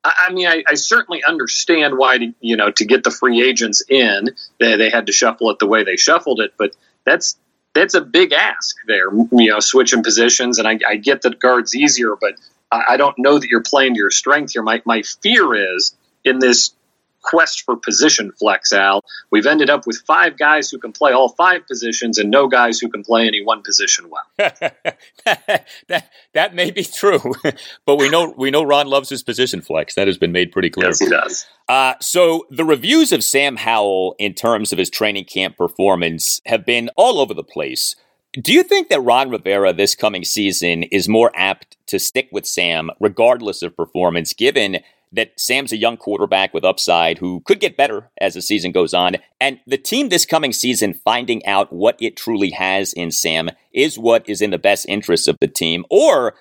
I 0.03 0.33
mean, 0.33 0.47
I, 0.47 0.63
I, 0.67 0.73
certainly 0.73 1.23
understand 1.23 1.97
why, 1.97 2.17
to, 2.17 2.33
you 2.39 2.57
know, 2.57 2.71
to 2.71 2.85
get 2.85 3.03
the 3.03 3.11
free 3.11 3.47
agents 3.47 3.83
in, 3.87 4.31
they, 4.59 4.75
they 4.75 4.89
had 4.89 5.05
to 5.05 5.11
shuffle 5.11 5.51
it 5.51 5.59
the 5.59 5.67
way 5.67 5.83
they 5.83 5.95
shuffled 5.95 6.39
it. 6.39 6.53
But 6.57 6.75
that's 7.05 7.37
that's 7.73 7.93
a 7.93 8.01
big 8.01 8.33
ask 8.33 8.75
there, 8.87 9.13
you 9.13 9.51
know, 9.51 9.59
switching 9.59 10.03
positions. 10.03 10.57
And 10.57 10.67
I, 10.67 10.79
I 10.87 10.95
get 10.95 11.21
that 11.21 11.39
guard's 11.39 11.75
easier, 11.75 12.15
but 12.19 12.33
I, 12.71 12.83
I 12.89 12.97
don't 12.97 13.17
know 13.19 13.37
that 13.37 13.47
you're 13.47 13.61
playing 13.61 13.93
to 13.93 13.99
your 13.99 14.09
strength 14.09 14.53
here. 14.53 14.63
My 14.63 14.81
my 14.85 15.03
fear 15.03 15.75
is 15.75 15.95
in 16.25 16.39
this 16.39 16.73
quest 17.21 17.63
for 17.63 17.75
position 17.75 18.31
flex, 18.31 18.71
Al. 18.71 19.03
We've 19.31 19.45
ended 19.45 19.69
up 19.69 19.85
with 19.87 20.01
five 20.07 20.37
guys 20.37 20.69
who 20.69 20.79
can 20.79 20.91
play 20.91 21.11
all 21.11 21.29
five 21.29 21.65
positions 21.67 22.17
and 22.17 22.29
no 22.29 22.47
guys 22.47 22.79
who 22.79 22.89
can 22.89 23.03
play 23.03 23.27
any 23.27 23.43
one 23.43 23.61
position 23.61 24.09
well. 24.09 24.51
that, 25.25 26.09
that 26.33 26.55
may 26.55 26.71
be 26.71 26.83
true, 26.83 27.33
but 27.85 27.97
we 27.97 28.09
know 28.09 28.33
we 28.37 28.51
know 28.51 28.63
Ron 28.63 28.87
loves 28.87 29.09
his 29.09 29.23
position 29.23 29.61
flex. 29.61 29.95
That 29.95 30.07
has 30.07 30.17
been 30.17 30.31
made 30.31 30.51
pretty 30.51 30.69
clear. 30.69 30.87
Yes, 30.87 30.99
he 30.99 31.09
does. 31.09 31.45
Uh, 31.67 31.93
so 32.01 32.45
the 32.49 32.65
reviews 32.65 33.11
of 33.11 33.23
Sam 33.23 33.55
Howell 33.55 34.15
in 34.19 34.33
terms 34.33 34.71
of 34.71 34.79
his 34.79 34.89
training 34.89 35.25
camp 35.25 35.57
performance 35.57 36.41
have 36.45 36.65
been 36.65 36.89
all 36.97 37.19
over 37.19 37.33
the 37.33 37.43
place. 37.43 37.95
Do 38.33 38.53
you 38.53 38.63
think 38.63 38.87
that 38.87 39.01
Ron 39.01 39.29
Rivera 39.29 39.73
this 39.73 39.93
coming 39.93 40.23
season 40.23 40.83
is 40.83 41.09
more 41.09 41.31
apt 41.35 41.75
to 41.87 41.99
stick 41.99 42.29
with 42.31 42.45
Sam 42.45 42.89
regardless 42.99 43.61
of 43.61 43.75
performance, 43.75 44.31
given 44.31 44.79
that 45.11 45.39
Sam's 45.39 45.71
a 45.71 45.77
young 45.77 45.97
quarterback 45.97 46.53
with 46.53 46.63
upside 46.63 47.17
who 47.17 47.41
could 47.41 47.59
get 47.59 47.77
better 47.77 48.09
as 48.19 48.33
the 48.33 48.41
season 48.41 48.71
goes 48.71 48.93
on. 48.93 49.17
And 49.39 49.59
the 49.67 49.77
team 49.77 50.09
this 50.09 50.25
coming 50.25 50.53
season 50.53 50.93
finding 50.93 51.45
out 51.45 51.73
what 51.73 51.97
it 51.99 52.15
truly 52.15 52.51
has 52.51 52.93
in 52.93 53.11
Sam 53.11 53.49
is 53.73 53.99
what 53.99 54.27
is 54.29 54.41
in 54.41 54.51
the 54.51 54.57
best 54.57 54.85
interest 54.87 55.27
of 55.27 55.37
the 55.41 55.47
team. 55.47 55.85
Or 55.89 56.35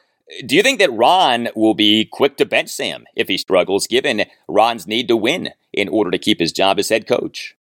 do 0.47 0.55
you 0.55 0.63
think 0.63 0.79
that 0.79 0.93
Ron 0.93 1.49
will 1.57 1.75
be 1.75 2.05
quick 2.05 2.37
to 2.37 2.47
bench 2.47 2.71
Sam 2.71 3.05
if 3.17 3.29
he 3.29 3.37
struggles, 3.37 3.87
given 3.87 4.25
Ron's 4.49 4.87
need 4.87 5.09
to 5.09 5.17
win 5.17 5.51
in 5.73 5.89
order 5.89 6.11
to 6.11 6.19
keep 6.19 6.39
his 6.39 6.53
job 6.53 6.79
as 6.79 6.89
head 6.89 7.07
coach? 7.07 7.57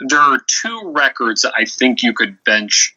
There 0.00 0.20
are 0.20 0.40
two 0.46 0.92
records 0.94 1.44
I 1.44 1.64
think 1.64 2.02
you 2.02 2.12
could 2.12 2.42
bench 2.44 2.96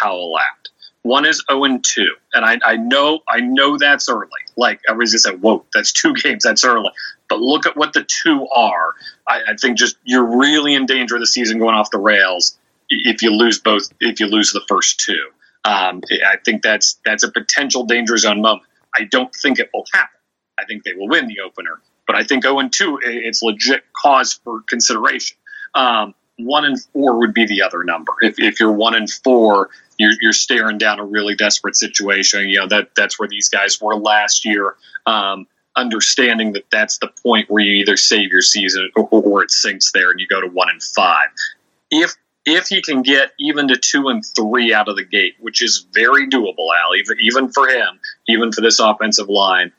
Howell 0.00 0.38
at. 0.38 0.69
One 1.02 1.24
is 1.24 1.42
0 1.50 1.64
and 1.64 1.84
2. 1.84 2.08
And 2.34 2.44
I, 2.44 2.58
I 2.64 2.76
know 2.76 3.20
I 3.28 3.40
know 3.40 3.78
that's 3.78 4.08
early. 4.08 4.28
Like 4.56 4.80
everybody's 4.88 5.24
gonna 5.24 5.36
say, 5.36 5.40
whoa, 5.40 5.64
that's 5.72 5.92
two 5.92 6.14
games, 6.22 6.44
that's 6.44 6.64
early. 6.64 6.90
But 7.28 7.40
look 7.40 7.66
at 7.66 7.76
what 7.76 7.92
the 7.92 8.04
two 8.04 8.46
are. 8.54 8.94
I, 9.26 9.40
I 9.48 9.56
think 9.56 9.78
just 9.78 9.96
you're 10.04 10.38
really 10.38 10.74
in 10.74 10.86
danger 10.86 11.16
of 11.16 11.20
the 11.20 11.26
season 11.26 11.58
going 11.58 11.74
off 11.74 11.90
the 11.90 11.98
rails 11.98 12.58
if 12.88 13.22
you 13.22 13.30
lose 13.30 13.58
both 13.58 13.88
if 14.00 14.20
you 14.20 14.26
lose 14.26 14.52
the 14.52 14.62
first 14.68 15.00
two. 15.00 15.30
Um, 15.64 16.02
I 16.26 16.36
think 16.44 16.62
that's 16.62 16.98
that's 17.04 17.22
a 17.22 17.30
potential 17.30 17.84
danger 17.84 18.16
zone 18.16 18.42
moment. 18.42 18.66
I 18.94 19.04
don't 19.04 19.34
think 19.34 19.58
it 19.58 19.70
will 19.72 19.84
happen. 19.92 20.18
I 20.58 20.64
think 20.64 20.84
they 20.84 20.94
will 20.94 21.08
win 21.08 21.28
the 21.28 21.40
opener, 21.40 21.80
but 22.06 22.16
I 22.16 22.24
think 22.24 22.42
0 22.42 22.58
and 22.58 22.72
2, 22.72 23.00
it's 23.02 23.42
legit 23.42 23.84
cause 23.92 24.34
for 24.44 24.60
consideration. 24.68 25.36
Um, 25.74 26.14
one 26.46 26.64
and 26.64 26.80
four 26.92 27.18
would 27.18 27.34
be 27.34 27.46
the 27.46 27.62
other 27.62 27.84
number. 27.84 28.12
If, 28.20 28.38
if 28.38 28.60
you're 28.60 28.72
one 28.72 28.94
and 28.94 29.10
four, 29.10 29.70
you're, 29.98 30.12
you're 30.20 30.32
staring 30.32 30.78
down 30.78 30.98
a 30.98 31.04
really 31.04 31.34
desperate 31.34 31.76
situation. 31.76 32.48
You 32.48 32.60
know 32.60 32.68
that 32.68 32.94
that's 32.96 33.18
where 33.18 33.28
these 33.28 33.48
guys 33.48 33.80
were 33.80 33.96
last 33.96 34.44
year. 34.44 34.74
Um, 35.06 35.46
understanding 35.76 36.52
that 36.52 36.64
that's 36.70 36.98
the 36.98 37.08
point 37.22 37.50
where 37.50 37.62
you 37.62 37.74
either 37.74 37.96
save 37.96 38.30
your 38.30 38.42
season 38.42 38.90
or, 38.96 39.08
or 39.10 39.42
it 39.42 39.50
sinks 39.50 39.92
there 39.92 40.10
and 40.10 40.18
you 40.18 40.26
go 40.26 40.40
to 40.40 40.48
one 40.48 40.68
and 40.68 40.82
five. 40.82 41.28
If 41.90 42.14
if 42.46 42.68
he 42.68 42.82
can 42.82 43.02
get 43.02 43.32
even 43.38 43.68
to 43.68 43.76
two 43.76 44.08
and 44.08 44.24
three 44.24 44.72
out 44.72 44.88
of 44.88 44.96
the 44.96 45.04
gate, 45.04 45.34
which 45.40 45.62
is 45.62 45.86
very 45.92 46.28
doable, 46.28 46.68
Al, 46.74 46.94
even 46.96 47.18
even 47.20 47.50
for 47.50 47.68
him, 47.68 48.00
even 48.28 48.52
for 48.52 48.60
this 48.60 48.78
offensive 48.78 49.28
line, 49.28 49.72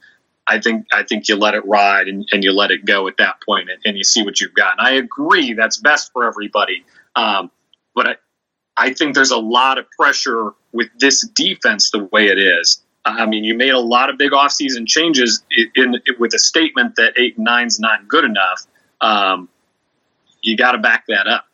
I 0.47 0.59
think 0.59 0.85
I 0.91 1.03
think 1.03 1.27
you 1.27 1.35
let 1.35 1.53
it 1.53 1.65
ride 1.65 2.07
and, 2.07 2.27
and 2.31 2.43
you 2.43 2.51
let 2.51 2.71
it 2.71 2.85
go 2.85 3.07
at 3.07 3.17
that 3.17 3.37
point 3.45 3.69
and, 3.69 3.79
and, 3.85 3.97
you 3.97 4.03
see 4.03 4.23
what 4.23 4.41
you've 4.41 4.53
got. 4.53 4.77
And 4.77 4.87
I 4.87 4.91
agree 4.91 5.53
that's 5.53 5.77
best 5.77 6.11
for 6.11 6.25
everybody. 6.27 6.83
Um, 7.15 7.51
but 7.93 8.07
I, 8.07 8.15
I 8.77 8.93
think 8.93 9.15
there's 9.15 9.31
a 9.31 9.37
lot 9.37 9.77
of 9.77 9.85
pressure 9.91 10.51
with 10.71 10.89
this 10.99 11.21
defense 11.35 11.91
the 11.91 12.05
way 12.05 12.27
it 12.27 12.37
is. 12.37 12.81
I 13.05 13.25
mean, 13.25 13.43
you 13.43 13.55
made 13.55 13.71
a 13.71 13.79
lot 13.79 14.09
of 14.09 14.17
big 14.17 14.31
offseason 14.31 14.87
changes 14.87 15.43
in, 15.75 15.95
in 15.95 16.01
with 16.19 16.33
a 16.33 16.39
statement 16.39 16.95
that 16.97 17.13
eight 17.17 17.37
and 17.37 17.45
nine's 17.45 17.79
not 17.79 18.07
good 18.07 18.23
enough. 18.23 18.65
Um, 18.99 19.49
you 20.41 20.55
got 20.55 20.73
to 20.73 20.77
back 20.77 21.05
that 21.07 21.27
up. 21.27 21.45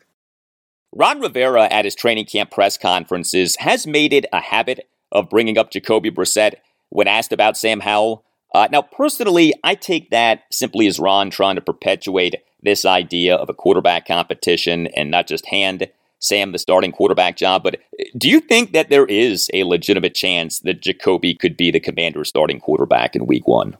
Ron 0.92 1.20
Rivera 1.20 1.64
at 1.64 1.84
his 1.84 1.94
training 1.94 2.26
camp 2.26 2.50
press 2.50 2.76
conferences 2.78 3.56
has 3.60 3.86
made 3.86 4.12
it 4.12 4.26
a 4.32 4.40
habit 4.40 4.88
of 5.12 5.28
bringing 5.28 5.58
up 5.58 5.70
Jacoby 5.70 6.10
Brissett 6.10 6.54
when 6.90 7.08
asked 7.08 7.32
about 7.32 7.56
Sam 7.56 7.80
Howell. 7.80 8.24
Uh, 8.54 8.68
now, 8.72 8.82
personally, 8.82 9.54
I 9.62 9.74
take 9.74 10.10
that 10.10 10.44
simply 10.50 10.86
as 10.86 10.98
Ron 10.98 11.30
trying 11.30 11.56
to 11.56 11.60
perpetuate 11.60 12.36
this 12.62 12.84
idea 12.84 13.36
of 13.36 13.48
a 13.48 13.54
quarterback 13.54 14.06
competition 14.06 14.86
and 14.88 15.10
not 15.10 15.26
just 15.26 15.46
hand 15.46 15.88
Sam 16.18 16.52
the 16.52 16.58
starting 16.58 16.90
quarterback 16.90 17.36
job. 17.36 17.62
But 17.62 17.80
do 18.16 18.28
you 18.28 18.40
think 18.40 18.72
that 18.72 18.90
there 18.90 19.06
is 19.06 19.48
a 19.54 19.64
legitimate 19.64 20.14
chance 20.14 20.58
that 20.60 20.80
Jacoby 20.80 21.34
could 21.34 21.56
be 21.56 21.70
the 21.70 21.80
commander's 21.80 22.28
starting 22.28 22.58
quarterback 22.58 23.14
in 23.14 23.26
week 23.26 23.46
one? 23.46 23.76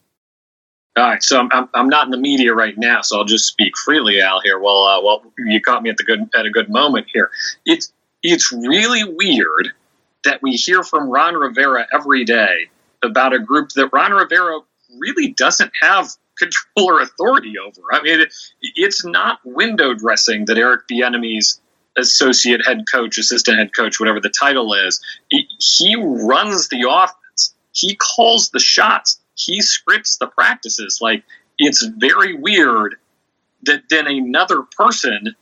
All 0.97 1.05
right, 1.05 1.23
so 1.23 1.49
I'm, 1.53 1.69
I'm 1.75 1.89
not 1.89 2.07
in 2.07 2.11
the 2.11 2.19
media 2.19 2.55
right 2.55 2.77
now, 2.77 3.03
so 3.03 3.19
I'll 3.19 3.25
just 3.25 3.47
speak 3.47 3.77
freely, 3.79 4.21
Al. 4.21 4.41
Here, 4.41 4.59
well, 4.59 4.85
uh, 4.85 5.01
well, 5.01 5.23
you 5.39 5.61
caught 5.61 5.83
me 5.83 5.91
at 5.91 5.97
the 5.97 6.05
good 6.05 6.29
at 6.35 6.45
a 6.45 6.51
good 6.51 6.69
moment 6.69 7.07
here. 7.13 7.31
It's 7.65 7.93
it's 8.23 8.51
really 8.51 9.05
weird 9.05 9.69
that 10.25 10.43
we 10.43 10.53
hear 10.53 10.83
from 10.83 11.09
Ron 11.09 11.35
Rivera 11.35 11.87
every 11.93 12.25
day 12.25 12.69
about 13.03 13.33
a 13.33 13.39
group 13.39 13.71
that 13.71 13.89
Ron 13.93 14.13
Rivera 14.13 14.61
really 14.99 15.33
doesn't 15.33 15.73
have 15.81 16.11
control 16.39 16.91
or 16.91 17.01
authority 17.01 17.55
over. 17.59 17.83
I 17.93 18.03
mean, 18.03 18.27
it's 18.61 19.05
not 19.05 19.41
window 19.45 19.95
dressing 19.95 20.45
that 20.47 20.57
Eric 20.57 20.83
Bieniemy's 20.91 21.61
associate 21.97 22.65
head 22.65 22.85
coach, 22.91 23.19
assistant 23.19 23.59
head 23.59 23.75
coach, 23.75 23.99
whatever 23.99 24.21
the 24.21 24.31
title 24.31 24.73
is, 24.75 25.01
he, 25.29 25.47
he 25.59 25.97
runs 25.97 26.69
the 26.69 26.89
offense. 26.89 27.55
He 27.73 27.97
calls 27.97 28.51
the 28.51 28.61
shots. 28.61 29.21
He 29.35 29.61
scripts 29.61 30.17
the 30.19 30.29
practices. 30.29 30.99
Like 31.01 31.25
it's 31.59 31.85
very 31.85 32.35
weird 32.35 32.97
that 33.65 33.83
then 33.91 34.07
another 34.07 34.63
person 34.63 35.35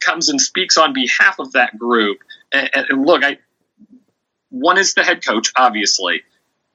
comes 0.00 0.28
and 0.28 0.40
speaks 0.40 0.78
on 0.78 0.92
behalf 0.92 1.38
of 1.38 1.52
that 1.52 1.78
group. 1.78 2.18
And, 2.52 2.70
and 2.72 3.04
look, 3.04 3.24
I 3.24 3.38
one 4.50 4.78
is 4.78 4.94
the 4.94 5.04
head 5.04 5.24
coach, 5.24 5.52
obviously, 5.56 6.22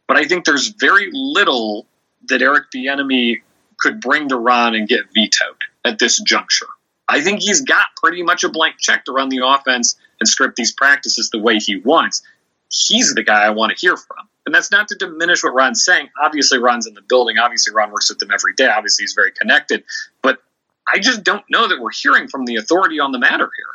but 0.07 0.17
I 0.17 0.25
think 0.25 0.45
there's 0.45 0.67
very 0.69 1.09
little 1.11 1.85
that 2.27 2.41
Eric 2.41 2.65
Bieniemy 2.73 3.41
could 3.77 4.01
bring 4.01 4.29
to 4.29 4.37
Ron 4.37 4.75
and 4.75 4.87
get 4.87 5.13
vetoed 5.13 5.63
at 5.83 5.99
this 5.99 6.19
juncture. 6.21 6.67
I 7.07 7.21
think 7.21 7.41
he's 7.41 7.61
got 7.61 7.85
pretty 7.97 8.23
much 8.23 8.43
a 8.43 8.49
blank 8.49 8.75
check 8.79 9.05
to 9.05 9.11
run 9.11 9.29
the 9.29 9.45
offense 9.45 9.95
and 10.19 10.27
script 10.27 10.55
these 10.55 10.71
practices 10.71 11.29
the 11.29 11.39
way 11.39 11.57
he 11.57 11.77
wants. 11.77 12.23
He's 12.71 13.13
the 13.13 13.23
guy 13.23 13.43
I 13.43 13.51
want 13.51 13.77
to 13.77 13.79
hear 13.79 13.95
from. 13.95 14.27
And 14.45 14.53
that's 14.53 14.71
not 14.71 14.87
to 14.89 14.95
diminish 14.95 15.43
what 15.43 15.53
Ron's 15.53 15.83
saying. 15.83 16.09
Obviously, 16.21 16.59
Ron's 16.59 16.87
in 16.87 16.93
the 16.93 17.01
building. 17.01 17.37
Obviously, 17.37 17.73
Ron 17.73 17.91
works 17.91 18.09
with 18.09 18.19
them 18.19 18.31
every 18.31 18.53
day. 18.53 18.67
Obviously, 18.67 19.03
he's 19.03 19.13
very 19.13 19.31
connected. 19.31 19.83
But 20.21 20.39
I 20.87 20.99
just 20.99 21.23
don't 21.23 21.43
know 21.49 21.67
that 21.67 21.81
we're 21.81 21.91
hearing 21.91 22.27
from 22.27 22.45
the 22.45 22.57
authority 22.57 22.99
on 22.99 23.11
the 23.11 23.19
matter 23.19 23.49
here. 23.57 23.74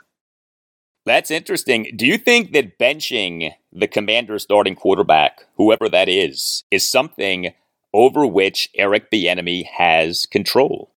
That's 1.11 1.33
interesting. 1.33 1.91
Do 1.97 2.07
you 2.07 2.17
think 2.17 2.53
that 2.53 2.79
benching 2.79 3.51
the 3.73 3.89
commander 3.89 4.39
starting 4.39 4.77
quarterback, 4.77 5.45
whoever 5.57 5.89
that 5.89 6.09
is, 6.09 6.63
is 6.71 6.89
something 6.89 7.53
over 7.93 8.25
which 8.25 8.71
Eric 8.77 9.11
Bieniemy 9.11 9.67
has 9.67 10.27
control? 10.27 10.93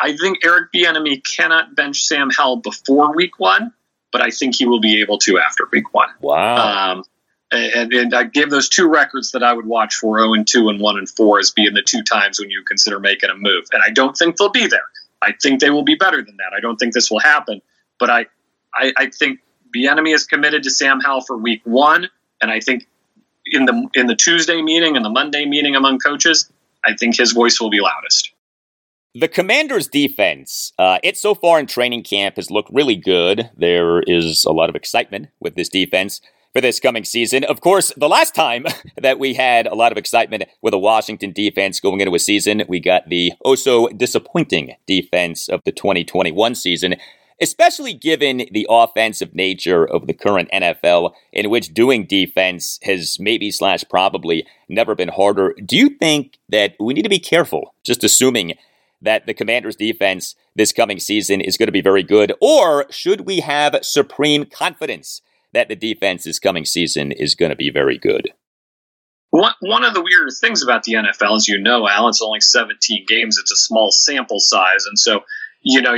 I 0.00 0.16
think 0.16 0.38
Eric 0.42 0.72
Bieniemy 0.74 1.22
cannot 1.22 1.76
bench 1.76 2.04
Sam 2.04 2.30
Howell 2.30 2.62
before 2.62 3.14
Week 3.14 3.38
One, 3.38 3.74
but 4.10 4.22
I 4.22 4.30
think 4.30 4.54
he 4.54 4.64
will 4.64 4.80
be 4.80 5.02
able 5.02 5.18
to 5.18 5.38
after 5.38 5.68
Week 5.70 5.92
One. 5.92 6.08
Wow. 6.22 6.92
Um, 6.92 7.04
and, 7.52 7.92
and, 7.92 8.14
I 8.14 8.24
gave 8.24 8.48
those 8.48 8.70
two 8.70 8.88
records 8.88 9.32
that 9.32 9.42
I 9.42 9.52
would 9.52 9.66
watch 9.66 9.96
for 9.96 10.18
0 10.18 10.32
and 10.32 10.48
2 10.48 10.70
and 10.70 10.80
1 10.80 10.96
and 10.96 11.10
4 11.10 11.40
as 11.40 11.50
being 11.50 11.74
the 11.74 11.82
two 11.82 12.02
times 12.02 12.40
when 12.40 12.48
you 12.48 12.64
consider 12.64 13.00
making 13.00 13.28
a 13.28 13.36
move. 13.36 13.66
And 13.70 13.82
I 13.84 13.90
don't 13.90 14.16
think 14.16 14.38
they'll 14.38 14.48
be 14.48 14.66
there. 14.66 14.88
I 15.20 15.34
think 15.42 15.60
they 15.60 15.68
will 15.68 15.84
be 15.84 15.94
better 15.94 16.22
than 16.22 16.38
that. 16.38 16.56
I 16.56 16.60
don't 16.60 16.78
think 16.78 16.94
this 16.94 17.10
will 17.10 17.20
happen. 17.20 17.60
But 17.98 18.10
I, 18.10 18.26
I, 18.76 18.92
I 18.96 19.06
think 19.10 19.40
Bieniemy 19.74 20.14
is 20.14 20.24
committed 20.24 20.62
to 20.64 20.70
Sam 20.70 21.00
Howell 21.00 21.22
for 21.22 21.36
Week 21.36 21.62
One, 21.64 22.08
and 22.40 22.50
I 22.50 22.60
think 22.60 22.86
in 23.46 23.64
the 23.64 23.88
in 23.94 24.06
the 24.06 24.16
Tuesday 24.16 24.62
meeting 24.62 24.96
and 24.96 25.04
the 25.04 25.10
Monday 25.10 25.46
meeting 25.46 25.74
among 25.74 25.98
coaches, 25.98 26.50
I 26.84 26.94
think 26.94 27.16
his 27.16 27.32
voice 27.32 27.60
will 27.60 27.70
be 27.70 27.80
loudest. 27.80 28.32
The 29.14 29.28
Commanders' 29.28 29.88
defense, 29.88 30.74
uh, 30.78 30.98
it 31.02 31.16
so 31.16 31.34
far 31.34 31.58
in 31.58 31.66
training 31.66 32.02
camp 32.02 32.36
has 32.36 32.50
looked 32.50 32.70
really 32.70 32.96
good. 32.96 33.50
There 33.56 34.00
is 34.00 34.44
a 34.44 34.52
lot 34.52 34.68
of 34.68 34.76
excitement 34.76 35.28
with 35.40 35.54
this 35.54 35.68
defense. 35.68 36.20
for 36.52 36.62
this 36.62 36.80
coming 36.80 37.04
season. 37.04 37.44
Of 37.44 37.60
course, 37.60 37.92
the 37.98 38.08
last 38.08 38.34
time 38.34 38.64
that 38.96 39.18
we 39.18 39.34
had 39.34 39.66
a 39.66 39.74
lot 39.74 39.92
of 39.92 39.98
excitement 39.98 40.44
with 40.62 40.72
a 40.72 40.78
Washington 40.78 41.32
defense 41.32 41.80
going 41.80 42.00
into 42.00 42.14
a 42.14 42.18
season, 42.18 42.62
we 42.66 42.80
got 42.80 43.10
the 43.10 43.34
oh 43.44 43.56
so 43.56 43.88
disappointing 43.88 44.74
defense 44.86 45.50
of 45.50 45.60
the 45.64 45.72
2021 45.72 46.54
season 46.54 46.96
especially 47.40 47.92
given 47.92 48.46
the 48.50 48.66
offensive 48.68 49.34
nature 49.34 49.84
of 49.84 50.06
the 50.06 50.14
current 50.14 50.50
NFL, 50.52 51.12
in 51.32 51.50
which 51.50 51.74
doing 51.74 52.06
defense 52.06 52.78
has 52.82 53.18
maybe 53.20 53.50
slash 53.50 53.84
probably 53.90 54.46
never 54.68 54.94
been 54.94 55.08
harder. 55.08 55.54
Do 55.64 55.76
you 55.76 55.90
think 55.90 56.38
that 56.48 56.74
we 56.80 56.94
need 56.94 57.02
to 57.02 57.08
be 57.08 57.18
careful, 57.18 57.74
just 57.84 58.04
assuming 58.04 58.54
that 59.02 59.26
the 59.26 59.34
Commanders' 59.34 59.76
defense 59.76 60.34
this 60.54 60.72
coming 60.72 60.98
season 60.98 61.40
is 61.40 61.56
going 61.56 61.66
to 61.66 61.72
be 61.72 61.82
very 61.82 62.02
good, 62.02 62.32
or 62.40 62.86
should 62.90 63.22
we 63.22 63.40
have 63.40 63.78
supreme 63.82 64.46
confidence 64.46 65.20
that 65.52 65.68
the 65.68 65.76
defense 65.76 66.24
this 66.24 66.38
coming 66.38 66.64
season 66.64 67.12
is 67.12 67.34
going 67.34 67.50
to 67.50 67.56
be 67.56 67.70
very 67.70 67.98
good? 67.98 68.32
One, 69.30 69.52
one 69.60 69.84
of 69.84 69.92
the 69.92 70.02
weirdest 70.02 70.40
things 70.40 70.62
about 70.62 70.84
the 70.84 70.94
NFL, 70.94 71.36
as 71.36 71.48
you 71.48 71.58
know, 71.58 71.86
Al, 71.86 72.08
it's 72.08 72.22
only 72.22 72.40
17 72.40 73.04
games. 73.06 73.36
It's 73.38 73.52
a 73.52 73.56
small 73.56 73.90
sample 73.90 74.40
size. 74.40 74.86
And 74.86 74.98
so 74.98 75.24
you 75.68 75.82
know, 75.82 75.96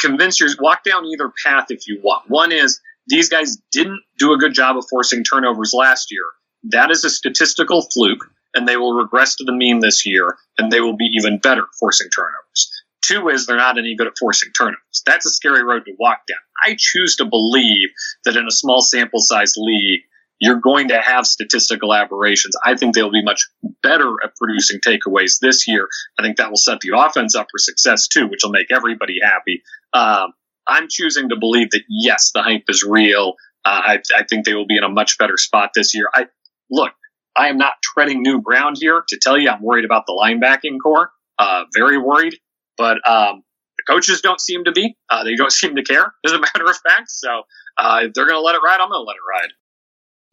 convince 0.00 0.40
your 0.40 0.48
walk 0.58 0.84
down 0.84 1.04
either 1.04 1.30
path 1.44 1.66
if 1.68 1.86
you 1.86 2.00
want. 2.02 2.30
One 2.30 2.50
is 2.50 2.80
these 3.06 3.28
guys 3.28 3.58
didn't 3.70 4.00
do 4.18 4.32
a 4.32 4.38
good 4.38 4.54
job 4.54 4.78
of 4.78 4.86
forcing 4.88 5.22
turnovers 5.22 5.72
last 5.74 6.10
year. 6.10 6.24
That 6.70 6.90
is 6.90 7.04
a 7.04 7.10
statistical 7.10 7.82
fluke, 7.92 8.24
and 8.54 8.66
they 8.66 8.78
will 8.78 8.94
regress 8.94 9.36
to 9.36 9.44
the 9.44 9.52
mean 9.52 9.80
this 9.80 10.06
year, 10.06 10.38
and 10.56 10.72
they 10.72 10.80
will 10.80 10.96
be 10.96 11.10
even 11.18 11.38
better 11.38 11.66
forcing 11.78 12.08
turnovers. 12.08 12.70
Two 13.04 13.28
is 13.28 13.44
they're 13.44 13.58
not 13.58 13.76
any 13.76 13.96
good 13.96 14.06
at 14.06 14.16
forcing 14.18 14.50
turnovers. 14.56 15.02
That's 15.04 15.26
a 15.26 15.30
scary 15.30 15.62
road 15.62 15.84
to 15.84 15.92
walk 15.98 16.20
down. 16.26 16.38
I 16.66 16.74
choose 16.78 17.16
to 17.16 17.26
believe 17.26 17.90
that 18.24 18.36
in 18.36 18.46
a 18.46 18.50
small 18.50 18.80
sample 18.80 19.20
size 19.20 19.54
league, 19.58 20.00
you're 20.42 20.56
going 20.56 20.88
to 20.88 21.00
have 21.00 21.24
statistical 21.24 21.94
aberrations. 21.94 22.56
I 22.64 22.74
think 22.76 22.96
they'll 22.96 23.12
be 23.12 23.22
much 23.22 23.48
better 23.80 24.16
at 24.24 24.34
producing 24.34 24.80
takeaways 24.80 25.38
this 25.40 25.68
year. 25.68 25.86
I 26.18 26.22
think 26.24 26.38
that 26.38 26.50
will 26.50 26.56
set 26.56 26.80
the 26.80 26.98
offense 26.98 27.36
up 27.36 27.46
for 27.48 27.58
success 27.58 28.08
too, 28.08 28.26
which 28.26 28.40
will 28.42 28.50
make 28.50 28.72
everybody 28.72 29.18
happy. 29.22 29.62
Um, 29.92 30.32
I'm 30.66 30.88
choosing 30.90 31.28
to 31.28 31.36
believe 31.36 31.70
that 31.70 31.82
yes, 31.88 32.32
the 32.34 32.42
hype 32.42 32.64
is 32.66 32.82
real. 32.82 33.34
Uh, 33.64 33.82
I, 33.84 33.98
I, 34.16 34.24
think 34.28 34.44
they 34.44 34.54
will 34.54 34.66
be 34.66 34.76
in 34.76 34.82
a 34.82 34.88
much 34.88 35.16
better 35.16 35.36
spot 35.36 35.70
this 35.76 35.94
year. 35.94 36.08
I 36.12 36.26
look, 36.68 36.90
I 37.36 37.46
am 37.46 37.56
not 37.56 37.74
treading 37.80 38.22
new 38.22 38.40
ground 38.40 38.78
here 38.80 39.04
to 39.10 39.18
tell 39.22 39.38
you 39.38 39.48
I'm 39.48 39.62
worried 39.62 39.84
about 39.84 40.06
the 40.06 40.12
linebacking 40.12 40.78
corps. 40.82 41.12
Uh, 41.38 41.66
very 41.72 41.98
worried, 41.98 42.34
but 42.76 42.96
um, 43.08 43.44
the 43.76 43.84
coaches 43.86 44.22
don't 44.22 44.40
seem 44.40 44.64
to 44.64 44.72
be. 44.72 44.96
Uh, 45.08 45.22
they 45.22 45.36
don't 45.36 45.52
seem 45.62 45.76
to 45.76 45.84
care, 45.84 46.12
as 46.26 46.32
a 46.32 46.40
matter 46.40 46.64
of 46.64 46.76
fact. 46.78 47.10
So 47.10 47.42
uh, 47.78 48.00
if 48.02 48.12
they're 48.12 48.26
going 48.26 48.38
to 48.38 48.42
let 48.42 48.56
it 48.56 48.60
ride, 48.64 48.80
I'm 48.80 48.90
going 48.90 49.04
to 49.04 49.06
let 49.06 49.14
it 49.14 49.40
ride. 49.40 49.52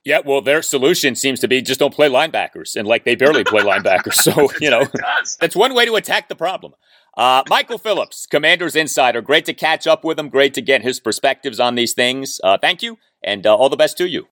Yeah, 0.05 0.19
well, 0.25 0.41
their 0.41 0.61
solution 0.61 1.15
seems 1.15 1.39
to 1.41 1.47
be 1.47 1.61
just 1.61 1.79
don't 1.79 1.93
play 1.93 2.09
linebackers, 2.09 2.75
and 2.75 2.87
like 2.87 3.03
they 3.03 3.15
barely 3.15 3.43
play 3.43 3.63
linebackers. 3.63 4.13
So 4.13 4.49
you 4.61 4.69
know, 4.69 4.85
that's 5.39 5.55
one 5.55 5.73
way 5.73 5.85
to 5.85 5.95
attack 5.95 6.29
the 6.29 6.35
problem. 6.35 6.73
Uh, 7.17 7.43
Michael 7.49 7.77
Phillips, 7.77 8.25
Commanders 8.25 8.75
Insider. 8.75 9.21
Great 9.21 9.45
to 9.45 9.53
catch 9.53 9.87
up 9.87 10.03
with 10.05 10.17
him. 10.17 10.29
Great 10.29 10.53
to 10.53 10.61
get 10.61 10.81
his 10.81 10.99
perspectives 10.99 11.59
on 11.59 11.75
these 11.75 11.93
things. 11.93 12.39
Uh, 12.43 12.57
thank 12.57 12.81
you, 12.81 12.97
and 13.21 13.45
uh, 13.45 13.55
all 13.55 13.69
the 13.69 13.75
best 13.75 13.97
to 13.97 14.07
you. 14.07 14.27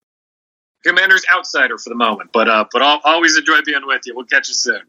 Commanders 0.85 1.25
outsider 1.33 1.77
for 1.77 1.89
the 1.89 1.95
moment, 1.95 2.29
but 2.31 2.47
uh, 2.47 2.65
but 2.71 2.81
I'll 2.81 3.01
always 3.03 3.37
enjoy 3.37 3.59
being 3.65 3.85
with 3.85 4.03
you. 4.05 4.15
We'll 4.15 4.25
catch 4.25 4.47
you 4.47 4.53
soon. 4.53 4.81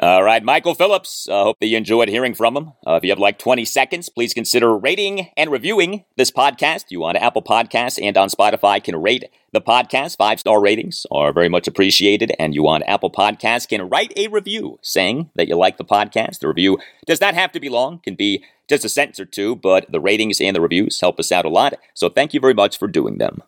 All 0.00 0.22
right, 0.22 0.44
Michael 0.44 0.74
Phillips. 0.74 1.28
I 1.28 1.32
uh, 1.32 1.44
hope 1.44 1.58
that 1.58 1.66
you 1.66 1.76
enjoyed 1.76 2.08
hearing 2.08 2.32
from 2.32 2.56
him. 2.56 2.72
Uh, 2.86 2.94
if 2.94 3.02
you 3.02 3.10
have 3.10 3.18
like 3.18 3.36
20 3.36 3.64
seconds, 3.64 4.08
please 4.08 4.32
consider 4.32 4.76
rating 4.76 5.30
and 5.36 5.50
reviewing 5.50 6.04
this 6.16 6.30
podcast. 6.30 6.84
You 6.90 7.02
on 7.02 7.16
Apple 7.16 7.42
Podcasts 7.42 7.98
and 8.00 8.16
on 8.16 8.28
Spotify 8.28 8.82
can 8.84 8.94
rate 8.94 9.24
the 9.52 9.60
podcast. 9.60 10.16
Five 10.16 10.38
star 10.38 10.60
ratings 10.60 11.04
are 11.10 11.32
very 11.32 11.48
much 11.48 11.66
appreciated. 11.66 12.32
And 12.38 12.54
you 12.54 12.68
on 12.68 12.84
Apple 12.84 13.10
Podcasts 13.10 13.68
can 13.68 13.88
write 13.88 14.12
a 14.16 14.28
review 14.28 14.78
saying 14.82 15.30
that 15.34 15.48
you 15.48 15.56
like 15.56 15.78
the 15.78 15.84
podcast. 15.84 16.38
The 16.40 16.48
review 16.48 16.78
does 17.06 17.20
not 17.20 17.34
have 17.34 17.50
to 17.52 17.60
be 17.60 17.68
long, 17.68 17.98
can 17.98 18.14
be 18.14 18.44
just 18.68 18.84
a 18.84 18.88
sentence 18.88 19.18
or 19.18 19.24
two, 19.24 19.56
but 19.56 19.90
the 19.90 20.00
ratings 20.00 20.40
and 20.40 20.54
the 20.54 20.60
reviews 20.60 21.00
help 21.00 21.18
us 21.18 21.32
out 21.32 21.44
a 21.44 21.48
lot. 21.48 21.74
So 21.94 22.08
thank 22.08 22.32
you 22.32 22.38
very 22.38 22.54
much 22.54 22.78
for 22.78 22.86
doing 22.86 23.18
them. 23.18 23.42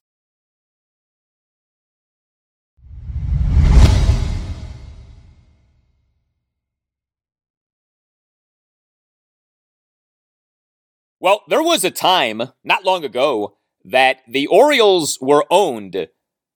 Well, 11.22 11.42
there 11.48 11.62
was 11.62 11.84
a 11.84 11.90
time 11.90 12.40
not 12.64 12.86
long 12.86 13.04
ago 13.04 13.58
that 13.84 14.20
the 14.26 14.46
Orioles 14.46 15.18
were 15.20 15.44
owned 15.50 16.08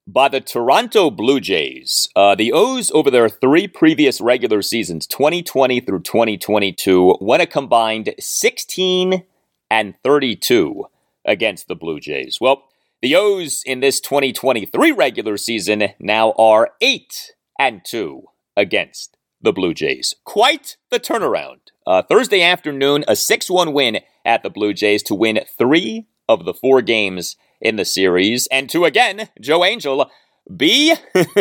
by 0.06 0.28
the 0.28 0.40
Toronto 0.40 1.10
Blue 1.10 1.38
Jays. 1.38 2.08
Uh, 2.16 2.34
the 2.34 2.50
O's, 2.50 2.90
over 2.92 3.10
their 3.10 3.28
three 3.28 3.68
previous 3.68 4.22
regular 4.22 4.62
seasons, 4.62 5.06
2020 5.06 5.80
through 5.80 6.00
2022, 6.00 7.18
went 7.20 7.42
a 7.42 7.46
combined 7.46 8.14
16 8.18 9.24
and 9.70 9.94
32 10.02 10.86
against 11.26 11.68
the 11.68 11.74
Blue 11.74 12.00
Jays. 12.00 12.38
Well, 12.40 12.64
the 13.02 13.14
O's 13.16 13.62
in 13.66 13.80
this 13.80 14.00
2023 14.00 14.92
regular 14.92 15.36
season 15.36 15.90
now 15.98 16.32
are 16.38 16.70
8 16.80 17.34
and 17.58 17.82
2 17.84 18.22
against 18.56 19.18
the 19.42 19.52
Blue 19.52 19.74
Jays. 19.74 20.14
Quite 20.24 20.78
the 20.90 21.00
turnaround. 21.00 21.58
Uh, 21.86 22.02
Thursday 22.02 22.42
afternoon, 22.42 23.04
a 23.06 23.14
6 23.14 23.50
1 23.50 23.72
win 23.72 24.00
at 24.24 24.42
the 24.42 24.50
Blue 24.50 24.72
Jays 24.72 25.02
to 25.04 25.14
win 25.14 25.40
three 25.58 26.06
of 26.28 26.46
the 26.46 26.54
four 26.54 26.80
games 26.80 27.36
in 27.60 27.76
the 27.76 27.84
series, 27.84 28.46
and 28.46 28.70
to 28.70 28.84
again, 28.84 29.28
Joe 29.40 29.64
Angel, 29.64 30.10
be 30.54 30.94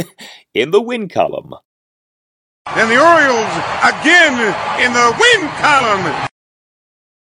in 0.54 0.72
the 0.72 0.82
win 0.82 1.08
column. 1.08 1.54
And 2.66 2.90
the 2.90 3.02
Orioles 3.02 3.52
again 3.84 4.34
in 4.86 4.94
the 4.94 5.16
win 5.20 5.50
column. 5.60 6.30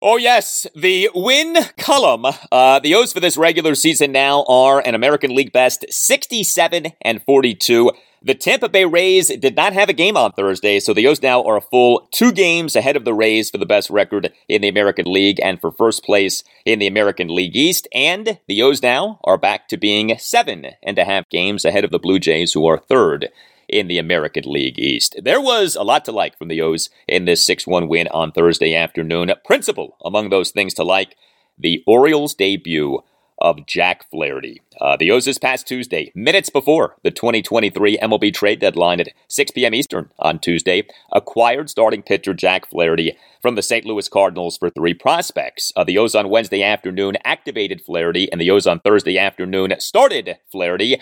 Oh, 0.01 0.17
yes, 0.17 0.67
the 0.75 1.09
win 1.15 1.55
column. 1.77 2.25
Uh, 2.51 2.79
the 2.79 2.95
O's 2.95 3.11
for 3.11 3.19
this 3.19 3.37
regular 3.37 3.75
season 3.75 4.11
now 4.11 4.43
are 4.47 4.79
an 4.85 4.93
American 4.93 5.33
League 5.33 5.51
best 5.51 5.85
67 5.89 6.91
and 7.01 7.23
42. 7.23 7.91
The 8.25 8.33
Tampa 8.33 8.69
Bay 8.69 8.85
Rays 8.85 9.27
did 9.27 9.55
not 9.55 9.73
have 9.73 9.87
a 9.87 9.93
game 9.93 10.17
on 10.17 10.31
Thursday, 10.31 10.79
so 10.79 10.95
the 10.95 11.05
O's 11.05 11.21
now 11.21 11.43
are 11.43 11.57
a 11.57 11.61
full 11.61 12.07
two 12.11 12.31
games 12.31 12.75
ahead 12.75 12.95
of 12.95 13.05
the 13.05 13.13
Rays 13.13 13.51
for 13.51 13.59
the 13.59 13.67
best 13.67 13.91
record 13.91 14.33
in 14.49 14.63
the 14.63 14.67
American 14.67 15.05
League 15.05 15.39
and 15.43 15.61
for 15.61 15.69
first 15.69 16.03
place 16.03 16.43
in 16.65 16.79
the 16.79 16.87
American 16.87 17.27
League 17.27 17.55
East. 17.55 17.87
And 17.93 18.39
the 18.47 18.63
O's 18.63 18.81
now 18.81 19.19
are 19.25 19.37
back 19.37 19.67
to 19.67 19.77
being 19.77 20.17
seven 20.17 20.69
and 20.81 20.97
a 20.97 21.05
half 21.05 21.29
games 21.29 21.65
ahead 21.65 21.83
of 21.83 21.91
the 21.91 21.99
Blue 21.99 22.17
Jays, 22.17 22.53
who 22.53 22.65
are 22.65 22.79
third 22.79 23.29
in 23.69 23.87
the 23.87 23.99
American 23.99 24.51
League 24.51 24.79
East. 24.79 25.15
There 25.21 25.39
was 25.39 25.75
a 25.75 25.83
lot 25.83 26.03
to 26.05 26.11
like 26.11 26.35
from 26.35 26.47
the 26.47 26.61
O's 26.61 26.89
in 27.07 27.25
this 27.25 27.45
6 27.45 27.67
1 27.67 27.87
win 27.87 28.07
on 28.07 28.31
Thursday 28.31 28.73
afternoon. 28.73 29.33
Principal 29.45 29.97
among 30.03 30.31
those 30.31 30.49
things 30.49 30.73
to 30.73 30.83
like 30.83 31.15
the 31.59 31.83
Orioles' 31.85 32.33
debut 32.33 33.03
of 33.39 33.65
Jack 33.65 34.09
Flaherty. 34.09 34.61
Uh, 34.79 34.97
the 34.97 35.11
O's 35.11 35.25
this 35.25 35.37
past 35.37 35.67
Tuesday, 35.67 36.11
minutes 36.15 36.49
before 36.49 36.95
the 37.03 37.11
2023 37.11 37.97
MLB 37.97 38.33
trade 38.33 38.59
deadline 38.59 38.99
at 38.99 39.09
6 39.27 39.51
p.m. 39.51 39.73
Eastern 39.73 40.09
on 40.19 40.39
Tuesday, 40.39 40.87
acquired 41.11 41.69
starting 41.69 42.01
pitcher 42.01 42.33
Jack 42.33 42.69
Flaherty 42.69 43.17
from 43.41 43.55
the 43.55 43.61
St. 43.61 43.85
Louis 43.85 44.07
Cardinals 44.09 44.57
for 44.57 44.69
three 44.69 44.93
prospects. 44.93 45.71
Uh, 45.75 45.83
the 45.83 45.97
O's 45.97 46.15
on 46.15 46.29
Wednesday 46.29 46.63
afternoon 46.63 47.17
activated 47.23 47.81
Flaherty, 47.81 48.31
and 48.31 48.39
the 48.39 48.51
O's 48.51 48.67
on 48.67 48.79
Thursday 48.79 49.17
afternoon 49.17 49.73
started 49.79 50.37
Flaherty, 50.51 51.01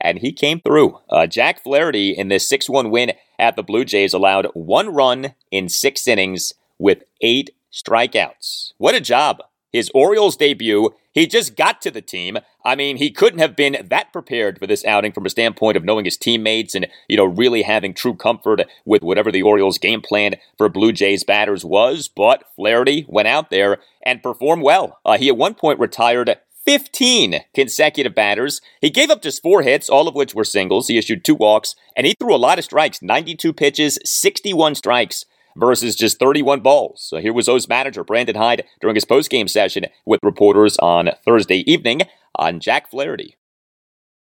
and 0.00 0.18
he 0.18 0.32
came 0.32 0.60
through. 0.60 0.98
Uh, 1.10 1.26
Jack 1.26 1.62
Flaherty 1.62 2.10
in 2.10 2.28
this 2.28 2.48
6 2.48 2.68
1 2.68 2.90
win 2.90 3.12
at 3.38 3.56
the 3.56 3.62
Blue 3.62 3.84
Jays 3.84 4.12
allowed 4.12 4.46
one 4.54 4.88
run 4.88 5.34
in 5.50 5.68
six 5.68 6.06
innings 6.06 6.52
with 6.78 7.04
eight 7.20 7.50
strikeouts. 7.72 8.72
What 8.78 8.94
a 8.94 9.00
job 9.00 9.40
his 9.74 9.90
Orioles 9.92 10.36
debut. 10.36 10.94
He 11.14 11.28
just 11.28 11.56
got 11.56 11.80
to 11.82 11.92
the 11.92 12.02
team. 12.02 12.38
I 12.64 12.74
mean, 12.74 12.96
he 12.96 13.12
couldn't 13.12 13.38
have 13.38 13.54
been 13.54 13.86
that 13.88 14.12
prepared 14.12 14.58
for 14.58 14.66
this 14.66 14.84
outing 14.84 15.12
from 15.12 15.24
a 15.24 15.30
standpoint 15.30 15.76
of 15.76 15.84
knowing 15.84 16.04
his 16.04 16.16
teammates 16.16 16.74
and, 16.74 16.88
you 17.08 17.16
know, 17.16 17.24
really 17.24 17.62
having 17.62 17.94
true 17.94 18.14
comfort 18.14 18.62
with 18.84 19.02
whatever 19.02 19.30
the 19.30 19.42
Orioles 19.42 19.78
game 19.78 20.00
plan 20.00 20.34
for 20.58 20.68
Blue 20.68 20.90
Jays 20.90 21.22
batters 21.22 21.64
was. 21.64 22.08
But 22.08 22.42
Flaherty 22.56 23.06
went 23.08 23.28
out 23.28 23.50
there 23.50 23.78
and 24.04 24.24
performed 24.24 24.64
well. 24.64 24.98
Uh, 25.04 25.16
he 25.16 25.28
at 25.28 25.36
one 25.36 25.54
point 25.54 25.78
retired 25.78 26.36
15 26.64 27.42
consecutive 27.54 28.14
batters. 28.14 28.60
He 28.80 28.90
gave 28.90 29.10
up 29.10 29.22
just 29.22 29.42
four 29.42 29.62
hits, 29.62 29.88
all 29.88 30.08
of 30.08 30.16
which 30.16 30.34
were 30.34 30.44
singles. 30.44 30.88
He 30.88 30.98
issued 30.98 31.24
two 31.24 31.36
walks, 31.36 31.76
and 31.96 32.08
he 32.08 32.14
threw 32.18 32.34
a 32.34 32.36
lot 32.36 32.58
of 32.58 32.64
strikes 32.64 33.02
92 33.02 33.52
pitches, 33.52 34.00
61 34.04 34.74
strikes 34.74 35.26
versus 35.56 35.94
just 35.94 36.18
31 36.18 36.60
balls. 36.60 37.04
So 37.08 37.18
here 37.18 37.32
was 37.32 37.48
O's 37.48 37.68
manager 37.68 38.04
Brandon 38.04 38.36
Hyde 38.36 38.64
during 38.80 38.96
his 38.96 39.04
post-game 39.04 39.48
session 39.48 39.86
with 40.04 40.20
reporters 40.22 40.76
on 40.78 41.10
Thursday 41.24 41.70
evening 41.70 42.02
on 42.36 42.60
Jack 42.60 42.90
Flaherty. 42.90 43.36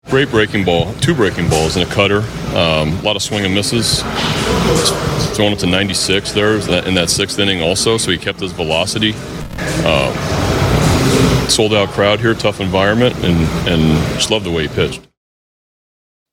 Great 0.06 0.30
breaking 0.30 0.64
ball, 0.64 0.94
two 0.94 1.14
breaking 1.14 1.50
balls 1.50 1.76
and 1.76 1.88
a 1.88 1.92
cutter. 1.92 2.20
Um, 2.56 2.96
a 2.98 3.02
lot 3.02 3.16
of 3.16 3.22
swing 3.22 3.44
and 3.44 3.54
misses. 3.54 4.02
Throwing 5.36 5.52
it 5.52 5.58
to 5.60 5.66
96 5.66 6.32
there 6.32 6.54
in 6.86 6.94
that 6.94 7.10
sixth 7.10 7.38
inning 7.38 7.60
also, 7.60 7.98
so 7.98 8.10
he 8.10 8.16
kept 8.16 8.40
his 8.40 8.52
velocity. 8.52 9.12
Uh, 9.84 11.48
sold 11.48 11.74
out 11.74 11.88
crowd 11.90 12.20
here, 12.20 12.34
tough 12.34 12.60
environment, 12.60 13.14
and 13.16 13.36
and 13.68 13.80
just 14.14 14.30
love 14.30 14.44
the 14.44 14.50
way 14.50 14.66
he 14.66 14.68
pitched. 14.68 15.06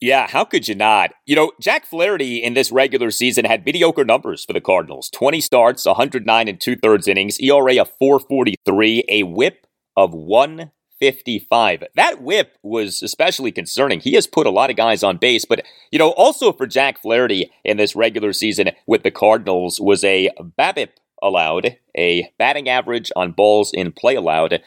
Yeah, 0.01 0.27
how 0.27 0.43
could 0.43 0.67
you 0.67 0.75
not? 0.75 1.11
You 1.25 1.35
know, 1.35 1.51
Jack 1.61 1.85
Flaherty 1.85 2.43
in 2.43 2.53
this 2.53 2.71
regular 2.71 3.11
season 3.11 3.45
had 3.45 3.65
mediocre 3.65 4.03
numbers 4.03 4.43
for 4.43 4.53
the 4.53 4.61
Cardinals 4.61 5.09
20 5.09 5.39
starts, 5.41 5.85
109 5.85 6.47
and 6.47 6.59
two 6.59 6.75
thirds 6.75 7.07
innings, 7.07 7.39
ERA 7.39 7.81
of 7.81 7.89
443, 7.97 9.05
a 9.07 9.23
whip 9.23 9.65
of 9.95 10.13
155. 10.13 11.83
That 11.95 12.21
whip 12.21 12.57
was 12.61 13.01
especially 13.01 13.53
concerning. 13.53 14.01
He 14.01 14.13
has 14.13 14.27
put 14.27 14.45
a 14.45 14.51
lot 14.51 14.69
of 14.69 14.75
guys 14.75 15.01
on 15.01 15.17
base, 15.17 15.45
but, 15.45 15.63
you 15.91 15.99
know, 15.99 16.11
also 16.11 16.51
for 16.51 16.67
Jack 16.67 17.01
Flaherty 17.01 17.49
in 17.63 17.77
this 17.77 17.95
regular 17.95 18.33
season 18.33 18.71
with 18.85 19.03
the 19.03 19.11
Cardinals 19.11 19.79
was 19.79 20.03
a 20.03 20.29
BABIP 20.59 20.89
allowed, 21.23 21.77
a 21.97 22.29
batting 22.37 22.67
average 22.67 23.11
on 23.15 23.31
balls 23.31 23.71
in 23.73 23.93
play 23.93 24.15
allowed 24.15 24.61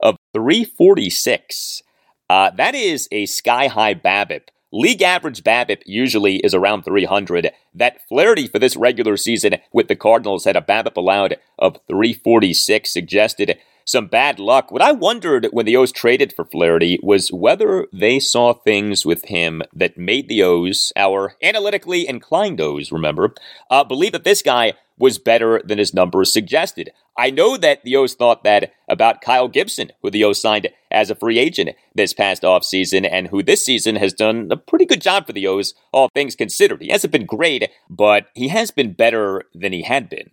of 0.00 0.16
346. 0.34 1.82
Uh, 2.28 2.50
that 2.50 2.74
is 2.74 3.08
a 3.10 3.24
sky 3.24 3.68
high 3.68 3.94
BABIP. 3.94 4.48
League 4.76 5.00
average 5.00 5.42
BABIP 5.42 5.80
usually 5.86 6.36
is 6.36 6.52
around 6.52 6.82
300. 6.82 7.50
That 7.74 8.06
Flaherty 8.06 8.46
for 8.46 8.58
this 8.58 8.76
regular 8.76 9.16
season 9.16 9.54
with 9.72 9.88
the 9.88 9.96
Cardinals 9.96 10.44
had 10.44 10.54
a 10.54 10.60
BABIP 10.60 10.98
allowed 10.98 11.36
of 11.58 11.78
346, 11.88 12.92
suggested 12.92 13.58
some 13.86 14.06
bad 14.06 14.38
luck. 14.38 14.70
What 14.70 14.82
I 14.82 14.92
wondered 14.92 15.48
when 15.50 15.64
the 15.64 15.76
O's 15.76 15.92
traded 15.92 16.30
for 16.30 16.44
Flaherty 16.44 16.98
was 17.02 17.32
whether 17.32 17.86
they 17.90 18.18
saw 18.18 18.52
things 18.52 19.06
with 19.06 19.24
him 19.24 19.62
that 19.72 19.96
made 19.96 20.28
the 20.28 20.42
O's, 20.42 20.92
our 20.94 21.36
analytically 21.42 22.06
inclined 22.06 22.60
O's, 22.60 22.92
remember, 22.92 23.34
uh, 23.70 23.82
believe 23.82 24.12
that 24.12 24.24
this 24.24 24.42
guy 24.42 24.74
was 24.98 25.18
better 25.18 25.60
than 25.64 25.78
his 25.78 25.94
numbers 25.94 26.32
suggested. 26.32 26.90
I 27.18 27.30
know 27.30 27.56
that 27.56 27.82
the 27.84 27.96
O's 27.96 28.14
thought 28.14 28.44
that 28.44 28.72
about 28.88 29.20
Kyle 29.20 29.48
Gibson, 29.48 29.92
who 30.02 30.10
the 30.10 30.24
O's 30.24 30.40
signed 30.40 30.68
as 30.90 31.10
a 31.10 31.14
free 31.14 31.38
agent 31.38 31.70
this 31.94 32.12
past 32.12 32.42
offseason 32.42 33.08
and 33.10 33.28
who 33.28 33.42
this 33.42 33.64
season 33.64 33.96
has 33.96 34.12
done 34.12 34.48
a 34.50 34.56
pretty 34.56 34.84
good 34.84 35.00
job 35.00 35.26
for 35.26 35.32
the 35.32 35.46
O's, 35.46 35.74
all 35.92 36.08
things 36.14 36.34
considered. 36.34 36.82
He 36.82 36.90
hasn't 36.90 37.12
been 37.12 37.26
great, 37.26 37.70
but 37.88 38.26
he 38.34 38.48
has 38.48 38.70
been 38.70 38.92
better 38.92 39.44
than 39.54 39.72
he 39.72 39.82
had 39.82 40.08
been. 40.08 40.30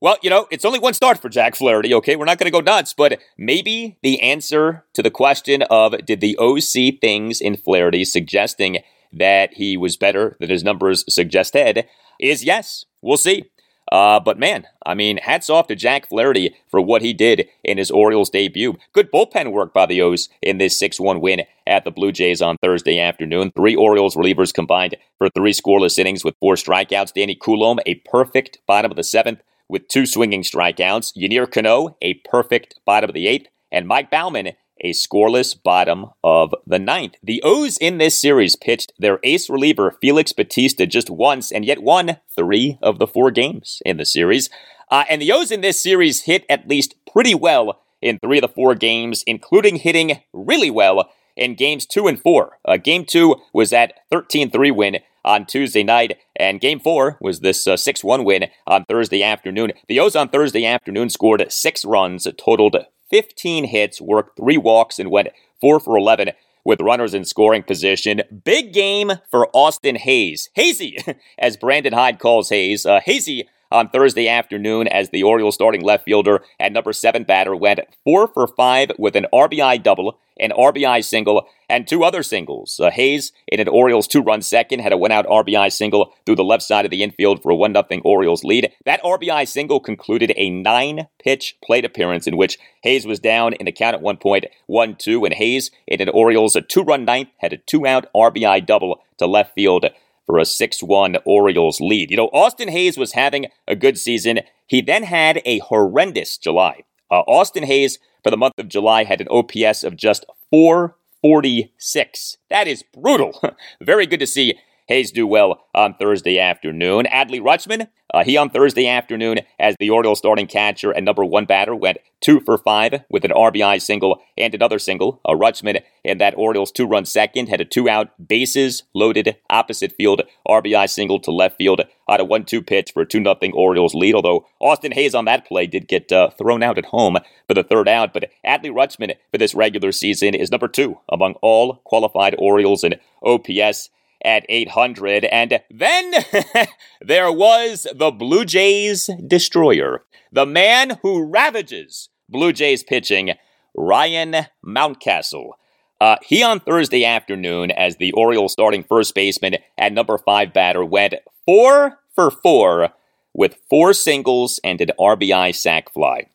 Well, 0.00 0.16
you 0.20 0.30
know, 0.30 0.48
it's 0.50 0.64
only 0.64 0.80
one 0.80 0.94
start 0.94 1.18
for 1.18 1.28
Jack 1.28 1.54
Flaherty, 1.54 1.94
okay? 1.94 2.16
We're 2.16 2.24
not 2.24 2.38
going 2.38 2.50
to 2.50 2.58
go 2.58 2.60
nuts, 2.60 2.92
but 2.92 3.20
maybe 3.38 3.98
the 4.02 4.20
answer 4.20 4.84
to 4.94 5.02
the 5.02 5.12
question 5.12 5.62
of 5.70 6.04
did 6.04 6.20
the 6.20 6.36
see 6.58 6.90
things 6.90 7.40
in 7.40 7.56
Flaherty 7.56 8.04
suggesting 8.04 8.78
that 9.12 9.54
he 9.54 9.76
was 9.76 9.96
better 9.96 10.36
than 10.40 10.50
his 10.50 10.64
numbers 10.64 11.04
suggested 11.08 11.86
is 12.18 12.42
yes. 12.42 12.84
We'll 13.00 13.16
see. 13.16 13.44
Uh, 13.92 14.18
but 14.18 14.38
man, 14.38 14.66
I 14.86 14.94
mean, 14.94 15.18
hats 15.18 15.50
off 15.50 15.66
to 15.66 15.76
Jack 15.76 16.08
Flaherty 16.08 16.56
for 16.70 16.80
what 16.80 17.02
he 17.02 17.12
did 17.12 17.46
in 17.62 17.76
his 17.76 17.90
Orioles 17.90 18.30
debut. 18.30 18.78
Good 18.94 19.12
bullpen 19.12 19.52
work 19.52 19.74
by 19.74 19.84
the 19.84 20.00
O's 20.00 20.30
in 20.40 20.56
this 20.56 20.78
6 20.78 20.98
1 20.98 21.20
win 21.20 21.42
at 21.66 21.84
the 21.84 21.90
Blue 21.90 22.10
Jays 22.10 22.40
on 22.40 22.56
Thursday 22.62 22.98
afternoon. 22.98 23.52
Three 23.54 23.76
Orioles 23.76 24.16
relievers 24.16 24.54
combined 24.54 24.96
for 25.18 25.28
three 25.28 25.52
scoreless 25.52 25.98
innings 25.98 26.24
with 26.24 26.34
four 26.40 26.54
strikeouts. 26.54 27.12
Danny 27.12 27.34
Coulombe, 27.34 27.80
a 27.84 27.96
perfect 27.96 28.60
bottom 28.66 28.90
of 28.90 28.96
the 28.96 29.04
seventh 29.04 29.42
with 29.68 29.88
two 29.88 30.06
swinging 30.06 30.42
strikeouts. 30.42 31.14
Yennier 31.14 31.50
Cano, 31.50 31.98
a 32.00 32.14
perfect 32.14 32.80
bottom 32.86 33.10
of 33.10 33.14
the 33.14 33.28
eighth. 33.28 33.48
And 33.70 33.86
Mike 33.86 34.10
Baumann, 34.10 34.52
a 34.82 34.92
scoreless 34.92 35.60
bottom 35.60 36.06
of 36.22 36.54
the 36.66 36.78
ninth. 36.78 37.14
The 37.22 37.40
O's 37.44 37.78
in 37.78 37.98
this 37.98 38.20
series 38.20 38.56
pitched 38.56 38.92
their 38.98 39.18
ace 39.22 39.48
reliever 39.48 39.96
Felix 40.00 40.32
Bautista 40.32 40.86
just 40.86 41.08
once 41.08 41.50
and 41.52 41.64
yet 41.64 41.82
won 41.82 42.18
three 42.34 42.78
of 42.82 42.98
the 42.98 43.06
four 43.06 43.30
games 43.30 43.80
in 43.86 43.96
the 43.96 44.04
series. 44.04 44.50
Uh, 44.90 45.04
and 45.08 45.22
the 45.22 45.32
O's 45.32 45.50
in 45.50 45.62
this 45.62 45.82
series 45.82 46.22
hit 46.22 46.44
at 46.48 46.68
least 46.68 46.94
pretty 47.10 47.34
well 47.34 47.80
in 48.02 48.18
three 48.18 48.38
of 48.38 48.42
the 48.42 48.48
four 48.48 48.74
games, 48.74 49.22
including 49.26 49.76
hitting 49.76 50.20
really 50.32 50.70
well 50.70 51.08
in 51.36 51.54
games 51.54 51.86
two 51.86 52.06
and 52.06 52.20
four. 52.20 52.58
Uh, 52.64 52.76
game 52.76 53.04
two 53.04 53.36
was 53.54 53.70
that 53.70 53.94
13 54.10 54.50
3 54.50 54.70
win 54.70 54.98
on 55.24 55.46
Tuesday 55.46 55.84
night, 55.84 56.18
and 56.36 56.60
game 56.60 56.80
four 56.80 57.16
was 57.20 57.40
this 57.40 57.66
uh, 57.66 57.76
6 57.76 58.02
1 58.04 58.24
win 58.24 58.46
on 58.66 58.84
Thursday 58.84 59.22
afternoon. 59.22 59.72
The 59.88 60.00
O's 60.00 60.16
on 60.16 60.28
Thursday 60.28 60.66
afternoon 60.66 61.10
scored 61.10 61.44
six 61.50 61.84
runs, 61.84 62.26
totaled 62.36 62.76
15 63.12 63.64
hits, 63.64 64.00
worked 64.00 64.36
three 64.36 64.56
walks, 64.56 64.98
and 64.98 65.10
went 65.10 65.28
4 65.60 65.78
for 65.78 65.96
11 65.96 66.30
with 66.64 66.80
runners 66.80 67.14
in 67.14 67.24
scoring 67.24 67.62
position. 67.62 68.22
Big 68.44 68.72
game 68.72 69.12
for 69.30 69.48
Austin 69.52 69.96
Hays. 69.96 70.48
Hazy, 70.54 70.98
as 71.38 71.56
Brandon 71.56 71.92
Hyde 71.92 72.18
calls 72.18 72.48
Hays. 72.48 72.86
Uh, 72.86 73.00
Hazy 73.04 73.48
on 73.72 73.88
Thursday 73.88 74.28
afternoon 74.28 74.86
as 74.86 75.10
the 75.10 75.22
Orioles 75.22 75.54
starting 75.54 75.82
left 75.82 76.04
fielder 76.04 76.44
and 76.60 76.74
number 76.74 76.92
seven 76.92 77.24
batter 77.24 77.56
went 77.56 77.80
four 78.04 78.28
for 78.28 78.46
five 78.46 78.92
with 78.98 79.16
an 79.16 79.26
RBI 79.32 79.82
double, 79.82 80.18
an 80.38 80.50
RBI 80.50 81.04
single, 81.04 81.46
and 81.68 81.88
two 81.88 82.04
other 82.04 82.22
singles. 82.22 82.78
Uh, 82.78 82.90
Hays, 82.90 83.32
in 83.48 83.60
an 83.60 83.68
Orioles 83.68 84.06
two 84.06 84.22
run 84.22 84.42
second, 84.42 84.80
had 84.80 84.92
a 84.92 84.96
one 84.96 85.10
out 85.10 85.26
RBI 85.26 85.72
single 85.72 86.12
through 86.24 86.36
the 86.36 86.44
left 86.44 86.62
side 86.62 86.84
of 86.84 86.90
the 86.90 87.02
infield 87.02 87.42
for 87.42 87.50
a 87.50 87.56
1 87.56 87.72
0 87.72 88.00
Orioles 88.04 88.44
lead. 88.44 88.70
That 88.84 89.02
RBI 89.02 89.48
single 89.48 89.80
concluded 89.80 90.32
a 90.36 90.50
nine 90.50 91.08
pitch 91.22 91.56
plate 91.64 91.84
appearance 91.84 92.26
in 92.26 92.36
which 92.36 92.58
Hays 92.82 93.06
was 93.06 93.20
down 93.20 93.54
in 93.54 93.66
the 93.66 93.72
count 93.72 93.94
at 93.94 94.02
one 94.02 94.18
point, 94.18 94.46
1 94.66 94.96
2, 94.96 95.24
and 95.24 95.34
Hays, 95.34 95.70
in 95.86 96.00
an 96.00 96.10
Orioles 96.10 96.56
a 96.56 96.60
two 96.60 96.82
run 96.82 97.04
ninth, 97.04 97.30
had 97.38 97.52
a 97.52 97.58
two 97.58 97.86
out 97.86 98.06
RBI 98.14 98.66
double 98.66 99.02
to 99.18 99.26
left 99.26 99.54
field 99.54 99.86
for 100.26 100.38
a 100.38 100.44
6 100.44 100.82
1 100.82 101.16
Orioles 101.24 101.80
lead. 101.80 102.10
You 102.10 102.16
know, 102.16 102.30
Austin 102.32 102.68
Hays 102.68 102.96
was 102.96 103.12
having 103.12 103.46
a 103.66 103.76
good 103.76 103.98
season. 103.98 104.40
He 104.66 104.80
then 104.80 105.02
had 105.04 105.42
a 105.44 105.58
horrendous 105.60 106.38
July. 106.38 106.82
Uh, 107.10 107.20
Austin 107.26 107.64
Hays 107.64 107.98
for 108.22 108.30
the 108.30 108.36
month 108.36 108.58
of 108.58 108.68
July, 108.68 109.04
had 109.04 109.20
an 109.20 109.28
OPS 109.30 109.84
of 109.84 109.96
just 109.96 110.24
446. 110.50 112.36
That 112.50 112.68
is 112.68 112.82
brutal. 112.82 113.40
Very 113.80 114.06
good 114.06 114.20
to 114.20 114.26
see 114.26 114.58
Hays 114.86 115.10
do 115.10 115.26
well 115.26 115.64
on 115.74 115.94
Thursday 115.94 116.38
afternoon. 116.38 117.06
Adley 117.06 117.40
Rutschman, 117.40 117.88
uh, 118.12 118.24
he 118.24 118.36
on 118.36 118.50
Thursday 118.50 118.88
afternoon 118.88 119.38
as 119.58 119.74
the 119.78 119.90
Orioles 119.90 120.18
starting 120.18 120.46
catcher 120.46 120.90
and 120.90 121.04
number 121.04 121.24
one 121.24 121.44
batter 121.44 121.74
went 121.74 121.98
two 122.20 122.40
for 122.40 122.58
five 122.58 123.02
with 123.10 123.24
an 123.24 123.30
RBI 123.30 123.80
single 123.80 124.20
and 124.36 124.54
another 124.54 124.78
single. 124.78 125.20
A 125.24 125.34
Rutschman 125.34 125.82
in 126.04 126.18
that 126.18 126.34
Orioles 126.36 126.70
two 126.70 126.86
run 126.86 127.04
second 127.04 127.48
had 127.48 127.60
a 127.60 127.64
two 127.64 127.88
out 127.88 128.10
bases 128.28 128.84
loaded 128.94 129.36
opposite 129.50 129.92
field 129.92 130.22
RBI 130.48 130.88
single 130.88 131.18
to 131.20 131.30
left 131.30 131.56
field 131.56 131.80
on 132.06 132.20
a 132.20 132.24
one 132.24 132.44
two 132.44 132.62
pitch 132.62 132.92
for 132.92 133.02
a 133.02 133.06
two 133.06 133.20
nothing 133.20 133.52
Orioles 133.52 133.94
lead. 133.94 134.14
Although 134.14 134.46
Austin 134.60 134.92
Hays 134.92 135.14
on 135.14 135.24
that 135.24 135.46
play 135.46 135.66
did 135.66 135.88
get 135.88 136.12
uh, 136.12 136.30
thrown 136.30 136.62
out 136.62 136.78
at 136.78 136.86
home 136.86 137.16
for 137.48 137.54
the 137.54 137.64
third 137.64 137.88
out, 137.88 138.12
but 138.12 138.30
Adley 138.46 138.70
Rutschman 138.70 139.14
for 139.30 139.38
this 139.38 139.54
regular 139.54 139.92
season 139.92 140.34
is 140.34 140.50
number 140.50 140.68
two 140.68 140.98
among 141.10 141.34
all 141.42 141.76
qualified 141.84 142.34
Orioles 142.38 142.84
in 142.84 142.94
OPS 143.22 143.90
at 144.24 144.46
800. 144.48 145.24
And 145.24 145.60
then 145.70 146.12
there 147.00 147.32
was 147.32 147.86
the 147.94 148.10
Blue 148.10 148.44
Jays 148.44 149.10
destroyer, 149.26 150.04
the 150.30 150.46
man 150.46 150.98
who 151.02 151.24
ravages 151.24 152.08
Blue 152.28 152.52
Jays 152.52 152.82
pitching, 152.82 153.34
Ryan 153.74 154.46
Mountcastle. 154.64 155.52
Uh, 156.00 156.16
he 156.22 156.42
on 156.42 156.58
Thursday 156.58 157.04
afternoon, 157.04 157.70
as 157.70 157.96
the 157.96 158.12
Orioles 158.12 158.52
starting 158.52 158.82
first 158.82 159.14
baseman 159.14 159.56
at 159.78 159.92
number 159.92 160.18
five 160.18 160.52
batter, 160.52 160.84
went 160.84 161.14
four 161.46 161.98
for 162.14 162.30
four 162.30 162.88
with 163.34 163.58
four 163.70 163.92
singles 163.92 164.60
and 164.64 164.80
an 164.80 164.90
RBI 164.98 165.54
sac 165.54 165.92
fly. 165.92 166.26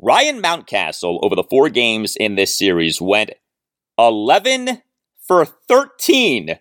Ryan 0.00 0.40
Mountcastle, 0.40 1.18
over 1.22 1.34
the 1.34 1.42
four 1.42 1.68
games 1.68 2.14
in 2.14 2.36
this 2.36 2.56
series, 2.56 3.00
went 3.00 3.32
11 3.98 4.82
for 5.26 5.44
13 5.44 6.58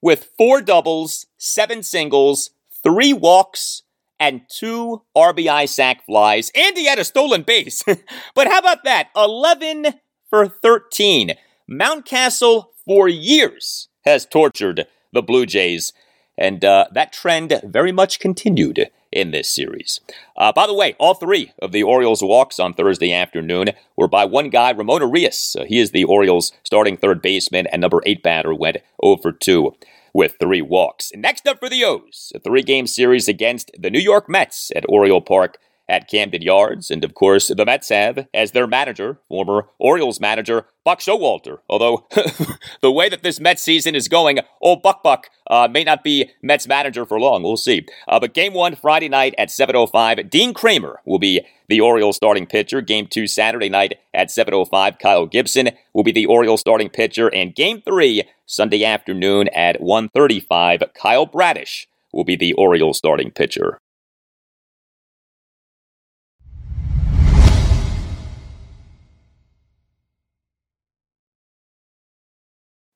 with 0.00 0.30
four 0.36 0.60
doubles, 0.60 1.26
seven 1.36 1.82
singles, 1.82 2.50
three 2.82 3.12
walks, 3.12 3.82
and 4.20 4.42
two 4.48 5.02
RBI 5.16 5.68
sac 5.68 6.04
flies, 6.04 6.50
and 6.54 6.76
he 6.76 6.86
had 6.86 6.98
a 6.98 7.04
stolen 7.04 7.42
base. 7.42 7.82
but 8.34 8.48
how 8.48 8.58
about 8.58 8.84
that? 8.84 9.08
11 9.16 9.94
for 10.28 10.48
13. 10.48 11.34
Mountcastle, 11.70 12.66
for 12.84 13.08
years, 13.08 13.88
has 14.04 14.26
tortured 14.26 14.86
the 15.12 15.22
Blue 15.22 15.46
Jays, 15.46 15.92
and 16.36 16.64
uh, 16.64 16.86
that 16.92 17.12
trend 17.12 17.60
very 17.64 17.92
much 17.92 18.18
continued 18.20 18.90
in 19.12 19.30
this 19.30 19.50
series. 19.50 20.00
Uh, 20.36 20.52
by 20.52 20.66
the 20.66 20.74
way, 20.74 20.94
all 20.98 21.14
three 21.14 21.52
of 21.60 21.72
the 21.72 21.82
Orioles' 21.82 22.22
walks 22.22 22.58
on 22.58 22.74
Thursday 22.74 23.12
afternoon 23.12 23.70
were 23.96 24.08
by 24.08 24.24
one 24.24 24.50
guy, 24.50 24.70
Ramon 24.70 25.02
Urias. 25.02 25.56
Uh, 25.58 25.64
he 25.64 25.78
is 25.78 25.90
the 25.90 26.04
Orioles' 26.04 26.52
starting 26.62 26.96
third 26.96 27.22
baseman 27.22 27.66
and 27.68 27.80
number 27.80 28.02
eight 28.06 28.22
batter, 28.22 28.54
went 28.54 28.78
over 29.02 29.32
2 29.32 29.74
with 30.14 30.36
three 30.40 30.62
walks. 30.62 31.12
Next 31.14 31.46
up 31.46 31.60
for 31.60 31.68
the 31.68 31.84
O's, 31.84 32.32
a 32.34 32.40
three 32.40 32.62
game 32.62 32.86
series 32.86 33.28
against 33.28 33.70
the 33.78 33.90
New 33.90 34.00
York 34.00 34.28
Mets 34.28 34.72
at 34.74 34.84
Oriole 34.88 35.20
Park 35.20 35.58
at 35.88 36.08
Camden 36.08 36.42
Yards. 36.42 36.90
And 36.90 37.04
of 37.04 37.14
course, 37.14 37.48
the 37.48 37.64
Mets 37.64 37.88
have 37.88 38.26
as 38.34 38.52
their 38.52 38.66
manager, 38.66 39.18
former 39.28 39.68
Orioles 39.78 40.20
manager, 40.20 40.66
Buck 40.84 41.00
Showalter. 41.00 41.58
Although 41.68 42.06
the 42.82 42.92
way 42.92 43.08
that 43.08 43.22
this 43.22 43.40
Mets 43.40 43.62
season 43.62 43.94
is 43.94 44.08
going, 44.08 44.38
old 44.60 44.82
Buck 44.82 45.02
Buck 45.02 45.28
uh, 45.50 45.68
may 45.70 45.84
not 45.84 46.04
be 46.04 46.30
Mets 46.42 46.68
manager 46.68 47.06
for 47.06 47.18
long. 47.18 47.42
We'll 47.42 47.56
see. 47.56 47.86
Uh, 48.06 48.20
but 48.20 48.34
game 48.34 48.52
one, 48.52 48.76
Friday 48.76 49.08
night 49.08 49.34
at 49.38 49.48
7.05, 49.48 50.28
Dean 50.28 50.52
Kremer 50.52 51.00
will 51.04 51.18
be 51.18 51.40
the 51.68 51.80
Orioles 51.80 52.16
starting 52.16 52.46
pitcher. 52.46 52.80
Game 52.80 53.06
two, 53.06 53.26
Saturday 53.26 53.68
night 53.68 53.98
at 54.12 54.28
7.05, 54.28 54.98
Kyle 54.98 55.26
Gibson 55.26 55.70
will 55.92 56.04
be 56.04 56.12
the 56.12 56.26
Orioles 56.26 56.60
starting 56.60 56.88
pitcher. 56.88 57.32
And 57.34 57.54
game 57.54 57.80
three, 57.82 58.24
Sunday 58.46 58.84
afternoon 58.84 59.48
at 59.48 59.80
1.35, 59.80 60.94
Kyle 60.94 61.26
Bradish 61.26 61.86
will 62.12 62.24
be 62.24 62.36
the 62.36 62.54
Orioles 62.54 62.98
starting 62.98 63.30
pitcher. 63.30 63.80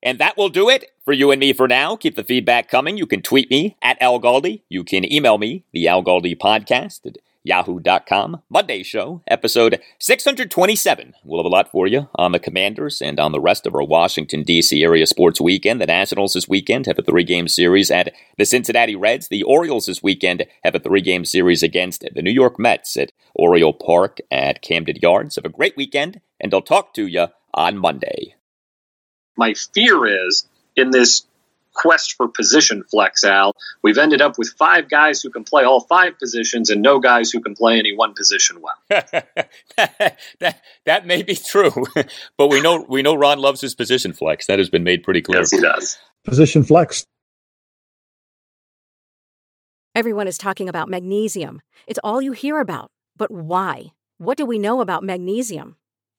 And 0.02 0.18
that 0.18 0.36
will 0.36 0.48
do 0.48 0.68
it 0.68 0.86
for 1.04 1.12
you 1.12 1.30
and 1.30 1.40
me 1.40 1.52
for 1.52 1.68
now. 1.68 1.96
Keep 1.96 2.16
the 2.16 2.24
feedback 2.24 2.68
coming. 2.68 2.96
You 2.96 3.06
can 3.06 3.22
tweet 3.22 3.50
me 3.50 3.76
at 3.82 4.00
Al 4.00 4.20
Galdi. 4.20 4.62
You 4.68 4.84
can 4.84 5.10
email 5.10 5.38
me, 5.38 5.64
the 5.72 5.86
Al 5.88 6.02
Galdi 6.02 6.36
podcast 6.36 7.06
at 7.06 7.18
yahoo.com. 7.44 8.42
Monday 8.48 8.82
show, 8.82 9.22
episode 9.28 9.80
627. 9.98 11.14
We'll 11.24 11.40
have 11.40 11.46
a 11.46 11.48
lot 11.48 11.70
for 11.70 11.86
you 11.86 12.08
on 12.14 12.32
the 12.32 12.38
Commanders 12.38 13.02
and 13.02 13.18
on 13.18 13.32
the 13.32 13.40
rest 13.40 13.66
of 13.66 13.74
our 13.74 13.82
Washington, 13.82 14.42
D.C. 14.42 14.82
area 14.82 15.06
sports 15.06 15.40
weekend. 15.40 15.80
The 15.80 15.86
Nationals 15.86 16.34
this 16.34 16.48
weekend 16.48 16.86
have 16.86 16.98
a 16.98 17.02
three 17.02 17.24
game 17.24 17.48
series 17.48 17.90
at 17.90 18.12
the 18.38 18.44
Cincinnati 18.44 18.96
Reds. 18.96 19.28
The 19.28 19.42
Orioles 19.42 19.86
this 19.86 20.02
weekend 20.02 20.44
have 20.64 20.74
a 20.74 20.80
three 20.80 21.00
game 21.00 21.24
series 21.24 21.62
against 21.62 22.04
the 22.14 22.22
New 22.22 22.30
York 22.32 22.58
Mets 22.58 22.96
at 22.96 23.12
Oriole 23.34 23.72
Park 23.72 24.18
at 24.30 24.62
Camden 24.62 24.96
Yards. 25.00 25.36
Have 25.36 25.44
a 25.44 25.48
great 25.48 25.76
weekend, 25.76 26.20
and 26.40 26.52
I'll 26.52 26.62
talk 26.62 26.94
to 26.94 27.06
you 27.06 27.28
on 27.54 27.78
Monday. 27.78 28.34
My 29.36 29.54
fear 29.54 30.06
is 30.26 30.46
in 30.76 30.90
this 30.90 31.24
quest 31.74 32.14
for 32.14 32.28
position 32.28 32.84
flex, 32.84 33.24
Al, 33.24 33.54
we've 33.82 33.98
ended 33.98 34.20
up 34.20 34.38
with 34.38 34.54
five 34.58 34.88
guys 34.88 35.22
who 35.22 35.30
can 35.30 35.44
play 35.44 35.64
all 35.64 35.80
five 35.80 36.18
positions 36.18 36.70
and 36.70 36.82
no 36.82 36.98
guys 36.98 37.30
who 37.30 37.40
can 37.40 37.54
play 37.54 37.78
any 37.78 37.94
one 37.96 38.14
position 38.14 38.60
well. 38.60 38.74
that, 39.76 40.62
that 40.84 41.06
may 41.06 41.22
be 41.22 41.34
true, 41.34 41.72
but 42.36 42.48
we 42.48 42.60
know 42.60 42.84
we 42.88 43.02
know 43.02 43.14
Ron 43.14 43.38
loves 43.38 43.60
his 43.60 43.74
position 43.74 44.12
flex. 44.12 44.46
That 44.46 44.58
has 44.58 44.68
been 44.68 44.84
made 44.84 45.02
pretty 45.02 45.22
clear. 45.22 45.40
Yes, 45.40 45.50
he 45.50 45.60
does. 45.60 45.98
Position 46.24 46.62
flex. 46.62 47.04
Everyone 49.94 50.26
is 50.26 50.38
talking 50.38 50.68
about 50.68 50.88
magnesium. 50.88 51.60
It's 51.86 51.98
all 52.02 52.22
you 52.22 52.32
hear 52.32 52.60
about. 52.60 52.90
But 53.16 53.30
why? 53.30 53.92
What 54.16 54.38
do 54.38 54.46
we 54.46 54.58
know 54.58 54.80
about 54.80 55.02
magnesium? 55.02 55.76